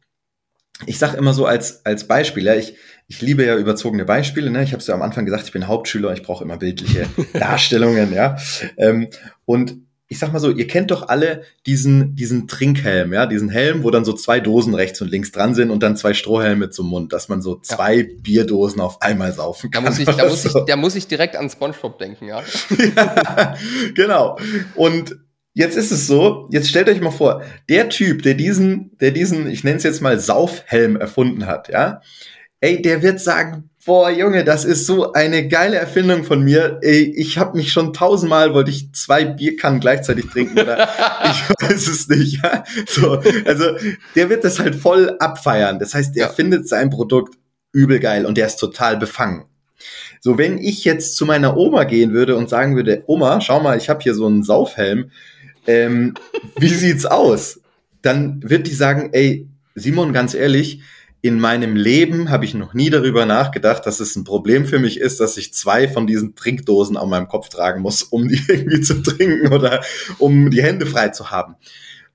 ich 0.88 0.97
sage 0.97 1.15
immer 1.15 1.34
so 1.34 1.45
als, 1.45 1.86
als 1.86 2.07
Beispiel, 2.07 2.45
ja, 2.45 2.55
ich, 2.55 2.76
ich 3.07 3.21
liebe 3.21 3.45
ja 3.45 3.55
überzogene 3.55 4.03
Beispiele. 4.03 4.49
Ne? 4.49 4.63
Ich 4.63 4.71
habe 4.71 4.80
es 4.80 4.88
ja 4.88 4.95
am 4.95 5.03
Anfang 5.03 5.26
gesagt, 5.26 5.43
ich 5.43 5.51
bin 5.51 5.67
Hauptschüler, 5.67 6.11
ich 6.13 6.24
brauche 6.24 6.43
immer 6.43 6.57
bildliche 6.57 7.07
Darstellungen. 7.34 8.11
ja. 8.11 8.38
Ähm, 8.78 9.09
und 9.45 9.78
ich 10.14 10.20
sag 10.20 10.32
mal 10.32 10.38
so, 10.38 10.51
ihr 10.51 10.68
kennt 10.68 10.91
doch 10.91 11.09
alle 11.09 11.41
diesen, 11.66 12.16
diesen 12.16 12.47
Trinkhelm, 12.47 13.14
ja, 13.14 13.26
diesen 13.26 13.49
Helm, 13.49 13.84
wo 13.84 13.89
dann 13.89 14.05
so 14.05 14.14
zwei 14.14 14.39
Dosen 14.39 14.76
rechts 14.76 15.01
und 15.01 15.09
links 15.09 15.32
dran 15.32 15.55
sind 15.55 15.72
und 15.72 15.82
dann 15.82 15.97
zwei 15.97 16.14
Strohhelme 16.14 16.70
zum 16.70 16.88
Mund, 16.88 17.14
dass 17.14 17.30
man 17.30 17.41
so 17.41 17.55
zwei 17.55 17.95
ja. 17.95 18.05
Bierdosen 18.22 18.80
auf 18.80 19.01
einmal 19.01 19.34
saufen 19.34 19.72
kann. 19.72 19.84
Da 19.84 19.89
muss 19.89 19.97
ich, 19.97 20.05
da 20.05 20.28
muss 20.28 20.43
so. 20.43 20.59
ich, 20.59 20.66
da 20.66 20.76
muss 20.76 20.95
ich 20.95 21.07
direkt 21.07 21.36
an 21.36 21.49
SpongeBob 21.49 21.97
denken, 21.97 22.28
ja. 22.28 22.43
ja 22.95 23.55
genau. 23.95 24.38
Und 24.76 25.18
jetzt 25.55 25.76
ist 25.76 25.89
es 25.89 26.05
so, 26.05 26.47
jetzt 26.51 26.70
stellt 26.70 26.89
euch 26.89 27.01
mal 27.01 27.09
vor, 27.09 27.41
der 27.68 27.89
Typ, 27.89 28.22
der 28.22 28.36
diesen, 28.36 28.95
der 28.99 29.09
diesen, 29.09 29.47
ich 29.47 29.64
nenne 29.64 29.78
es 29.78 29.84
jetzt 29.84 30.01
mal 30.03 30.20
Saufhelm 30.20 30.95
erfunden 30.95 31.47
hat, 31.47 31.70
ja, 31.70 32.01
ey, 32.59 32.84
der 32.84 33.01
wird 33.01 33.20
sagen, 33.20 33.72
boah, 33.86 34.09
Junge, 34.09 34.43
das 34.43 34.65
ist 34.65 34.86
so 34.86 35.13
eine 35.13 35.47
geile 35.47 35.77
Erfindung 35.77 36.23
von 36.23 36.43
mir. 36.43 36.79
Ich 36.81 37.38
habe 37.38 37.57
mich 37.57 37.71
schon 37.71 37.93
tausendmal, 37.93 38.53
wollte 38.53 38.71
ich 38.71 38.93
zwei 38.93 39.25
Bierkannen 39.25 39.79
gleichzeitig 39.79 40.27
trinken 40.27 40.59
oder 40.59 40.84
ich 41.25 41.49
weiß 41.49 41.88
es 41.88 42.07
nicht. 42.07 42.41
Ja? 42.43 42.63
So, 42.88 43.21
also 43.45 43.65
der 44.15 44.29
wird 44.29 44.43
das 44.43 44.59
halt 44.59 44.75
voll 44.75 45.15
abfeiern. 45.19 45.79
Das 45.79 45.93
heißt, 45.93 46.15
der 46.15 46.27
ja. 46.27 46.31
findet 46.31 46.67
sein 46.67 46.89
Produkt 46.89 47.36
übel 47.71 47.99
geil 47.99 48.25
und 48.25 48.38
der 48.38 48.47
ist 48.47 48.57
total 48.57 48.97
befangen. 48.97 49.45
So, 50.21 50.38
wenn 50.38 50.57
ich 50.57 50.86
jetzt 50.86 51.17
zu 51.17 51.25
meiner 51.25 51.57
Oma 51.57 51.84
gehen 51.84 52.13
würde 52.13 52.38
und 52.38 52.49
sagen 52.49 52.75
würde, 52.75 53.03
Oma, 53.07 53.41
schau 53.41 53.59
mal, 53.59 53.77
ich 53.77 53.89
habe 53.89 54.01
hier 54.01 54.13
so 54.13 54.25
einen 54.25 54.43
Saufhelm, 54.43 55.11
ähm, 55.67 56.13
wie 56.57 56.67
sieht's 56.73 57.05
aus? 57.05 57.59
Dann 58.01 58.41
wird 58.43 58.67
die 58.67 58.73
sagen, 58.73 59.09
ey, 59.11 59.47
Simon, 59.75 60.13
ganz 60.13 60.34
ehrlich, 60.34 60.81
in 61.24 61.39
meinem 61.39 61.78
Leben 61.78 62.30
habe 62.30 62.43
ich 62.43 62.53
noch 62.53 62.74
nie 62.74 62.89
darüber 62.89 63.26
nachgedacht, 63.26 63.86
dass 63.86 64.01
es 64.01 64.17
ein 64.17 64.26
Problem 64.26 64.65
für 64.65 64.78
mich 64.78 64.99
ist, 64.99 65.21
dass 65.21 65.38
ich 65.38 65.53
zwei 65.53 65.88
von 65.88 66.05
diesen 66.05 66.36
Trinkdosen 66.36 66.97
an 66.97 67.07
meinem 67.07 67.30
Kopf 67.30 67.47
tragen 67.47 67.82
muss, 67.82 68.03
um 68.03 68.28
die 68.28 68.41
irgendwie 68.49 68.82
zu 68.82 69.01
trinken 69.01 69.53
oder 69.53 69.82
um 70.19 70.51
die 70.51 70.61
Hände 70.61 70.86
frei 70.86 71.09
zu 71.09 71.32
haben. 71.32 71.55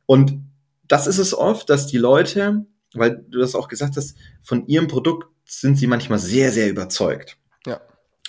Und 0.05 0.43
das 0.87 1.07
ist 1.07 1.17
es 1.17 1.33
oft, 1.33 1.71
dass 1.71 1.87
die 1.87 1.97
Leute, 1.97 2.67
weil 2.93 3.25
du 3.31 3.39
das 3.39 3.55
auch 3.55 3.69
gesagt 3.69 3.97
hast, 3.97 4.15
von 4.43 4.67
ihrem 4.67 4.89
Produkt 4.89 5.27
sind 5.47 5.77
sie 5.77 5.87
manchmal 5.87 6.19
sehr, 6.19 6.53
sehr 6.53 6.69
überzeugt. 6.69 7.38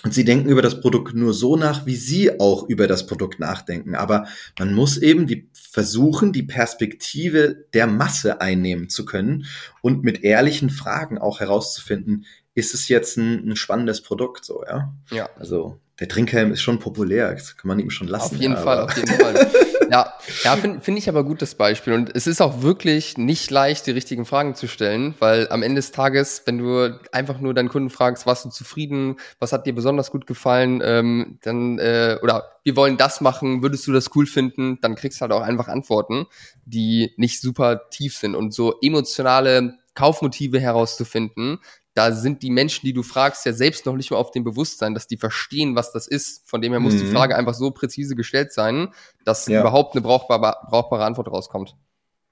Und 0.02 0.14
sie 0.14 0.24
denken 0.24 0.48
über 0.48 0.62
das 0.62 0.80
Produkt 0.80 1.14
nur 1.14 1.34
so 1.34 1.56
nach, 1.56 1.84
wie 1.84 1.96
sie 1.96 2.40
auch 2.40 2.66
über 2.68 2.86
das 2.86 3.06
Produkt 3.06 3.38
nachdenken. 3.38 3.94
Aber 3.94 4.26
man 4.58 4.72
muss 4.72 4.96
eben 4.96 5.26
die 5.26 5.50
versuchen, 5.52 6.32
die 6.32 6.42
Perspektive 6.42 7.66
der 7.74 7.86
Masse 7.86 8.40
einnehmen 8.40 8.88
zu 8.88 9.04
können 9.04 9.46
und 9.82 10.02
mit 10.02 10.24
ehrlichen 10.24 10.70
Fragen 10.70 11.18
auch 11.18 11.40
herauszufinden, 11.40 12.24
ist 12.54 12.74
es 12.74 12.88
jetzt 12.88 13.16
ein, 13.16 13.50
ein 13.50 13.56
spannendes 13.56 14.00
Produkt, 14.02 14.44
so, 14.44 14.64
ja? 14.64 14.92
Ja. 15.10 15.28
Also, 15.36 15.78
der 16.00 16.08
Trinkhelm 16.08 16.50
ist 16.52 16.62
schon 16.62 16.78
populär, 16.78 17.32
das 17.32 17.56
kann 17.56 17.68
man 17.68 17.78
ihm 17.78 17.90
schon 17.90 18.08
lassen. 18.08 18.34
Auf 18.34 18.40
jeden 18.40 18.54
ja, 18.54 18.60
Fall, 18.60 18.80
auf 18.80 18.96
jeden 18.96 19.08
Fall. 19.08 19.50
Ja, 19.90 20.14
ja 20.44 20.56
finde 20.56 20.80
find 20.80 20.98
ich 20.98 21.08
aber 21.08 21.24
gut 21.24 21.42
das 21.42 21.56
Beispiel. 21.56 21.94
Und 21.94 22.14
es 22.14 22.28
ist 22.28 22.40
auch 22.40 22.62
wirklich 22.62 23.18
nicht 23.18 23.50
leicht, 23.50 23.86
die 23.86 23.90
richtigen 23.90 24.24
Fragen 24.24 24.54
zu 24.54 24.68
stellen, 24.68 25.14
weil 25.18 25.48
am 25.50 25.64
Ende 25.64 25.80
des 25.80 25.90
Tages, 25.90 26.42
wenn 26.46 26.58
du 26.58 26.96
einfach 27.10 27.40
nur 27.40 27.54
deinen 27.54 27.68
Kunden 27.68 27.90
fragst, 27.90 28.24
warst 28.24 28.44
du 28.44 28.50
zufrieden, 28.50 29.16
was 29.40 29.52
hat 29.52 29.66
dir 29.66 29.74
besonders 29.74 30.12
gut 30.12 30.28
gefallen, 30.28 30.80
ähm, 30.84 31.38
dann, 31.42 31.80
äh, 31.80 32.18
oder 32.22 32.52
wir 32.62 32.76
wollen 32.76 32.98
das 32.98 33.20
machen, 33.20 33.62
würdest 33.62 33.84
du 33.88 33.92
das 33.92 34.14
cool 34.14 34.26
finden, 34.26 34.78
dann 34.80 34.94
kriegst 34.94 35.20
du 35.20 35.22
halt 35.22 35.32
auch 35.32 35.42
einfach 35.42 35.66
Antworten, 35.66 36.26
die 36.64 37.12
nicht 37.16 37.40
super 37.40 37.88
tief 37.90 38.16
sind. 38.16 38.36
Und 38.36 38.54
so 38.54 38.78
emotionale 38.80 39.74
Kaufmotive 39.94 40.60
herauszufinden, 40.60 41.58
da 41.94 42.12
sind 42.12 42.42
die 42.42 42.50
Menschen, 42.50 42.86
die 42.86 42.92
du 42.92 43.02
fragst, 43.02 43.44
ja 43.46 43.52
selbst 43.52 43.84
noch 43.86 43.94
nicht 43.94 44.10
mal 44.10 44.16
auf 44.16 44.30
dem 44.30 44.44
Bewusstsein, 44.44 44.94
dass 44.94 45.06
die 45.06 45.16
verstehen, 45.16 45.74
was 45.74 45.92
das 45.92 46.06
ist. 46.06 46.48
Von 46.48 46.62
dem 46.62 46.72
her 46.72 46.80
muss 46.80 46.94
mhm. 46.94 47.00
die 47.00 47.06
Frage 47.06 47.36
einfach 47.36 47.54
so 47.54 47.70
präzise 47.72 48.14
gestellt 48.14 48.52
sein, 48.52 48.88
dass 49.24 49.46
ja. 49.46 49.60
überhaupt 49.60 49.94
eine 49.94 50.02
brauchbare, 50.02 50.56
brauchbare 50.68 51.04
Antwort 51.04 51.28
rauskommt. 51.28 51.76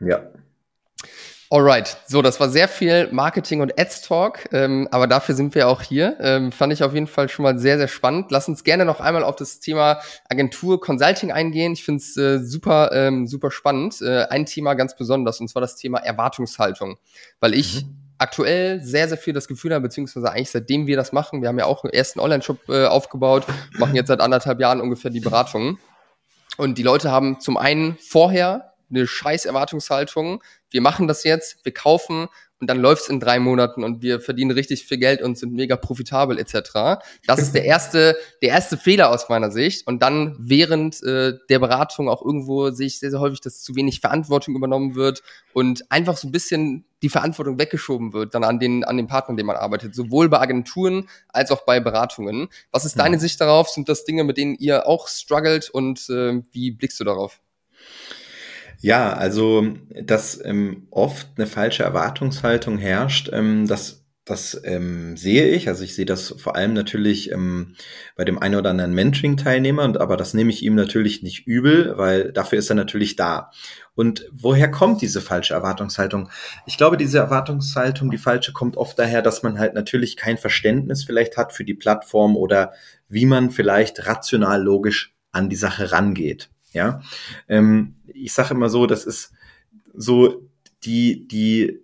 Ja. 0.00 0.22
Alright, 1.50 1.96
so, 2.06 2.20
das 2.20 2.38
war 2.40 2.50
sehr 2.50 2.68
viel 2.68 3.08
Marketing 3.10 3.62
und 3.62 3.80
Ads 3.80 4.02
Talk, 4.02 4.52
ähm, 4.52 4.86
aber 4.90 5.06
dafür 5.06 5.34
sind 5.34 5.54
wir 5.54 5.66
auch 5.68 5.80
hier. 5.80 6.18
Ähm, 6.20 6.52
fand 6.52 6.74
ich 6.74 6.82
auf 6.82 6.92
jeden 6.92 7.06
Fall 7.06 7.30
schon 7.30 7.42
mal 7.42 7.58
sehr, 7.58 7.78
sehr 7.78 7.88
spannend. 7.88 8.30
Lass 8.30 8.48
uns 8.48 8.64
gerne 8.64 8.84
noch 8.84 9.00
einmal 9.00 9.24
auf 9.24 9.34
das 9.34 9.58
Thema 9.58 9.98
Agentur 10.28 10.78
Consulting 10.78 11.32
eingehen. 11.32 11.72
Ich 11.72 11.84
finde 11.84 12.02
es 12.02 12.16
äh, 12.18 12.40
super, 12.40 12.90
ähm, 12.92 13.26
super 13.26 13.50
spannend. 13.50 14.02
Äh, 14.02 14.26
ein 14.28 14.44
Thema 14.44 14.74
ganz 14.74 14.94
besonders, 14.94 15.40
und 15.40 15.48
zwar 15.48 15.62
das 15.62 15.76
Thema 15.76 15.98
Erwartungshaltung. 16.00 16.98
Weil 17.40 17.54
ich 17.54 17.86
mhm 17.86 18.07
aktuell 18.18 18.80
sehr, 18.80 19.08
sehr 19.08 19.18
viel 19.18 19.32
das 19.32 19.48
Gefühl 19.48 19.72
haben, 19.72 19.82
beziehungsweise 19.82 20.30
eigentlich 20.30 20.50
seitdem 20.50 20.86
wir 20.86 20.96
das 20.96 21.12
machen, 21.12 21.40
wir 21.40 21.48
haben 21.48 21.58
ja 21.58 21.66
auch 21.66 21.84
einen 21.84 21.92
ersten 21.92 22.20
Online-Shop 22.20 22.68
äh, 22.68 22.86
aufgebaut, 22.86 23.44
machen 23.78 23.94
jetzt 23.94 24.08
seit 24.08 24.20
anderthalb 24.20 24.60
Jahren 24.60 24.80
ungefähr 24.80 25.10
die 25.10 25.20
Beratungen. 25.20 25.78
Und 26.56 26.78
die 26.78 26.82
Leute 26.82 27.12
haben 27.12 27.38
zum 27.40 27.56
einen 27.56 27.96
vorher 28.00 28.72
eine 28.90 29.06
scheiß 29.06 29.44
Erwartungshaltung. 29.44 30.42
Wir 30.70 30.80
machen 30.80 31.08
das 31.08 31.24
jetzt, 31.24 31.64
wir 31.64 31.72
kaufen 31.72 32.28
und 32.60 32.68
dann 32.68 32.80
läuft's 32.80 33.08
in 33.08 33.20
drei 33.20 33.38
Monaten 33.38 33.84
und 33.84 34.02
wir 34.02 34.20
verdienen 34.20 34.50
richtig 34.50 34.84
viel 34.84 34.98
Geld 34.98 35.22
und 35.22 35.38
sind 35.38 35.52
mega 35.52 35.76
profitabel 35.76 36.38
etc. 36.38 37.00
Das 37.26 37.38
ist 37.38 37.54
der 37.54 37.64
erste, 37.64 38.16
der 38.42 38.50
erste 38.50 38.76
Fehler 38.76 39.10
aus 39.10 39.28
meiner 39.28 39.50
Sicht. 39.50 39.86
Und 39.86 40.02
dann 40.02 40.36
während 40.40 41.00
äh, 41.04 41.34
der 41.48 41.58
Beratung 41.60 42.08
auch 42.08 42.20
irgendwo 42.24 42.70
sehe 42.70 42.88
ich 42.88 42.98
sehr, 42.98 43.10
sehr 43.10 43.20
häufig, 43.20 43.40
dass 43.40 43.62
zu 43.62 43.76
wenig 43.76 44.00
Verantwortung 44.00 44.56
übernommen 44.56 44.96
wird 44.96 45.22
und 45.52 45.90
einfach 45.90 46.16
so 46.16 46.26
ein 46.26 46.32
bisschen 46.32 46.84
die 47.02 47.08
Verantwortung 47.08 47.60
weggeschoben 47.60 48.12
wird 48.12 48.34
dann 48.34 48.42
an 48.42 48.58
den, 48.58 48.82
an 48.82 48.96
den 48.96 49.06
Partnern, 49.06 49.36
den 49.36 49.46
man 49.46 49.54
arbeitet, 49.54 49.94
sowohl 49.94 50.28
bei 50.28 50.40
Agenturen 50.40 51.08
als 51.28 51.52
auch 51.52 51.64
bei 51.64 51.78
Beratungen. 51.78 52.48
Was 52.72 52.84
ist 52.84 52.98
deine 52.98 53.20
Sicht 53.20 53.40
darauf? 53.40 53.68
Sind 53.68 53.88
das 53.88 54.04
Dinge, 54.04 54.24
mit 54.24 54.36
denen 54.36 54.56
ihr 54.56 54.88
auch 54.88 55.06
struggelt 55.06 55.70
und 55.70 56.10
äh, 56.10 56.42
wie 56.50 56.72
blickst 56.72 56.98
du 56.98 57.04
darauf? 57.04 57.40
Ja, 58.80 59.12
also 59.12 59.74
dass 60.02 60.40
ähm, 60.44 60.86
oft 60.90 61.28
eine 61.36 61.46
falsche 61.46 61.82
Erwartungshaltung 61.82 62.78
herrscht, 62.78 63.28
ähm, 63.32 63.66
das 63.66 63.98
das 64.28 64.60
ähm, 64.64 65.16
sehe 65.16 65.48
ich. 65.48 65.68
Also 65.68 65.84
ich 65.84 65.94
sehe 65.94 66.04
das 66.04 66.34
vor 66.36 66.54
allem 66.54 66.74
natürlich 66.74 67.32
ähm, 67.32 67.74
bei 68.14 68.24
dem 68.24 68.38
einen 68.38 68.56
oder 68.56 68.70
anderen 68.70 68.94
Mentoring-Teilnehmer, 68.94 69.98
aber 70.00 70.16
das 70.16 70.34
nehme 70.34 70.50
ich 70.50 70.62
ihm 70.62 70.74
natürlich 70.74 71.22
nicht 71.22 71.46
übel, 71.46 71.96
weil 71.96 72.32
dafür 72.32 72.58
ist 72.58 72.70
er 72.70 72.76
natürlich 72.76 73.16
da. 73.16 73.50
Und 73.94 74.28
woher 74.32 74.70
kommt 74.70 75.00
diese 75.00 75.20
falsche 75.20 75.54
Erwartungshaltung? 75.54 76.28
Ich 76.66 76.76
glaube, 76.76 76.96
diese 76.96 77.18
Erwartungshaltung, 77.18 78.10
die 78.10 78.18
falsche, 78.18 78.52
kommt 78.52 78.76
oft 78.76 78.98
daher, 78.98 79.22
dass 79.22 79.42
man 79.42 79.58
halt 79.58 79.74
natürlich 79.74 80.16
kein 80.16 80.36
Verständnis 80.36 81.04
vielleicht 81.04 81.36
hat 81.36 81.52
für 81.52 81.64
die 81.64 81.74
Plattform 81.74 82.36
oder 82.36 82.72
wie 83.08 83.26
man 83.26 83.50
vielleicht 83.50 84.06
rational 84.06 84.62
logisch 84.62 85.14
an 85.32 85.48
die 85.48 85.56
Sache 85.56 85.90
rangeht. 85.90 86.50
Ja, 86.72 87.00
ähm, 87.48 87.94
ich 88.06 88.32
sage 88.32 88.54
immer 88.54 88.68
so, 88.68 88.86
das 88.86 89.04
ist 89.04 89.32
so 89.94 90.48
die, 90.84 91.26
die, 91.26 91.80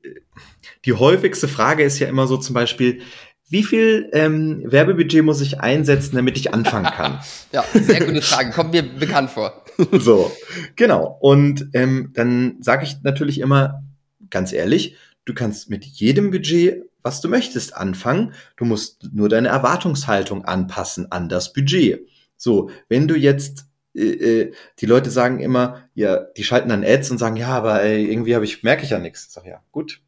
die 0.85 0.93
häufigste 0.93 1.49
Frage 1.49 1.82
ist 1.82 1.99
ja 1.99 2.09
immer 2.09 2.26
so 2.26 2.37
zum 2.37 2.55
Beispiel, 2.55 3.01
wie 3.49 3.62
viel 3.62 4.09
ähm, 4.12 4.62
Werbebudget 4.64 5.22
muss 5.22 5.41
ich 5.41 5.61
einsetzen, 5.61 6.16
damit 6.16 6.37
ich 6.37 6.55
anfangen 6.55 6.87
kann? 6.87 7.20
ja, 7.53 7.64
sehr 7.72 8.05
gute 8.05 8.22
Frage. 8.22 8.51
Kommt 8.51 8.72
mir 8.72 8.82
bekannt 8.82 9.30
vor. 9.30 9.64
so, 9.93 10.32
genau. 10.76 11.18
Und 11.20 11.68
ähm, 11.74 12.11
dann 12.14 12.57
sage 12.61 12.85
ich 12.85 13.03
natürlich 13.03 13.41
immer 13.41 13.82
ganz 14.30 14.53
ehrlich, 14.53 14.97
du 15.24 15.35
kannst 15.35 15.70
mit 15.70 15.85
jedem 15.85 16.30
Budget, 16.30 16.85
was 17.03 17.20
du 17.20 17.28
möchtest, 17.28 17.76
anfangen. 17.76 18.32
Du 18.57 18.64
musst 18.64 19.11
nur 19.12 19.28
deine 19.28 19.49
Erwartungshaltung 19.49 20.45
anpassen 20.45 21.12
an 21.12 21.28
das 21.28 21.53
Budget. 21.53 22.09
So, 22.37 22.70
wenn 22.89 23.07
du 23.09 23.14
jetzt 23.14 23.66
äh, 23.95 24.01
äh, 24.01 24.55
die 24.78 24.86
Leute 24.86 25.11
sagen 25.11 25.40
immer, 25.40 25.88
ja, 25.95 26.16
die 26.36 26.45
schalten 26.45 26.68
dann 26.68 26.84
Ads 26.84 27.11
und 27.11 27.18
sagen, 27.18 27.36
ja, 27.36 27.49
aber 27.49 27.82
ey, 27.82 28.11
irgendwie 28.11 28.34
habe 28.34 28.45
ich, 28.45 28.62
merke 28.62 28.84
ich 28.84 28.90
ja 28.90 28.99
nichts. 28.99 29.26
Ich 29.26 29.32
sage, 29.32 29.51
ja, 29.51 29.62
gut. 29.70 30.01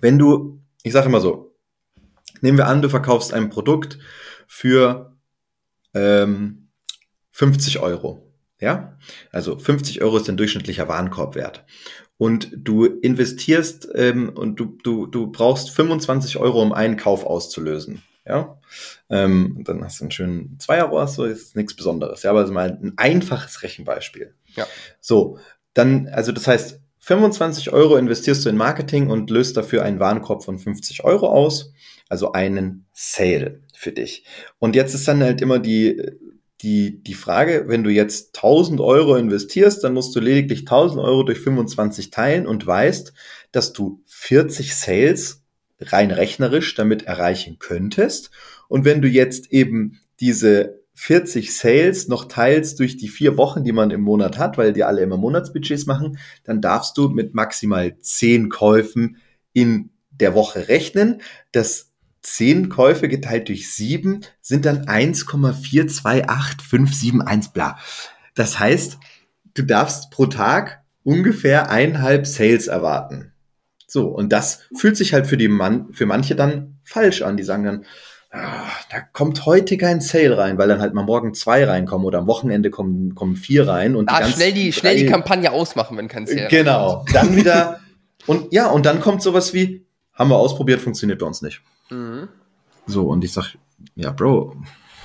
Wenn 0.00 0.18
du, 0.18 0.60
ich 0.82 0.92
sage 0.92 1.06
immer 1.06 1.20
so, 1.20 1.54
nehmen 2.40 2.58
wir 2.58 2.66
an, 2.66 2.82
du 2.82 2.88
verkaufst 2.88 3.32
ein 3.32 3.48
Produkt 3.48 3.98
für 4.46 5.16
ähm, 5.94 6.68
50 7.30 7.80
Euro. 7.80 8.22
Ja, 8.60 8.96
also 9.32 9.58
50 9.58 10.00
Euro 10.02 10.16
ist 10.16 10.28
ein 10.28 10.38
durchschnittlicher 10.38 10.88
Warenkorbwert. 10.88 11.64
Und 12.18 12.50
du 12.56 12.86
investierst 12.86 13.88
ähm, 13.94 14.30
und 14.30 14.58
du, 14.58 14.78
du, 14.82 15.06
du 15.06 15.30
brauchst 15.30 15.70
25 15.70 16.38
Euro, 16.38 16.62
um 16.62 16.72
einen 16.72 16.96
Kauf 16.96 17.24
auszulösen. 17.24 18.02
Ja, 18.24 18.55
ähm, 19.08 19.62
dann 19.64 19.84
hast 19.84 20.00
du 20.00 20.04
einen 20.04 20.10
schönen 20.10 20.58
Zweierrohr, 20.58 21.06
so 21.06 21.24
ist 21.24 21.56
nichts 21.56 21.74
Besonderes. 21.74 22.22
Ja, 22.22 22.30
aber 22.30 22.40
also 22.40 22.52
mal 22.52 22.78
ein 22.82 22.94
einfaches 22.96 23.62
Rechenbeispiel. 23.62 24.34
Ja. 24.54 24.66
So, 25.00 25.38
dann, 25.74 26.08
also 26.08 26.32
das 26.32 26.46
heißt, 26.46 26.80
25 26.98 27.72
Euro 27.72 27.96
investierst 27.96 28.44
du 28.44 28.48
in 28.48 28.56
Marketing 28.56 29.10
und 29.10 29.30
löst 29.30 29.56
dafür 29.56 29.84
einen 29.84 30.00
Warenkorb 30.00 30.44
von 30.44 30.58
50 30.58 31.04
Euro 31.04 31.28
aus, 31.28 31.72
also 32.08 32.32
einen 32.32 32.86
Sale 32.92 33.60
für 33.74 33.92
dich. 33.92 34.24
Und 34.58 34.74
jetzt 34.74 34.92
ist 34.92 35.06
dann 35.06 35.22
halt 35.22 35.40
immer 35.40 35.60
die, 35.60 36.02
die, 36.62 37.02
die 37.02 37.14
Frage, 37.14 37.66
wenn 37.68 37.84
du 37.84 37.90
jetzt 37.90 38.36
1000 38.36 38.80
Euro 38.80 39.14
investierst, 39.14 39.84
dann 39.84 39.92
musst 39.94 40.16
du 40.16 40.20
lediglich 40.20 40.60
1000 40.60 41.00
Euro 41.00 41.22
durch 41.22 41.38
25 41.38 42.10
teilen 42.10 42.46
und 42.46 42.66
weißt, 42.66 43.12
dass 43.52 43.72
du 43.72 44.02
40 44.06 44.74
Sales 44.74 45.44
rein 45.80 46.10
rechnerisch 46.10 46.74
damit 46.74 47.02
erreichen 47.02 47.58
könntest. 47.58 48.30
Und 48.68 48.84
wenn 48.84 49.02
du 49.02 49.08
jetzt 49.08 49.52
eben 49.52 49.98
diese 50.20 50.84
40 50.94 51.52
Sales 51.54 52.06
noch 52.08 52.24
teilst 52.24 52.80
durch 52.80 52.96
die 52.96 53.08
vier 53.08 53.36
Wochen, 53.36 53.62
die 53.64 53.72
man 53.72 53.90
im 53.90 54.00
Monat 54.00 54.38
hat, 54.38 54.56
weil 54.56 54.72
die 54.72 54.82
alle 54.82 55.02
immer 55.02 55.18
Monatsbudgets 55.18 55.84
machen, 55.86 56.18
dann 56.44 56.62
darfst 56.62 56.96
du 56.96 57.10
mit 57.10 57.34
maximal 57.34 57.98
10 57.98 58.48
Käufen 58.48 59.18
in 59.52 59.90
der 60.10 60.34
Woche 60.34 60.68
rechnen. 60.68 61.20
Das 61.52 61.92
10 62.22 62.70
Käufe 62.70 63.08
geteilt 63.08 63.48
durch 63.48 63.70
7 63.72 64.22
sind 64.40 64.64
dann 64.64 64.86
1,428571 64.86 67.52
bla. 67.52 67.78
Das 68.34 68.58
heißt, 68.58 68.96
du 69.54 69.62
darfst 69.62 70.10
pro 70.10 70.24
Tag 70.26 70.82
ungefähr 71.04 71.70
eineinhalb 71.70 72.26
Sales 72.26 72.68
erwarten. 72.68 73.32
So, 73.86 74.08
und 74.08 74.32
das 74.32 74.62
fühlt 74.74 74.96
sich 74.96 75.12
halt 75.12 75.26
für 75.26 75.36
die 75.36 75.48
Mann, 75.48 75.92
für 75.92 76.06
manche 76.06 76.34
dann 76.34 76.78
falsch 76.84 77.20
an. 77.22 77.36
Die 77.36 77.44
sagen 77.44 77.64
dann, 77.64 77.84
da 78.90 79.00
kommt 79.12 79.46
heute 79.46 79.76
kein 79.76 80.00
Sale 80.00 80.36
rein, 80.36 80.58
weil 80.58 80.68
dann 80.68 80.80
halt 80.80 80.94
mal 80.94 81.04
morgen 81.04 81.34
zwei 81.34 81.64
reinkommen 81.64 82.06
oder 82.06 82.18
am 82.18 82.26
Wochenende 82.26 82.70
kommen, 82.70 83.14
kommen 83.14 83.36
vier 83.36 83.66
rein 83.66 83.96
und 83.96 84.08
ah, 84.10 84.22
die 84.24 84.32
schnell 84.32 84.52
die, 84.52 84.72
schnell 84.72 84.96
die 84.96 85.06
Kampagne 85.06 85.52
ausmachen, 85.52 85.96
wenn 85.96 86.08
kein 86.08 86.26
Sale 86.26 86.48
Genau. 86.48 87.04
Dann 87.12 87.36
wieder, 87.36 87.80
und 88.26 88.52
ja, 88.52 88.68
und 88.68 88.86
dann 88.86 89.00
kommt 89.00 89.22
sowas 89.22 89.54
wie, 89.54 89.86
haben 90.12 90.30
wir 90.30 90.36
ausprobiert, 90.36 90.80
funktioniert 90.80 91.18
bei 91.18 91.26
uns 91.26 91.42
nicht. 91.42 91.62
Mhm. 91.90 92.28
So, 92.86 93.08
und 93.08 93.24
ich 93.24 93.32
sag, 93.32 93.56
ja, 93.94 94.10
Bro, 94.12 94.56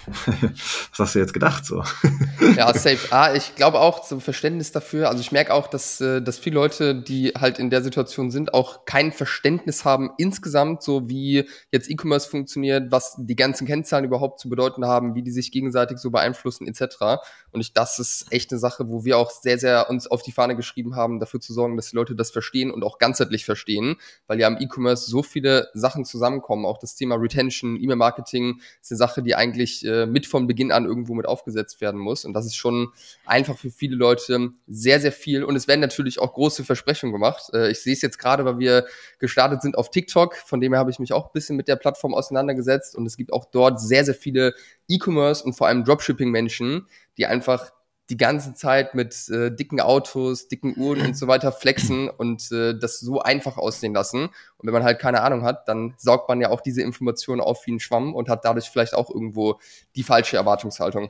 Was 0.06 1.00
hast 1.00 1.16
du 1.16 1.20
jetzt 1.20 1.34
gedacht 1.34 1.66
so? 1.66 1.84
ja, 2.56 2.74
safe. 2.74 3.00
Ah, 3.12 3.34
ich 3.34 3.56
glaube 3.56 3.80
auch 3.80 4.02
zum 4.02 4.22
Verständnis 4.22 4.72
dafür. 4.72 5.10
Also 5.10 5.22
ich 5.22 5.32
merke 5.32 5.54
auch, 5.54 5.68
dass, 5.68 6.02
äh, 6.02 6.22
dass 6.22 6.40
viele 6.40 6.56
Leute, 6.56 6.96
die 6.96 7.30
halt 7.30 7.60
in 7.60 7.70
der 7.70 7.82
Situation 7.82 8.32
sind, 8.32 8.54
auch 8.54 8.86
kein 8.86 9.12
Verständnis 9.12 9.86
haben 9.86 10.12
insgesamt, 10.18 10.84
so 10.84 11.10
wie 11.10 11.48
jetzt 11.72 11.90
E-Commerce 11.90 12.30
funktioniert, 12.30 12.92
was 12.92 13.16
die 13.18 13.36
ganzen 13.36 13.68
Kennzahlen 13.68 14.06
überhaupt 14.06 14.40
zu 14.40 14.50
bedeuten 14.50 14.86
haben, 14.86 15.16
wie 15.16 15.24
die 15.24 15.32
sich 15.32 15.52
gegenseitig 15.52 15.98
so 15.98 16.10
beeinflussen 16.10 16.68
etc. 16.68 17.22
Und 17.52 17.62
ich, 17.62 17.74
das 17.74 18.00
ist 18.00 18.32
echt 18.32 18.52
eine 18.52 18.60
Sache, 18.60 18.90
wo 18.90 19.06
wir 19.06 19.18
auch 19.18 19.32
sehr, 19.32 19.60
sehr 19.60 19.90
uns 19.90 20.08
auf 20.08 20.24
die 20.24 20.32
Fahne 20.32 20.56
geschrieben 20.56 20.96
haben, 20.96 21.20
dafür 21.20 21.40
zu 21.40 21.54
sorgen, 21.54 21.76
dass 21.76 21.90
die 21.90 21.96
Leute 21.96 22.16
das 22.16 22.32
verstehen 22.32 22.72
und 22.72 22.84
auch 22.84 22.98
ganzheitlich 22.98 23.46
verstehen, 23.46 23.98
weil 24.28 24.40
ja 24.40 24.48
im 24.48 24.58
E-Commerce 24.60 25.10
so 25.10 25.24
viele 25.24 25.70
Sachen 25.74 26.06
zusammenkommen. 26.06 26.66
Auch 26.66 26.78
das 26.78 26.96
Thema 26.96 27.16
Retention, 27.16 27.76
E-Mail-Marketing 27.76 28.62
ist 28.82 28.92
eine 28.92 28.98
Sache, 28.98 29.22
die 29.22 29.36
eigentlich 29.36 29.86
äh, 29.92 30.06
mit 30.06 30.26
von 30.26 30.48
Beginn 30.48 30.72
an 30.72 30.86
irgendwo 30.86 31.14
mit 31.14 31.26
aufgesetzt 31.26 31.82
werden 31.82 32.00
muss. 32.00 32.26
Und 32.26 32.34
das 32.34 32.46
ist 32.46 32.56
schon 32.56 32.90
einfach 33.26 33.58
für 33.58 33.70
viele 33.70 33.96
Leute 33.96 34.52
sehr, 34.68 35.00
sehr 35.00 35.12
viel. 35.12 35.44
Und 35.44 35.56
es 35.56 35.68
werden 35.68 35.82
natürlich 35.82 36.20
auch 36.20 36.34
große 36.34 36.64
Versprechungen 36.64 37.14
gemacht. 37.14 37.52
Äh, 37.54 37.72
ich 37.72 37.82
sehe 37.82 37.94
es 37.94 38.02
jetzt 38.02 38.18
gerade, 38.18 38.46
weil 38.46 38.60
wir 38.60 38.86
gestartet 39.20 39.62
sind 39.62 39.78
auf 39.78 39.92
TikTok. 39.92 40.36
Von 40.36 40.62
dem 40.62 40.74
her 40.74 40.80
habe 40.80 40.92
ich 40.92 41.00
mich 41.00 41.14
auch 41.14 41.26
ein 41.28 41.34
bisschen 41.34 41.58
mit 41.58 41.68
der 41.68 41.76
Plattform 41.76 42.14
auseinandergesetzt. 42.14 42.96
Und 42.96 43.06
es 43.06 43.18
gibt 43.18 43.34
auch 43.34 43.46
dort 43.46 43.80
sehr, 43.80 44.06
sehr 44.06 44.16
viele 44.16 44.54
E-Commerce 44.88 45.44
und 45.44 45.54
vor 45.54 45.68
allem 45.68 45.84
Dropshipping-Menschen, 45.84 46.88
die 47.18 47.26
einfach 47.26 47.72
die 48.12 48.18
ganze 48.18 48.54
Zeit 48.54 48.94
mit 48.94 49.30
äh, 49.30 49.56
dicken 49.56 49.80
Autos, 49.80 50.50
dicken 50.50 50.76
Uhren 50.78 51.02
und 51.02 51.18
so 51.18 51.28
weiter 51.28 51.54
flexen 51.54 52.10
und 52.10 52.52
äh, 52.52 52.78
das 52.78 53.00
so 53.00 53.22
einfach 53.22 53.58
aussehen 53.58 53.94
lassen. 53.94 54.26
Und 54.26 54.68
wenn 54.68 54.74
man 54.74 54.84
halt 54.84 55.00
keine 55.00 55.22
Ahnung 55.22 55.44
hat, 55.44 55.70
dann 55.70 55.94
saugt 55.98 56.28
man 56.28 56.42
ja 56.42 56.50
auch 56.50 56.60
diese 56.60 56.82
Informationen 56.82 57.40
auf 57.40 57.66
wie 57.66 57.72
ein 57.72 57.80
Schwamm 57.80 58.14
und 58.14 58.28
hat 58.28 58.44
dadurch 58.44 58.70
vielleicht 58.70 58.96
auch 58.96 59.10
irgendwo 59.10 59.60
die 59.96 60.04
falsche 60.04 60.36
Erwartungshaltung. 60.36 61.10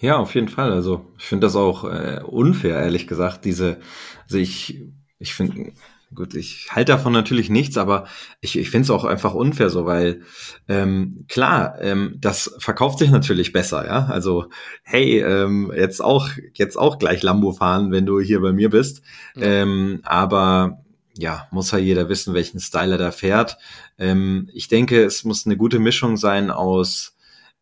Ja, 0.00 0.16
auf 0.16 0.34
jeden 0.34 0.48
Fall. 0.48 0.72
Also 0.72 1.04
ich 1.18 1.26
finde 1.26 1.46
das 1.46 1.56
auch 1.56 1.84
äh, 1.84 2.22
unfair, 2.24 2.80
ehrlich 2.80 3.06
gesagt. 3.06 3.44
Diese, 3.44 3.78
also 4.22 4.38
ich, 4.38 4.80
ich 5.18 5.34
finde, 5.34 5.72
Gut, 6.12 6.34
ich 6.34 6.72
halte 6.72 6.90
davon 6.92 7.12
natürlich 7.12 7.50
nichts, 7.50 7.78
aber 7.78 8.04
ich, 8.40 8.58
ich 8.58 8.70
finde 8.70 8.84
es 8.84 8.90
auch 8.90 9.04
einfach 9.04 9.32
unfair 9.32 9.70
so, 9.70 9.86
weil 9.86 10.22
ähm, 10.66 11.24
klar, 11.28 11.76
ähm, 11.80 12.16
das 12.18 12.52
verkauft 12.58 12.98
sich 12.98 13.10
natürlich 13.10 13.52
besser, 13.52 13.86
ja. 13.86 14.06
Also, 14.06 14.46
hey, 14.82 15.20
ähm, 15.20 15.72
jetzt 15.74 16.02
auch, 16.02 16.28
jetzt 16.54 16.76
auch 16.76 16.98
gleich 16.98 17.22
Lambo 17.22 17.52
fahren, 17.52 17.92
wenn 17.92 18.06
du 18.06 18.18
hier 18.18 18.40
bei 18.40 18.52
mir 18.52 18.70
bist. 18.70 19.02
Ja. 19.36 19.42
Ähm, 19.42 20.00
aber 20.02 20.82
ja, 21.16 21.46
muss 21.52 21.70
ja 21.70 21.78
jeder 21.78 22.08
wissen, 22.08 22.34
welchen 22.34 22.58
Style 22.58 22.92
er 22.92 22.98
da 22.98 23.10
fährt. 23.12 23.58
Ähm, 23.96 24.50
ich 24.52 24.66
denke, 24.66 25.04
es 25.04 25.22
muss 25.22 25.46
eine 25.46 25.56
gute 25.56 25.78
Mischung 25.78 26.16
sein 26.16 26.50
aus 26.50 27.16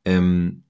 ähm, 0.06 0.62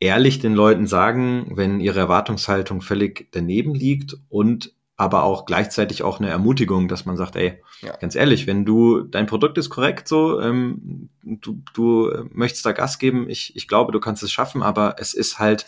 ehrlich 0.00 0.40
den 0.40 0.54
Leuten 0.54 0.86
sagen, 0.86 1.52
wenn 1.54 1.80
ihre 1.80 2.00
Erwartungshaltung 2.00 2.82
völlig 2.82 3.28
daneben 3.30 3.74
liegt 3.74 4.16
und 4.28 4.74
aber 4.96 5.24
auch 5.24 5.46
gleichzeitig 5.46 6.02
auch 6.02 6.20
eine 6.20 6.28
Ermutigung, 6.28 6.88
dass 6.88 7.04
man 7.04 7.16
sagt, 7.16 7.36
ey, 7.36 7.62
ja. 7.80 7.96
ganz 7.96 8.14
ehrlich, 8.14 8.46
wenn 8.46 8.64
du, 8.64 9.02
dein 9.02 9.26
Produkt 9.26 9.58
ist 9.58 9.70
korrekt 9.70 10.06
so, 10.06 10.40
ähm, 10.40 11.08
du, 11.22 11.62
du 11.74 12.12
möchtest 12.30 12.64
da 12.66 12.72
Gas 12.72 12.98
geben, 12.98 13.28
ich, 13.28 13.56
ich 13.56 13.68
glaube, 13.68 13.92
du 13.92 14.00
kannst 14.00 14.22
es 14.22 14.30
schaffen, 14.30 14.62
aber 14.62 14.96
es 14.98 15.14
ist 15.14 15.38
halt, 15.38 15.66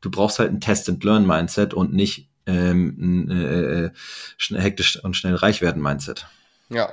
du 0.00 0.10
brauchst 0.10 0.38
halt 0.38 0.52
ein 0.52 0.60
Test-and-Learn-Mindset 0.60 1.74
und 1.74 1.92
nicht 1.92 2.28
ähm, 2.46 2.96
ein 2.98 3.30
äh, 3.30 3.84
äh 3.86 3.90
schnell, 4.36 4.62
hektisch 4.62 5.02
und 5.02 5.16
schnell 5.16 5.34
reich 5.34 5.60
werden 5.60 5.82
Mindset. 5.82 6.26
Ja, 6.70 6.92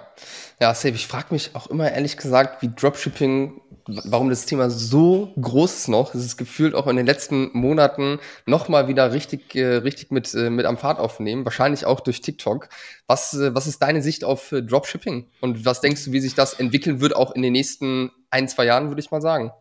ja, 0.59 0.73
safe. 0.73 0.95
Ich 0.95 1.07
frage 1.07 1.27
mich 1.31 1.51
auch 1.53 1.67
immer 1.67 1.91
ehrlich 1.91 2.17
gesagt, 2.17 2.61
wie 2.61 2.69
Dropshipping 2.69 3.61
warum 3.87 4.29
das 4.29 4.45
Thema 4.45 4.69
so 4.69 5.33
groß 5.39 5.73
ist 5.73 5.87
noch. 5.87 6.13
Es 6.13 6.25
ist 6.25 6.37
gefühlt 6.37 6.75
auch 6.75 6.87
in 6.87 6.97
den 6.97 7.05
letzten 7.05 7.49
Monaten 7.53 8.19
nochmal 8.45 8.87
wieder 8.87 9.13
richtig, 9.13 9.55
äh, 9.55 9.77
richtig 9.77 10.11
mit, 10.11 10.33
äh, 10.33 10.49
mit 10.49 10.65
am 10.65 10.77
Fahrt 10.77 10.99
aufnehmen. 10.99 11.45
Wahrscheinlich 11.45 11.85
auch 11.85 12.01
durch 12.01 12.21
TikTok. 12.21 12.69
Was, 13.07 13.33
äh, 13.33 13.55
was 13.55 13.67
ist 13.67 13.81
deine 13.81 14.01
Sicht 14.01 14.23
auf 14.23 14.51
äh, 14.51 14.61
Dropshipping? 14.61 15.27
Und 15.41 15.65
was 15.65 15.81
denkst 15.81 16.05
du, 16.05 16.11
wie 16.11 16.19
sich 16.19 16.35
das 16.35 16.53
entwickeln 16.53 16.99
wird, 16.99 17.15
auch 17.15 17.31
in 17.31 17.41
den 17.41 17.53
nächsten 17.53 18.11
ein, 18.29 18.47
zwei 18.47 18.65
Jahren, 18.65 18.89
würde 18.89 19.01
ich 19.01 19.11
mal 19.11 19.21
sagen? 19.21 19.51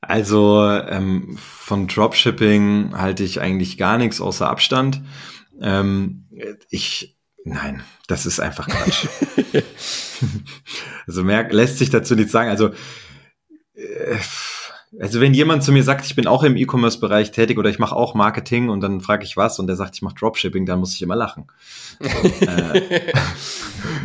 Also 0.00 0.64
ähm, 0.66 1.36
von 1.38 1.86
Dropshipping 1.86 2.94
halte 2.96 3.22
ich 3.22 3.40
eigentlich 3.40 3.76
gar 3.76 3.98
nichts 3.98 4.20
außer 4.20 4.48
Abstand. 4.48 5.02
Ähm, 5.60 6.26
ich 6.70 7.19
Nein, 7.44 7.82
das 8.06 8.26
ist 8.26 8.40
einfach 8.40 8.68
Quatsch. 8.68 9.06
also 11.06 11.24
mehr 11.24 11.48
lässt 11.50 11.78
sich 11.78 11.90
dazu 11.90 12.14
nicht 12.14 12.30
sagen. 12.30 12.50
Also, 12.50 12.68
äh, 13.74 14.18
also 14.98 15.20
wenn 15.20 15.34
jemand 15.34 15.62
zu 15.62 15.72
mir 15.72 15.84
sagt, 15.84 16.04
ich 16.04 16.16
bin 16.16 16.26
auch 16.26 16.42
im 16.42 16.56
E-Commerce-Bereich 16.56 17.30
tätig 17.30 17.58
oder 17.58 17.70
ich 17.70 17.78
mache 17.78 17.94
auch 17.94 18.14
Marketing 18.14 18.68
und 18.68 18.80
dann 18.80 19.00
frage 19.00 19.24
ich 19.24 19.36
was 19.36 19.58
und 19.58 19.68
der 19.68 19.76
sagt, 19.76 19.94
ich 19.94 20.02
mache 20.02 20.16
Dropshipping, 20.16 20.66
dann 20.66 20.80
muss 20.80 20.94
ich 20.94 21.02
immer 21.02 21.16
lachen. 21.16 21.46
äh, 22.00 23.12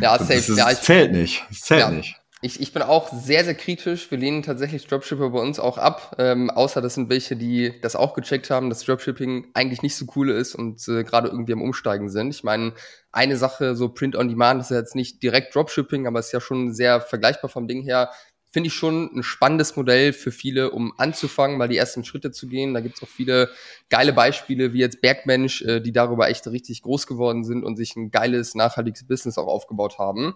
ja, 0.02 0.18
safe. 0.20 0.34
Das, 0.34 0.50
ist, 0.50 0.58
ja, 0.58 0.72
ich, 0.72 0.82
zählt 0.82 1.12
nicht. 1.12 1.44
Das 1.50 1.62
zählt 1.62 1.82
ja. 1.82 1.90
nicht. 1.90 2.16
Ich, 2.46 2.62
ich 2.62 2.74
bin 2.74 2.84
auch 2.84 3.12
sehr, 3.12 3.44
sehr 3.44 3.56
kritisch. 3.56 4.12
Wir 4.12 4.20
lehnen 4.20 4.44
tatsächlich 4.44 4.86
Dropshipper 4.86 5.32
bei 5.32 5.40
uns 5.40 5.60
auch 5.60 5.80
ab. 5.80 6.16
Ähm, 6.20 6.52
außer 6.52 6.80
das 6.80 6.94
sind 6.94 7.10
welche, 7.10 7.36
die 7.36 7.74
das 7.82 7.96
auch 7.96 8.14
gecheckt 8.14 8.52
haben, 8.52 8.70
dass 8.70 8.86
Dropshipping 8.86 9.48
eigentlich 9.56 9.82
nicht 9.82 9.96
so 9.96 10.06
cool 10.16 10.30
ist 10.30 10.54
und 10.54 10.88
äh, 10.88 11.04
gerade 11.04 11.30
irgendwie 11.30 11.54
am 11.54 11.64
Umsteigen 11.64 12.08
sind. 12.08 12.36
Ich 12.36 12.44
meine, 12.44 12.74
eine 13.12 13.36
Sache, 13.38 13.76
so 13.76 13.90
Print 13.90 14.16
on 14.16 14.30
Demand, 14.30 14.62
ist 14.62 14.70
ja 14.70 14.78
jetzt 14.78 14.94
nicht 14.94 15.24
direkt 15.24 15.56
Dropshipping, 15.56 16.06
aber 16.06 16.20
ist 16.20 16.34
ja 16.34 16.40
schon 16.40 16.72
sehr 16.72 17.02
vergleichbar 17.02 17.50
vom 17.50 17.68
Ding 17.68 17.82
her 17.82 18.12
finde 18.56 18.68
ich 18.70 18.74
schon 18.74 19.10
ein 19.14 19.22
spannendes 19.22 19.76
Modell 19.76 20.14
für 20.14 20.32
viele, 20.32 20.72
um 20.72 20.94
anzufangen, 20.96 21.58
mal 21.58 21.68
die 21.68 21.76
ersten 21.76 22.06
Schritte 22.06 22.32
zu 22.32 22.48
gehen. 22.48 22.74
Da 22.74 22.80
gibt 22.80 22.96
es 22.96 23.04
auch 23.04 23.08
viele 23.10 23.50
geile 23.90 24.14
Beispiele, 24.14 24.72
wie 24.72 24.80
jetzt 24.80 25.02
Bergmensch, 25.02 25.62
äh, 25.64 25.82
die 25.82 25.92
darüber 25.92 26.30
echt 26.30 26.48
richtig 26.48 26.82
groß 26.82 27.06
geworden 27.06 27.44
sind 27.44 27.66
und 27.66 27.76
sich 27.76 27.98
ein 27.98 28.12
geiles, 28.12 28.56
nachhaltiges 28.56 29.06
Business 29.06 29.38
auch 29.38 29.48
aufgebaut 29.48 30.00
haben. 30.00 30.36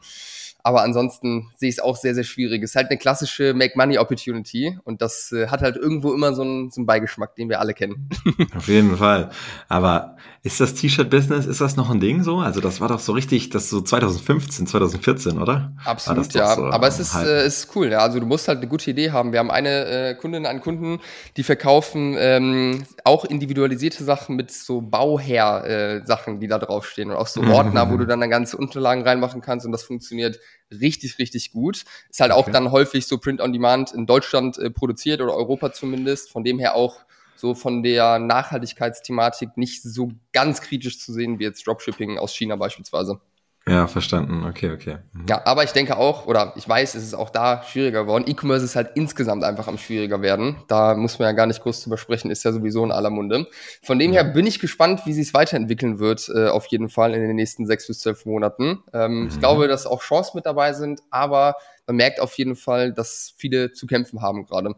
Aber 0.62 0.84
ansonsten 0.84 1.50
sehe 1.56 1.70
ich 1.70 1.76
es 1.76 1.80
auch 1.80 1.96
sehr, 1.96 2.14
sehr 2.14 2.26
schwierig. 2.26 2.62
Es 2.62 2.72
ist 2.72 2.76
halt 2.76 2.90
eine 2.90 3.00
klassische 3.00 3.54
Make-Money-Opportunity 3.54 4.78
und 4.84 5.02
das 5.02 5.32
äh, 5.32 5.48
hat 5.48 5.62
halt 5.62 5.78
irgendwo 5.78 6.14
immer 6.14 6.34
so 6.34 6.42
einen, 6.42 6.70
so 6.70 6.82
einen 6.82 6.86
Beigeschmack, 6.86 7.36
den 7.36 7.48
wir 7.48 7.62
alle 7.62 7.74
kennen. 7.74 8.10
Auf 8.56 8.68
jeden 8.68 8.98
Fall. 8.98 9.30
Aber 9.70 10.18
ist 10.44 10.60
das 10.60 10.74
T-Shirt-Business, 10.74 11.46
ist 11.46 11.62
das 11.62 11.78
noch 11.78 11.90
ein 11.90 12.02
Ding 12.02 12.24
so? 12.24 12.40
Also 12.40 12.60
das 12.60 12.82
war 12.82 12.90
doch 12.90 13.00
so 13.00 13.14
richtig, 13.14 13.50
das 13.50 13.70
so 13.70 13.80
2015, 13.80 14.68
2014, 14.68 15.38
oder? 15.38 15.74
Absolut, 15.86 16.34
ja. 16.34 16.56
So 16.56 16.66
Aber 16.66 16.88
es 16.88 17.00
ist, 17.00 17.16
äh, 17.16 17.48
ist 17.48 17.74
cool, 17.76 17.90
ja. 17.90 18.00
Also 18.10 18.20
du 18.20 18.26
musst 18.26 18.48
halt 18.48 18.58
eine 18.58 18.68
gute 18.68 18.90
Idee 18.90 19.12
haben. 19.12 19.34
Wir 19.34 19.40
haben 19.40 19.52
eine 19.52 19.86
äh, 19.86 20.16
Kundin, 20.16 20.48
einen 20.48 20.62
Kunden, 20.62 21.00
die 21.38 21.44
verkaufen 21.44 22.16
ähm, 22.18 22.84
auch 23.04 23.24
individualisierte 23.24 24.04
Sachen 24.04 24.36
mit 24.36 24.50
so 24.50 24.82
Bauherr-Sachen, 24.82 26.38
äh, 26.38 26.40
die 26.40 26.48
da 26.48 26.58
draufstehen 26.58 27.12
und 27.12 27.18
auch 27.18 27.28
so 27.28 27.44
Ordner, 27.44 27.92
wo 27.92 27.98
du 27.98 28.08
dann, 28.08 28.20
dann 28.20 28.32
ganze 28.32 28.58
Unterlagen 28.58 29.04
reinmachen 29.04 29.42
kannst 29.42 29.68
und 29.68 29.72
das 29.72 29.84
funktioniert 29.84 30.40
richtig, 30.72 31.20
richtig 31.20 31.52
gut. 31.52 31.84
Ist 32.10 32.20
halt 32.20 32.32
okay. 32.32 32.40
auch 32.40 32.50
dann 32.50 32.72
häufig 32.72 33.06
so 33.06 33.20
Print 33.20 33.42
on 33.42 33.54
Demand 33.54 33.92
in 33.92 34.08
Deutschland 34.08 34.58
äh, 34.58 34.72
produziert 34.72 35.22
oder 35.22 35.36
Europa 35.36 35.72
zumindest. 35.72 36.32
Von 36.32 36.44
dem 36.44 36.58
her 36.58 36.74
auch 36.74 37.02
so 37.36 37.54
von 37.54 37.84
der 37.84 38.18
Nachhaltigkeitsthematik 38.18 39.56
nicht 39.56 39.84
so 39.84 40.12
ganz 40.34 40.62
kritisch 40.62 41.00
zu 41.00 41.14
sehen 41.14 41.38
wie 41.38 41.44
jetzt 41.44 41.66
Dropshipping 41.68 42.18
aus 42.18 42.36
China 42.36 42.56
beispielsweise. 42.56 43.22
Ja, 43.70 43.86
verstanden. 43.86 44.46
Okay, 44.46 44.72
okay. 44.72 44.98
Mhm. 45.14 45.26
Ja, 45.30 45.46
aber 45.46 45.64
ich 45.64 45.72
denke 45.72 45.96
auch, 45.98 46.26
oder 46.26 46.54
ich 46.56 46.68
weiß, 46.68 46.96
es 46.96 47.04
ist 47.04 47.14
auch 47.14 47.30
da 47.30 47.62
schwieriger 47.62 48.02
geworden. 48.02 48.26
E-Commerce 48.28 48.66
ist 48.66 48.76
halt 48.76 48.92
insgesamt 48.96 49.44
einfach 49.44 49.68
am 49.68 49.78
schwieriger 49.78 50.24
werden. 50.24 50.56
Da 50.68 50.96
muss 50.96 51.20
man 51.20 51.28
ja 51.28 51.32
gar 51.34 51.46
nicht 51.46 51.62
groß 51.62 51.84
drüber 51.84 51.98
sprechen, 51.98 52.32
ist 52.32 52.44
ja 52.44 52.52
sowieso 52.52 52.84
in 52.84 52.92
aller 52.92 53.12
Munde. 53.12 53.48
Von 53.84 54.00
dem 54.00 54.12
ja. 54.12 54.24
her 54.24 54.32
bin 54.32 54.48
ich 54.48 54.60
gespannt, 54.60 55.02
wie 55.06 55.14
sich 55.14 55.28
es 55.28 55.34
weiterentwickeln 55.36 56.00
wird, 56.00 56.30
äh, 56.34 56.48
auf 56.48 56.66
jeden 56.68 56.90
Fall 56.90 57.14
in 57.14 57.22
den 57.22 57.36
nächsten 57.36 57.68
sechs 57.68 57.86
bis 57.86 58.00
zwölf 58.00 58.26
Monaten. 58.26 58.80
Ähm, 58.92 59.22
mhm. 59.22 59.28
Ich 59.28 59.40
glaube, 59.40 59.68
dass 59.68 59.86
auch 59.86 60.02
Chancen 60.02 60.38
mit 60.38 60.48
dabei 60.48 60.74
sind, 60.74 61.02
aber 61.12 61.56
man 61.86 61.98
merkt 61.98 62.22
auf 62.22 62.36
jeden 62.40 62.56
Fall, 62.56 62.92
dass 62.92 63.34
viele 63.38 63.72
zu 63.72 63.86
kämpfen 63.86 64.22
haben 64.22 64.46
gerade. 64.46 64.74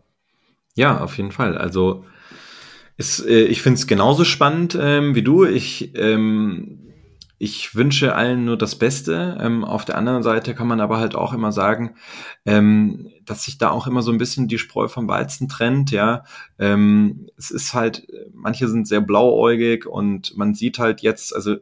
Ja, 0.76 1.00
auf 1.00 1.16
jeden 1.16 1.32
Fall. 1.32 1.58
Also 1.58 2.04
ist, 2.98 3.26
äh, 3.26 3.44
ich 3.44 3.62
finde 3.62 3.80
es 3.80 3.88
genauso 3.88 4.26
spannend 4.26 4.78
ähm, 4.80 5.16
wie 5.16 5.24
du. 5.24 5.46
Ich 5.46 5.96
ähm, 5.96 6.91
ich 7.42 7.74
wünsche 7.74 8.14
allen 8.14 8.46
nur 8.46 8.56
das 8.56 8.76
Beste. 8.76 9.36
Ähm, 9.42 9.66
auf 9.66 9.84
der 9.84 9.98
anderen 9.98 10.22
Seite 10.22 10.54
kann 10.54 10.68
man 10.68 10.80
aber 10.80 11.00
halt 11.00 11.16
auch 11.16 11.34
immer 11.34 11.52
sagen, 11.52 11.96
ähm, 12.46 13.12
dass 13.26 13.46
sich 13.46 13.58
da 13.58 13.72
auch 13.72 13.88
immer 13.88 14.04
so 14.04 14.12
ein 14.12 14.20
bisschen 14.20 14.48
die 14.48 14.60
Spreu 14.60 14.88
vom 14.88 15.08
Weizen 15.08 15.50
trennt. 15.50 15.90
Ja, 15.90 16.24
ähm, 16.60 17.28
es 17.38 17.50
ist 17.50 17.74
halt, 17.74 18.06
manche 18.32 18.68
sind 18.68 18.88
sehr 18.88 19.02
blauäugig 19.02 19.88
und 19.88 20.38
man 20.38 20.54
sieht 20.54 20.78
halt 20.78 21.02
jetzt, 21.02 21.34
also 21.34 21.56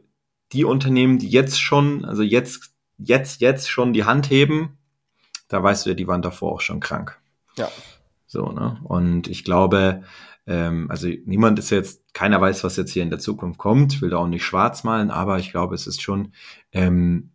die 0.52 0.66
Unternehmen, 0.66 1.18
die 1.18 1.30
jetzt 1.30 1.58
schon, 1.58 2.04
also 2.04 2.22
jetzt, 2.22 2.74
jetzt, 2.98 3.40
jetzt 3.40 3.70
schon 3.70 3.94
die 3.94 4.04
Hand 4.04 4.28
heben, 4.28 4.76
da 5.48 5.62
weißt 5.62 5.86
du 5.86 5.90
ja, 5.90 5.94
die 5.94 6.06
waren 6.06 6.20
davor 6.20 6.52
auch 6.52 6.60
schon 6.60 6.80
krank. 6.80 7.18
Ja. 7.56 7.70
So, 8.30 8.52
ne? 8.52 8.78
Und 8.84 9.26
ich 9.26 9.42
glaube, 9.42 10.04
ähm, 10.46 10.88
also 10.88 11.08
niemand 11.24 11.58
ist 11.58 11.70
jetzt, 11.70 12.14
keiner 12.14 12.40
weiß, 12.40 12.62
was 12.62 12.76
jetzt 12.76 12.92
hier 12.92 13.02
in 13.02 13.10
der 13.10 13.18
Zukunft 13.18 13.58
kommt, 13.58 14.00
will 14.00 14.10
da 14.10 14.18
auch 14.18 14.28
nicht 14.28 14.44
schwarz 14.44 14.84
malen, 14.84 15.10
aber 15.10 15.40
ich 15.40 15.50
glaube, 15.50 15.74
es 15.74 15.88
ist 15.88 16.00
schon 16.00 16.32
ähm, 16.70 17.30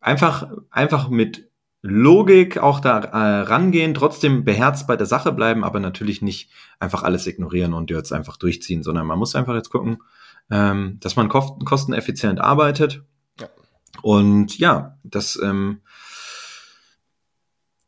einfach, 0.00 0.50
einfach 0.70 1.08
mit 1.08 1.48
Logik 1.82 2.58
auch 2.58 2.80
da 2.80 2.98
äh, 2.98 3.42
rangehen, 3.42 3.94
trotzdem 3.94 4.44
beherzt 4.44 4.88
bei 4.88 4.96
der 4.96 5.06
Sache 5.06 5.30
bleiben, 5.30 5.62
aber 5.62 5.78
natürlich 5.78 6.20
nicht 6.20 6.50
einfach 6.80 7.04
alles 7.04 7.28
ignorieren 7.28 7.72
und 7.72 7.88
jetzt 7.88 8.12
einfach 8.12 8.36
durchziehen, 8.36 8.82
sondern 8.82 9.06
man 9.06 9.20
muss 9.20 9.36
einfach 9.36 9.54
jetzt 9.54 9.70
gucken, 9.70 10.02
ähm, 10.50 10.98
dass 11.00 11.14
man 11.14 11.28
kosteneffizient 11.28 12.40
arbeitet. 12.40 13.04
Ja. 13.40 13.46
Und 14.02 14.58
ja, 14.58 14.98
das 15.04 15.38
ähm, 15.40 15.82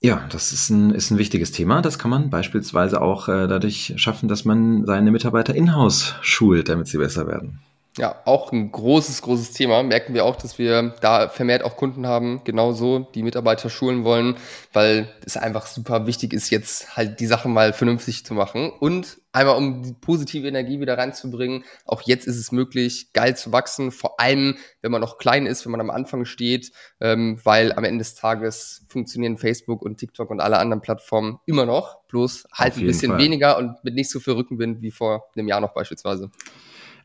ja, 0.05 0.23
das 0.29 0.53
ist 0.53 0.69
ein, 0.69 0.91
ist 0.91 1.11
ein 1.11 1.17
wichtiges 1.17 1.51
Thema. 1.51 1.81
Das 1.81 1.99
kann 1.99 2.11
man 2.11 2.29
beispielsweise 2.29 3.01
auch 3.01 3.27
äh, 3.29 3.49
dadurch 3.49 3.95
schaffen, 3.97 4.29
dass 4.29 4.45
man 4.45 4.85
seine 4.85 5.11
Mitarbeiter 5.11 5.55
in-house 5.55 6.17
schult, 6.21 6.69
damit 6.69 6.89
sie 6.89 6.99
besser 6.99 7.27
werden. 7.27 7.61
Ja, 7.97 8.23
auch 8.25 8.51
ein 8.51 8.73
großes, 8.73 9.23
großes 9.23 9.53
Thema. 9.53 9.85
Merken 9.85 10.15
wir 10.15 10.25
auch, 10.25 10.35
dass 10.35 10.59
wir 10.59 10.95
da 11.01 11.29
vermehrt 11.29 11.63
auch 11.63 11.77
Kunden 11.77 12.09
haben, 12.09 12.41
genauso, 12.43 12.99
die 13.15 13.23
Mitarbeiter 13.23 13.71
schulen 13.71 14.03
wollen, 14.03 14.37
weil 14.73 15.09
es 15.25 15.37
einfach 15.37 15.67
super 15.67 16.05
wichtig 16.05 16.33
ist, 16.33 16.51
jetzt 16.51 16.97
halt 16.97 17.21
die 17.21 17.27
Sachen 17.27 17.53
mal 17.53 17.73
vernünftig 17.73 18.27
zu 18.27 18.35
machen. 18.35 18.73
Und 18.81 19.19
einmal, 19.31 19.57
um 19.57 19.85
die 19.85 19.93
positive 19.93 20.49
Energie 20.49 20.81
wieder 20.81 20.99
reinzubringen, 20.99 21.63
auch 21.85 22.03
jetzt 22.03 22.27
ist 22.27 22.37
es 22.37 22.51
möglich, 22.51 23.13
geil 23.13 23.37
zu 23.37 23.53
wachsen, 23.53 23.93
vor 23.93 24.19
allem, 24.19 24.57
wenn 24.83 24.91
man 24.91 25.01
noch 25.01 25.19
klein 25.19 25.47
ist, 25.47 25.65
wenn 25.65 25.71
man 25.71 25.81
am 25.81 25.91
Anfang 25.91 26.25
steht, 26.25 26.73
ähm, 27.01 27.39
weil 27.45 27.73
am 27.73 27.85
Ende 27.85 27.99
des 27.99 28.17
Tages 28.17 28.87
funktionieren 28.89 29.39
Facebook 29.39 29.83
und 29.83 29.99
TikTok 29.99 30.31
und 30.31 30.41
alle 30.41 30.59
anderen 30.59 30.81
Plattformen 30.81 31.39
immer 31.47 31.65
noch, 31.65 32.03
bloß 32.09 32.49
halt 32.53 32.77
ein 32.77 32.87
bisschen 32.87 33.13
Fall. 33.13 33.21
weniger 33.21 33.57
und 33.57 33.85
mit 33.85 33.95
nicht 33.95 34.11
so 34.11 34.19
viel 34.19 34.33
Rückenwind 34.33 34.83
wie 34.83 34.91
vor 34.91 35.29
einem 35.37 35.47
Jahr 35.47 35.61
noch 35.61 35.75
beispielsweise. 35.75 36.33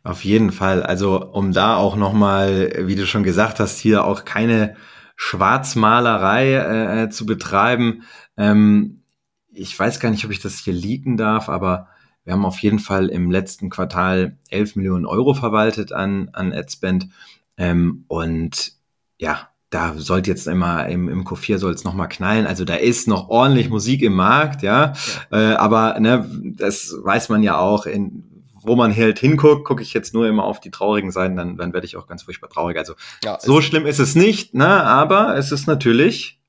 Auf 0.03 0.23
jeden 0.23 0.51
Fall. 0.51 0.83
Also 0.83 1.25
um 1.31 1.51
da 1.51 1.75
auch 1.75 1.95
nochmal, 1.95 2.73
wie 2.87 2.95
du 2.95 3.05
schon 3.05 3.23
gesagt 3.23 3.59
hast, 3.59 3.79
hier 3.79 4.05
auch 4.05 4.25
keine 4.25 4.75
Schwarzmalerei 5.15 6.53
äh, 6.53 7.09
zu 7.09 7.25
betreiben. 7.25 8.03
Ähm, 8.37 9.03
ich 9.51 9.77
weiß 9.77 9.99
gar 9.99 10.09
nicht, 10.11 10.23
ob 10.23 10.31
ich 10.31 10.39
das 10.39 10.59
hier 10.59 10.73
leaken 10.73 11.17
darf, 11.17 11.49
aber 11.49 11.87
wir 12.23 12.33
haben 12.33 12.45
auf 12.45 12.59
jeden 12.59 12.79
Fall 12.79 13.09
im 13.09 13.29
letzten 13.29 13.69
Quartal 13.69 14.37
11 14.49 14.77
Millionen 14.77 15.05
Euro 15.05 15.33
verwaltet 15.33 15.91
an, 15.91 16.29
an 16.31 16.53
AdSpend. 16.53 17.09
Ähm, 17.57 18.05
und 18.07 18.73
ja, 19.17 19.49
da 19.69 19.93
sollte 19.95 20.29
jetzt 20.29 20.47
immer 20.47 20.87
im, 20.87 21.09
im 21.09 21.25
Q4 21.25 21.57
soll 21.57 21.73
es 21.73 21.83
nochmal 21.83 22.07
knallen. 22.07 22.47
Also 22.47 22.65
da 22.65 22.75
ist 22.75 23.07
noch 23.07 23.29
ordentlich 23.29 23.69
Musik 23.69 24.01
im 24.01 24.13
Markt, 24.13 24.63
ja. 24.63 24.93
ja. 25.31 25.53
Äh, 25.53 25.55
aber 25.55 25.99
ne, 25.99 26.29
das 26.57 26.95
weiß 27.03 27.29
man 27.29 27.43
ja 27.43 27.57
auch, 27.57 27.85
in, 27.85 28.28
wo 28.61 28.75
man 28.75 28.95
halt 28.95 29.19
hinguckt, 29.19 29.65
gucke 29.65 29.81
ich 29.81 29.93
jetzt 29.93 30.13
nur 30.13 30.27
immer 30.27 30.43
auf 30.43 30.59
die 30.59 30.71
traurigen 30.71 31.11
Seiten, 31.11 31.35
dann, 31.35 31.57
dann 31.57 31.73
werde 31.73 31.85
ich 31.85 31.97
auch 31.97 32.07
ganz 32.07 32.23
furchtbar 32.23 32.49
traurig. 32.49 32.77
Also 32.77 32.93
ja, 33.23 33.39
so 33.39 33.61
schlimm 33.61 33.85
ist 33.85 33.99
es 33.99 34.15
nicht, 34.15 34.53
ne? 34.53 34.83
aber 34.83 35.35
es 35.37 35.51
ist 35.51 35.67
natürlich, 35.67 36.39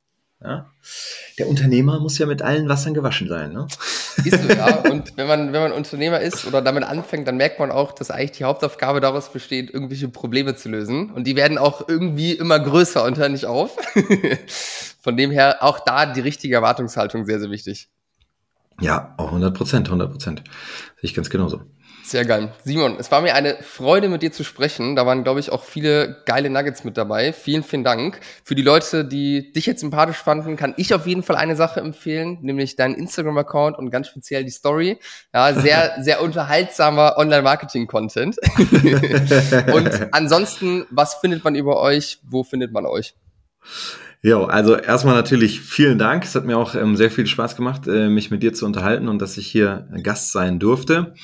ja, 0.42 0.70
der 1.38 1.48
Unternehmer 1.48 2.00
muss 2.00 2.18
ja 2.18 2.26
mit 2.26 2.42
allen 2.42 2.68
Wassern 2.68 2.94
gewaschen 2.94 3.28
sein. 3.28 3.52
Ne? 3.52 3.66
Ist 4.24 4.42
so, 4.42 4.48
ja. 4.48 4.80
Und 4.90 5.16
wenn 5.16 5.26
man, 5.26 5.52
wenn 5.52 5.62
man 5.62 5.72
Unternehmer 5.72 6.20
ist 6.20 6.46
oder 6.46 6.60
damit 6.60 6.84
anfängt, 6.84 7.26
dann 7.28 7.36
merkt 7.36 7.58
man 7.58 7.70
auch, 7.70 7.92
dass 7.92 8.10
eigentlich 8.10 8.32
die 8.32 8.44
Hauptaufgabe 8.44 9.00
daraus 9.00 9.32
besteht, 9.32 9.70
irgendwelche 9.70 10.08
Probleme 10.08 10.54
zu 10.56 10.68
lösen. 10.68 11.10
Und 11.10 11.26
die 11.26 11.36
werden 11.36 11.58
auch 11.58 11.88
irgendwie 11.88 12.32
immer 12.32 12.58
größer 12.58 13.04
und 13.04 13.18
hören 13.18 13.32
nicht 13.32 13.46
auf. 13.46 13.76
Von 15.02 15.16
dem 15.16 15.30
her 15.30 15.62
auch 15.62 15.78
da 15.80 16.06
die 16.06 16.20
richtige 16.20 16.54
Erwartungshaltung 16.54 17.24
sehr, 17.24 17.40
sehr 17.40 17.50
wichtig. 17.50 17.88
Ja, 18.80 19.14
auch 19.18 19.28
100 19.28 19.54
Prozent, 19.54 19.88
100 19.88 20.10
Prozent. 20.10 20.42
Sehe 20.96 21.02
ich 21.02 21.14
ganz 21.14 21.30
genauso. 21.30 21.62
Sehr 22.10 22.24
geil. 22.24 22.52
Simon, 22.64 22.96
es 22.98 23.12
war 23.12 23.20
mir 23.20 23.36
eine 23.36 23.62
Freude, 23.62 24.08
mit 24.08 24.22
dir 24.22 24.32
zu 24.32 24.42
sprechen. 24.42 24.96
Da 24.96 25.06
waren, 25.06 25.22
glaube 25.22 25.38
ich, 25.38 25.52
auch 25.52 25.62
viele 25.62 26.24
geile 26.26 26.50
Nuggets 26.50 26.82
mit 26.82 26.96
dabei. 26.96 27.32
Vielen, 27.32 27.62
vielen 27.62 27.84
Dank. 27.84 28.18
Für 28.42 28.56
die 28.56 28.62
Leute, 28.62 29.04
die 29.04 29.52
dich 29.52 29.64
jetzt 29.66 29.78
sympathisch 29.78 30.16
fanden, 30.16 30.56
kann 30.56 30.74
ich 30.76 30.92
auf 30.92 31.06
jeden 31.06 31.22
Fall 31.22 31.36
eine 31.36 31.54
Sache 31.54 31.78
empfehlen, 31.78 32.38
nämlich 32.42 32.74
deinen 32.74 32.96
Instagram-Account 32.96 33.78
und 33.78 33.90
ganz 33.90 34.08
speziell 34.08 34.42
die 34.42 34.50
Story. 34.50 34.98
Ja, 35.32 35.54
sehr, 35.54 35.98
sehr 36.00 36.20
unterhaltsamer 36.20 37.14
Online-Marketing-Content. 37.16 38.38
und 39.72 40.12
ansonsten, 40.12 40.86
was 40.90 41.14
findet 41.14 41.44
man 41.44 41.54
über 41.54 41.80
euch? 41.80 42.18
Wo 42.24 42.42
findet 42.42 42.72
man 42.72 42.86
euch? 42.86 43.14
Jo, 44.22 44.44
also 44.44 44.76
erstmal 44.76 45.14
natürlich 45.14 45.62
vielen 45.62 45.98
Dank. 45.98 46.24
Es 46.24 46.34
hat 46.34 46.44
mir 46.44 46.58
auch 46.58 46.74
ähm, 46.74 46.94
sehr 46.94 47.10
viel 47.10 47.26
Spaß 47.26 47.56
gemacht, 47.56 47.88
äh, 47.88 48.10
mich 48.10 48.30
mit 48.30 48.42
dir 48.42 48.52
zu 48.52 48.66
unterhalten 48.66 49.08
und 49.08 49.18
dass 49.18 49.38
ich 49.38 49.46
hier 49.46 49.88
Gast 50.02 50.32
sein 50.32 50.58
durfte. 50.58 51.14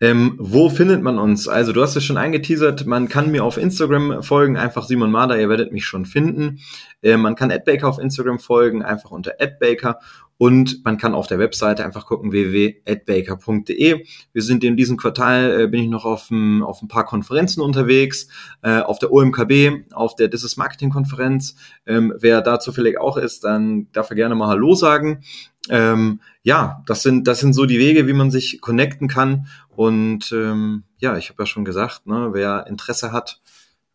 Ähm, 0.00 0.36
wo 0.38 0.70
findet 0.70 1.02
man 1.02 1.18
uns? 1.18 1.48
Also 1.48 1.72
du 1.72 1.82
hast 1.82 1.96
es 1.96 2.04
schon 2.04 2.16
eingeteasert, 2.16 2.86
man 2.86 3.08
kann 3.08 3.32
mir 3.32 3.42
auf 3.42 3.56
Instagram 3.56 4.22
folgen, 4.22 4.56
einfach 4.56 4.86
Simon 4.86 5.10
Marder, 5.10 5.36
ihr 5.40 5.48
werdet 5.48 5.72
mich 5.72 5.84
schon 5.84 6.06
finden. 6.06 6.60
Äh, 7.02 7.16
man 7.16 7.34
kann 7.34 7.50
Adbaker 7.50 7.88
auf 7.88 7.98
Instagram 7.98 8.38
folgen, 8.38 8.84
einfach 8.84 9.10
unter 9.10 9.32
Adbaker 9.40 9.98
und 10.36 10.84
man 10.84 10.98
kann 10.98 11.14
auf 11.14 11.26
der 11.26 11.38
Webseite 11.38 11.84
einfach 11.84 12.06
gucken 12.06 12.32
www.adbaker.de. 12.32 14.04
Wir 14.32 14.42
sind 14.42 14.64
in 14.64 14.76
diesem 14.76 14.96
Quartal, 14.96 15.62
äh, 15.62 15.66
bin 15.68 15.82
ich 15.82 15.88
noch 15.88 16.04
auf, 16.04 16.30
ein, 16.30 16.62
auf 16.62 16.82
ein 16.82 16.88
paar 16.88 17.04
Konferenzen 17.04 17.60
unterwegs, 17.60 18.28
äh, 18.62 18.80
auf 18.80 18.98
der 18.98 19.12
OMKB, 19.12 19.92
auf 19.92 20.16
der 20.16 20.30
This 20.30 20.44
is 20.44 20.56
Marketing 20.56 20.90
Konferenz. 20.90 21.54
Ähm, 21.86 22.12
wer 22.18 22.40
da 22.40 22.58
zufällig 22.58 22.98
auch 22.98 23.16
ist, 23.16 23.44
dann 23.44 23.90
darf 23.92 24.10
er 24.10 24.16
gerne 24.16 24.34
mal 24.34 24.48
Hallo 24.48 24.74
sagen. 24.74 25.22
Ähm, 25.70 26.20
ja, 26.42 26.82
das 26.86 27.02
sind, 27.02 27.26
das 27.28 27.40
sind 27.40 27.52
so 27.52 27.64
die 27.64 27.78
Wege, 27.78 28.06
wie 28.06 28.12
man 28.12 28.30
sich 28.30 28.60
connecten 28.60 29.08
kann. 29.08 29.46
Und 29.68 30.32
ähm, 30.32 30.82
ja, 30.98 31.16
ich 31.16 31.30
habe 31.30 31.42
ja 31.42 31.46
schon 31.46 31.64
gesagt, 31.64 32.06
ne, 32.06 32.30
wer 32.32 32.66
Interesse 32.66 33.12
hat, 33.12 33.40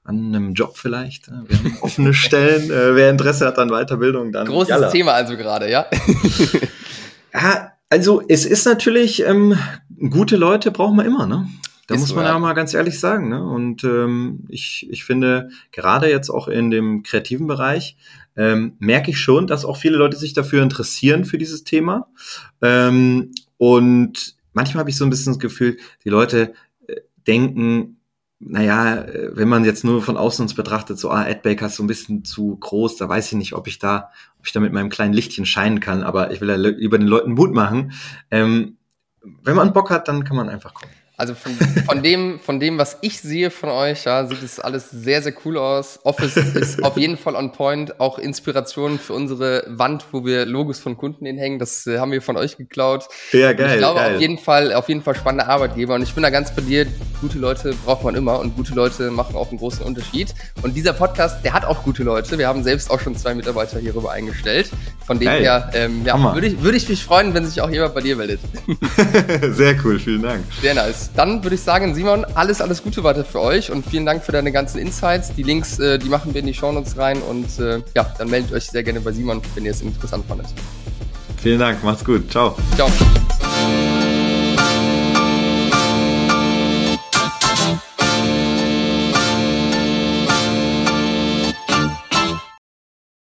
an 0.09 0.35
einem 0.35 0.53
Job 0.53 0.75
vielleicht. 0.75 1.27
Äh, 1.27 1.31
wir 1.47 1.57
haben 1.57 1.77
offene 1.81 2.13
Stellen. 2.13 2.71
Äh, 2.71 2.95
wer 2.95 3.09
Interesse 3.09 3.45
hat 3.45 3.59
an 3.59 3.69
Weiterbildung, 3.69 4.31
dann. 4.31 4.47
Großes 4.47 4.69
jalla. 4.69 4.89
Thema 4.89 5.13
also 5.13 5.37
gerade, 5.37 5.69
ja. 5.69 5.85
ja, 7.33 7.71
also 7.89 8.21
es 8.27 8.45
ist 8.45 8.65
natürlich, 8.65 9.23
ähm, 9.25 9.57
gute 10.09 10.35
Leute 10.35 10.71
braucht 10.71 10.95
man 10.95 11.05
immer, 11.05 11.27
ne? 11.27 11.47
Da 11.87 11.95
ist 11.95 12.01
muss 12.01 12.13
man 12.13 12.25
so, 12.25 12.31
ja. 12.31 12.39
mal 12.39 12.53
ganz 12.53 12.73
ehrlich 12.73 12.99
sagen. 12.99 13.29
Ne? 13.29 13.43
Und 13.43 13.83
ähm, 13.83 14.45
ich, 14.47 14.87
ich 14.91 15.03
finde, 15.03 15.49
gerade 15.71 16.07
jetzt 16.09 16.29
auch 16.29 16.47
in 16.47 16.69
dem 16.69 17.01
kreativen 17.01 17.47
Bereich, 17.47 17.97
ähm, 18.35 18.73
merke 18.77 19.09
ich 19.09 19.19
schon, 19.19 19.47
dass 19.47 19.65
auch 19.65 19.77
viele 19.77 19.97
Leute 19.97 20.15
sich 20.15 20.33
dafür 20.33 20.61
interessieren, 20.61 21.25
für 21.25 21.39
dieses 21.39 21.63
Thema. 21.63 22.07
Ähm, 22.61 23.31
und 23.57 24.35
manchmal 24.53 24.81
habe 24.81 24.91
ich 24.91 24.97
so 24.97 25.03
ein 25.03 25.09
bisschen 25.09 25.33
das 25.33 25.39
Gefühl, 25.39 25.77
die 26.03 26.09
Leute 26.09 26.53
äh, 26.87 26.97
denken, 27.25 27.98
naja, 28.39 29.05
wenn 29.33 29.49
man 29.49 29.65
jetzt 29.65 29.83
nur 29.83 30.01
von 30.01 30.15
außen 30.15 30.43
uns 30.43 30.53
betrachtet, 30.53 30.97
so, 30.97 31.09
ah, 31.09 31.25
Ed 31.25 31.41
Baker 31.41 31.65
ist 31.65 31.75
so 31.75 31.83
ein 31.83 31.87
bisschen 31.87 32.23
zu 32.23 32.55
groß, 32.55 32.95
da 32.95 33.09
weiß 33.09 33.27
ich 33.27 33.37
nicht, 33.37 33.53
ob 33.53 33.67
ich 33.67 33.79
da, 33.79 34.11
ob 34.39 34.45
ich 34.45 34.53
da 34.53 34.61
mit 34.61 34.71
meinem 34.71 34.89
kleinen 34.89 35.13
Lichtchen 35.13 35.45
scheinen 35.45 35.81
kann, 35.81 36.03
aber 36.03 36.31
ich 36.31 36.39
will 36.39 36.49
ja 36.49 36.55
lieber 36.55 36.97
den 36.97 37.07
Leuten 37.07 37.33
Mut 37.33 37.53
machen. 37.53 37.91
Ähm, 38.31 38.77
wenn 39.21 39.55
man 39.55 39.73
Bock 39.73 39.89
hat, 39.89 40.07
dann 40.07 40.23
kann 40.23 40.37
man 40.37 40.47
einfach 40.47 40.73
kommen. 40.73 40.93
Also 41.19 41.35
von, 41.35 41.51
von, 41.85 42.01
dem, 42.01 42.39
von 42.39 42.61
dem, 42.61 42.77
was 42.77 42.97
ich 43.01 43.19
sehe 43.19 43.51
von 43.51 43.67
euch, 43.67 44.05
ja, 44.05 44.25
sieht 44.25 44.41
es 44.41 44.57
alles 44.57 44.89
sehr, 44.89 45.21
sehr 45.21 45.33
cool 45.43 45.57
aus. 45.57 45.99
Office 46.03 46.37
ist 46.37 46.81
auf 46.81 46.95
jeden 46.95 47.17
Fall 47.17 47.35
on 47.35 47.51
point. 47.51 47.99
Auch 47.99 48.19
Inspiration 48.19 48.97
für 48.97 49.11
unsere 49.11 49.65
Wand, 49.67 50.05
wo 50.13 50.25
wir 50.25 50.45
Logos 50.45 50.79
von 50.79 50.95
Kunden 50.95 51.25
hinhängen. 51.25 51.59
Das 51.59 51.85
äh, 51.87 51.99
haben 51.99 52.13
wir 52.13 52.21
von 52.21 52.37
euch 52.37 52.55
geklaut. 52.55 53.09
Ja, 53.33 53.51
geil. 53.51 53.65
Und 53.65 53.71
ich 53.73 53.77
glaube 53.79 53.99
geil. 53.99 54.15
auf 54.15 54.21
jeden 54.21 54.37
Fall, 54.37 54.73
auf 54.73 54.87
jeden 54.87 55.01
Fall 55.01 55.13
spannende 55.13 55.47
Arbeitgeber. 55.47 55.95
Und 55.95 56.03
ich 56.03 56.13
bin 56.13 56.23
da 56.23 56.29
ganz 56.29 56.55
bei 56.55 56.61
dir. 56.61 56.87
Gute 57.19 57.37
Leute 57.37 57.75
braucht 57.83 58.05
man 58.05 58.15
immer 58.15 58.39
und 58.39 58.55
gute 58.55 58.73
Leute 58.73 59.11
machen 59.11 59.35
auch 59.35 59.49
einen 59.49 59.59
großen 59.59 59.85
Unterschied. 59.85 60.33
Und 60.61 60.77
dieser 60.77 60.93
Podcast, 60.93 61.43
der 61.43 61.51
hat 61.51 61.65
auch 61.65 61.83
gute 61.83 62.03
Leute. 62.03 62.37
Wir 62.37 62.47
haben 62.47 62.63
selbst 62.63 62.89
auch 62.89 63.01
schon 63.01 63.17
zwei 63.17 63.35
Mitarbeiter 63.35 63.77
hierüber 63.77 64.13
eingestellt. 64.13 64.71
Von 65.05 65.19
dem 65.19 65.25
geil. 65.25 65.41
her, 65.41 65.69
ähm, 65.73 66.05
ja, 66.05 66.33
würde 66.33 66.47
ich, 66.47 66.61
würde 66.61 66.77
ich 66.77 66.87
mich 66.87 67.03
freuen, 67.03 67.33
wenn 67.33 67.45
sich 67.45 67.59
auch 67.59 67.69
jemand 67.69 67.93
bei 67.93 67.99
dir 67.99 68.15
meldet. 68.15 68.39
sehr 69.51 69.75
cool, 69.83 69.99
vielen 69.99 70.21
Dank. 70.21 70.45
Sehr 70.61 70.75
nice 70.75 71.08
dann 71.15 71.43
würde 71.43 71.55
ich 71.55 71.61
sagen, 71.61 71.93
Simon, 71.95 72.25
alles, 72.35 72.61
alles 72.61 72.83
Gute 72.83 73.03
weiter 73.03 73.25
für 73.25 73.41
euch 73.41 73.71
und 73.71 73.85
vielen 73.85 74.05
Dank 74.05 74.23
für 74.23 74.31
deine 74.31 74.51
ganzen 74.51 74.79
Insights. 74.79 75.33
Die 75.33 75.43
Links, 75.43 75.79
äh, 75.79 75.99
die 75.99 76.09
machen 76.09 76.33
wir 76.33 76.41
in 76.41 76.47
die 76.47 76.53
Shownotes 76.53 76.97
rein 76.97 77.21
und 77.21 77.59
äh, 77.59 77.81
ja, 77.95 78.13
dann 78.17 78.29
meldet 78.29 78.53
euch 78.53 78.65
sehr 78.65 78.83
gerne 78.83 79.01
bei 79.01 79.11
Simon, 79.11 79.41
wenn 79.55 79.65
ihr 79.65 79.71
es 79.71 79.81
interessant 79.81 80.25
fandet. 80.27 80.47
Vielen 81.41 81.59
Dank, 81.59 81.83
macht's 81.83 82.03
gut. 82.03 82.29
Ciao. 82.29 82.55
Ciao. 82.75 82.89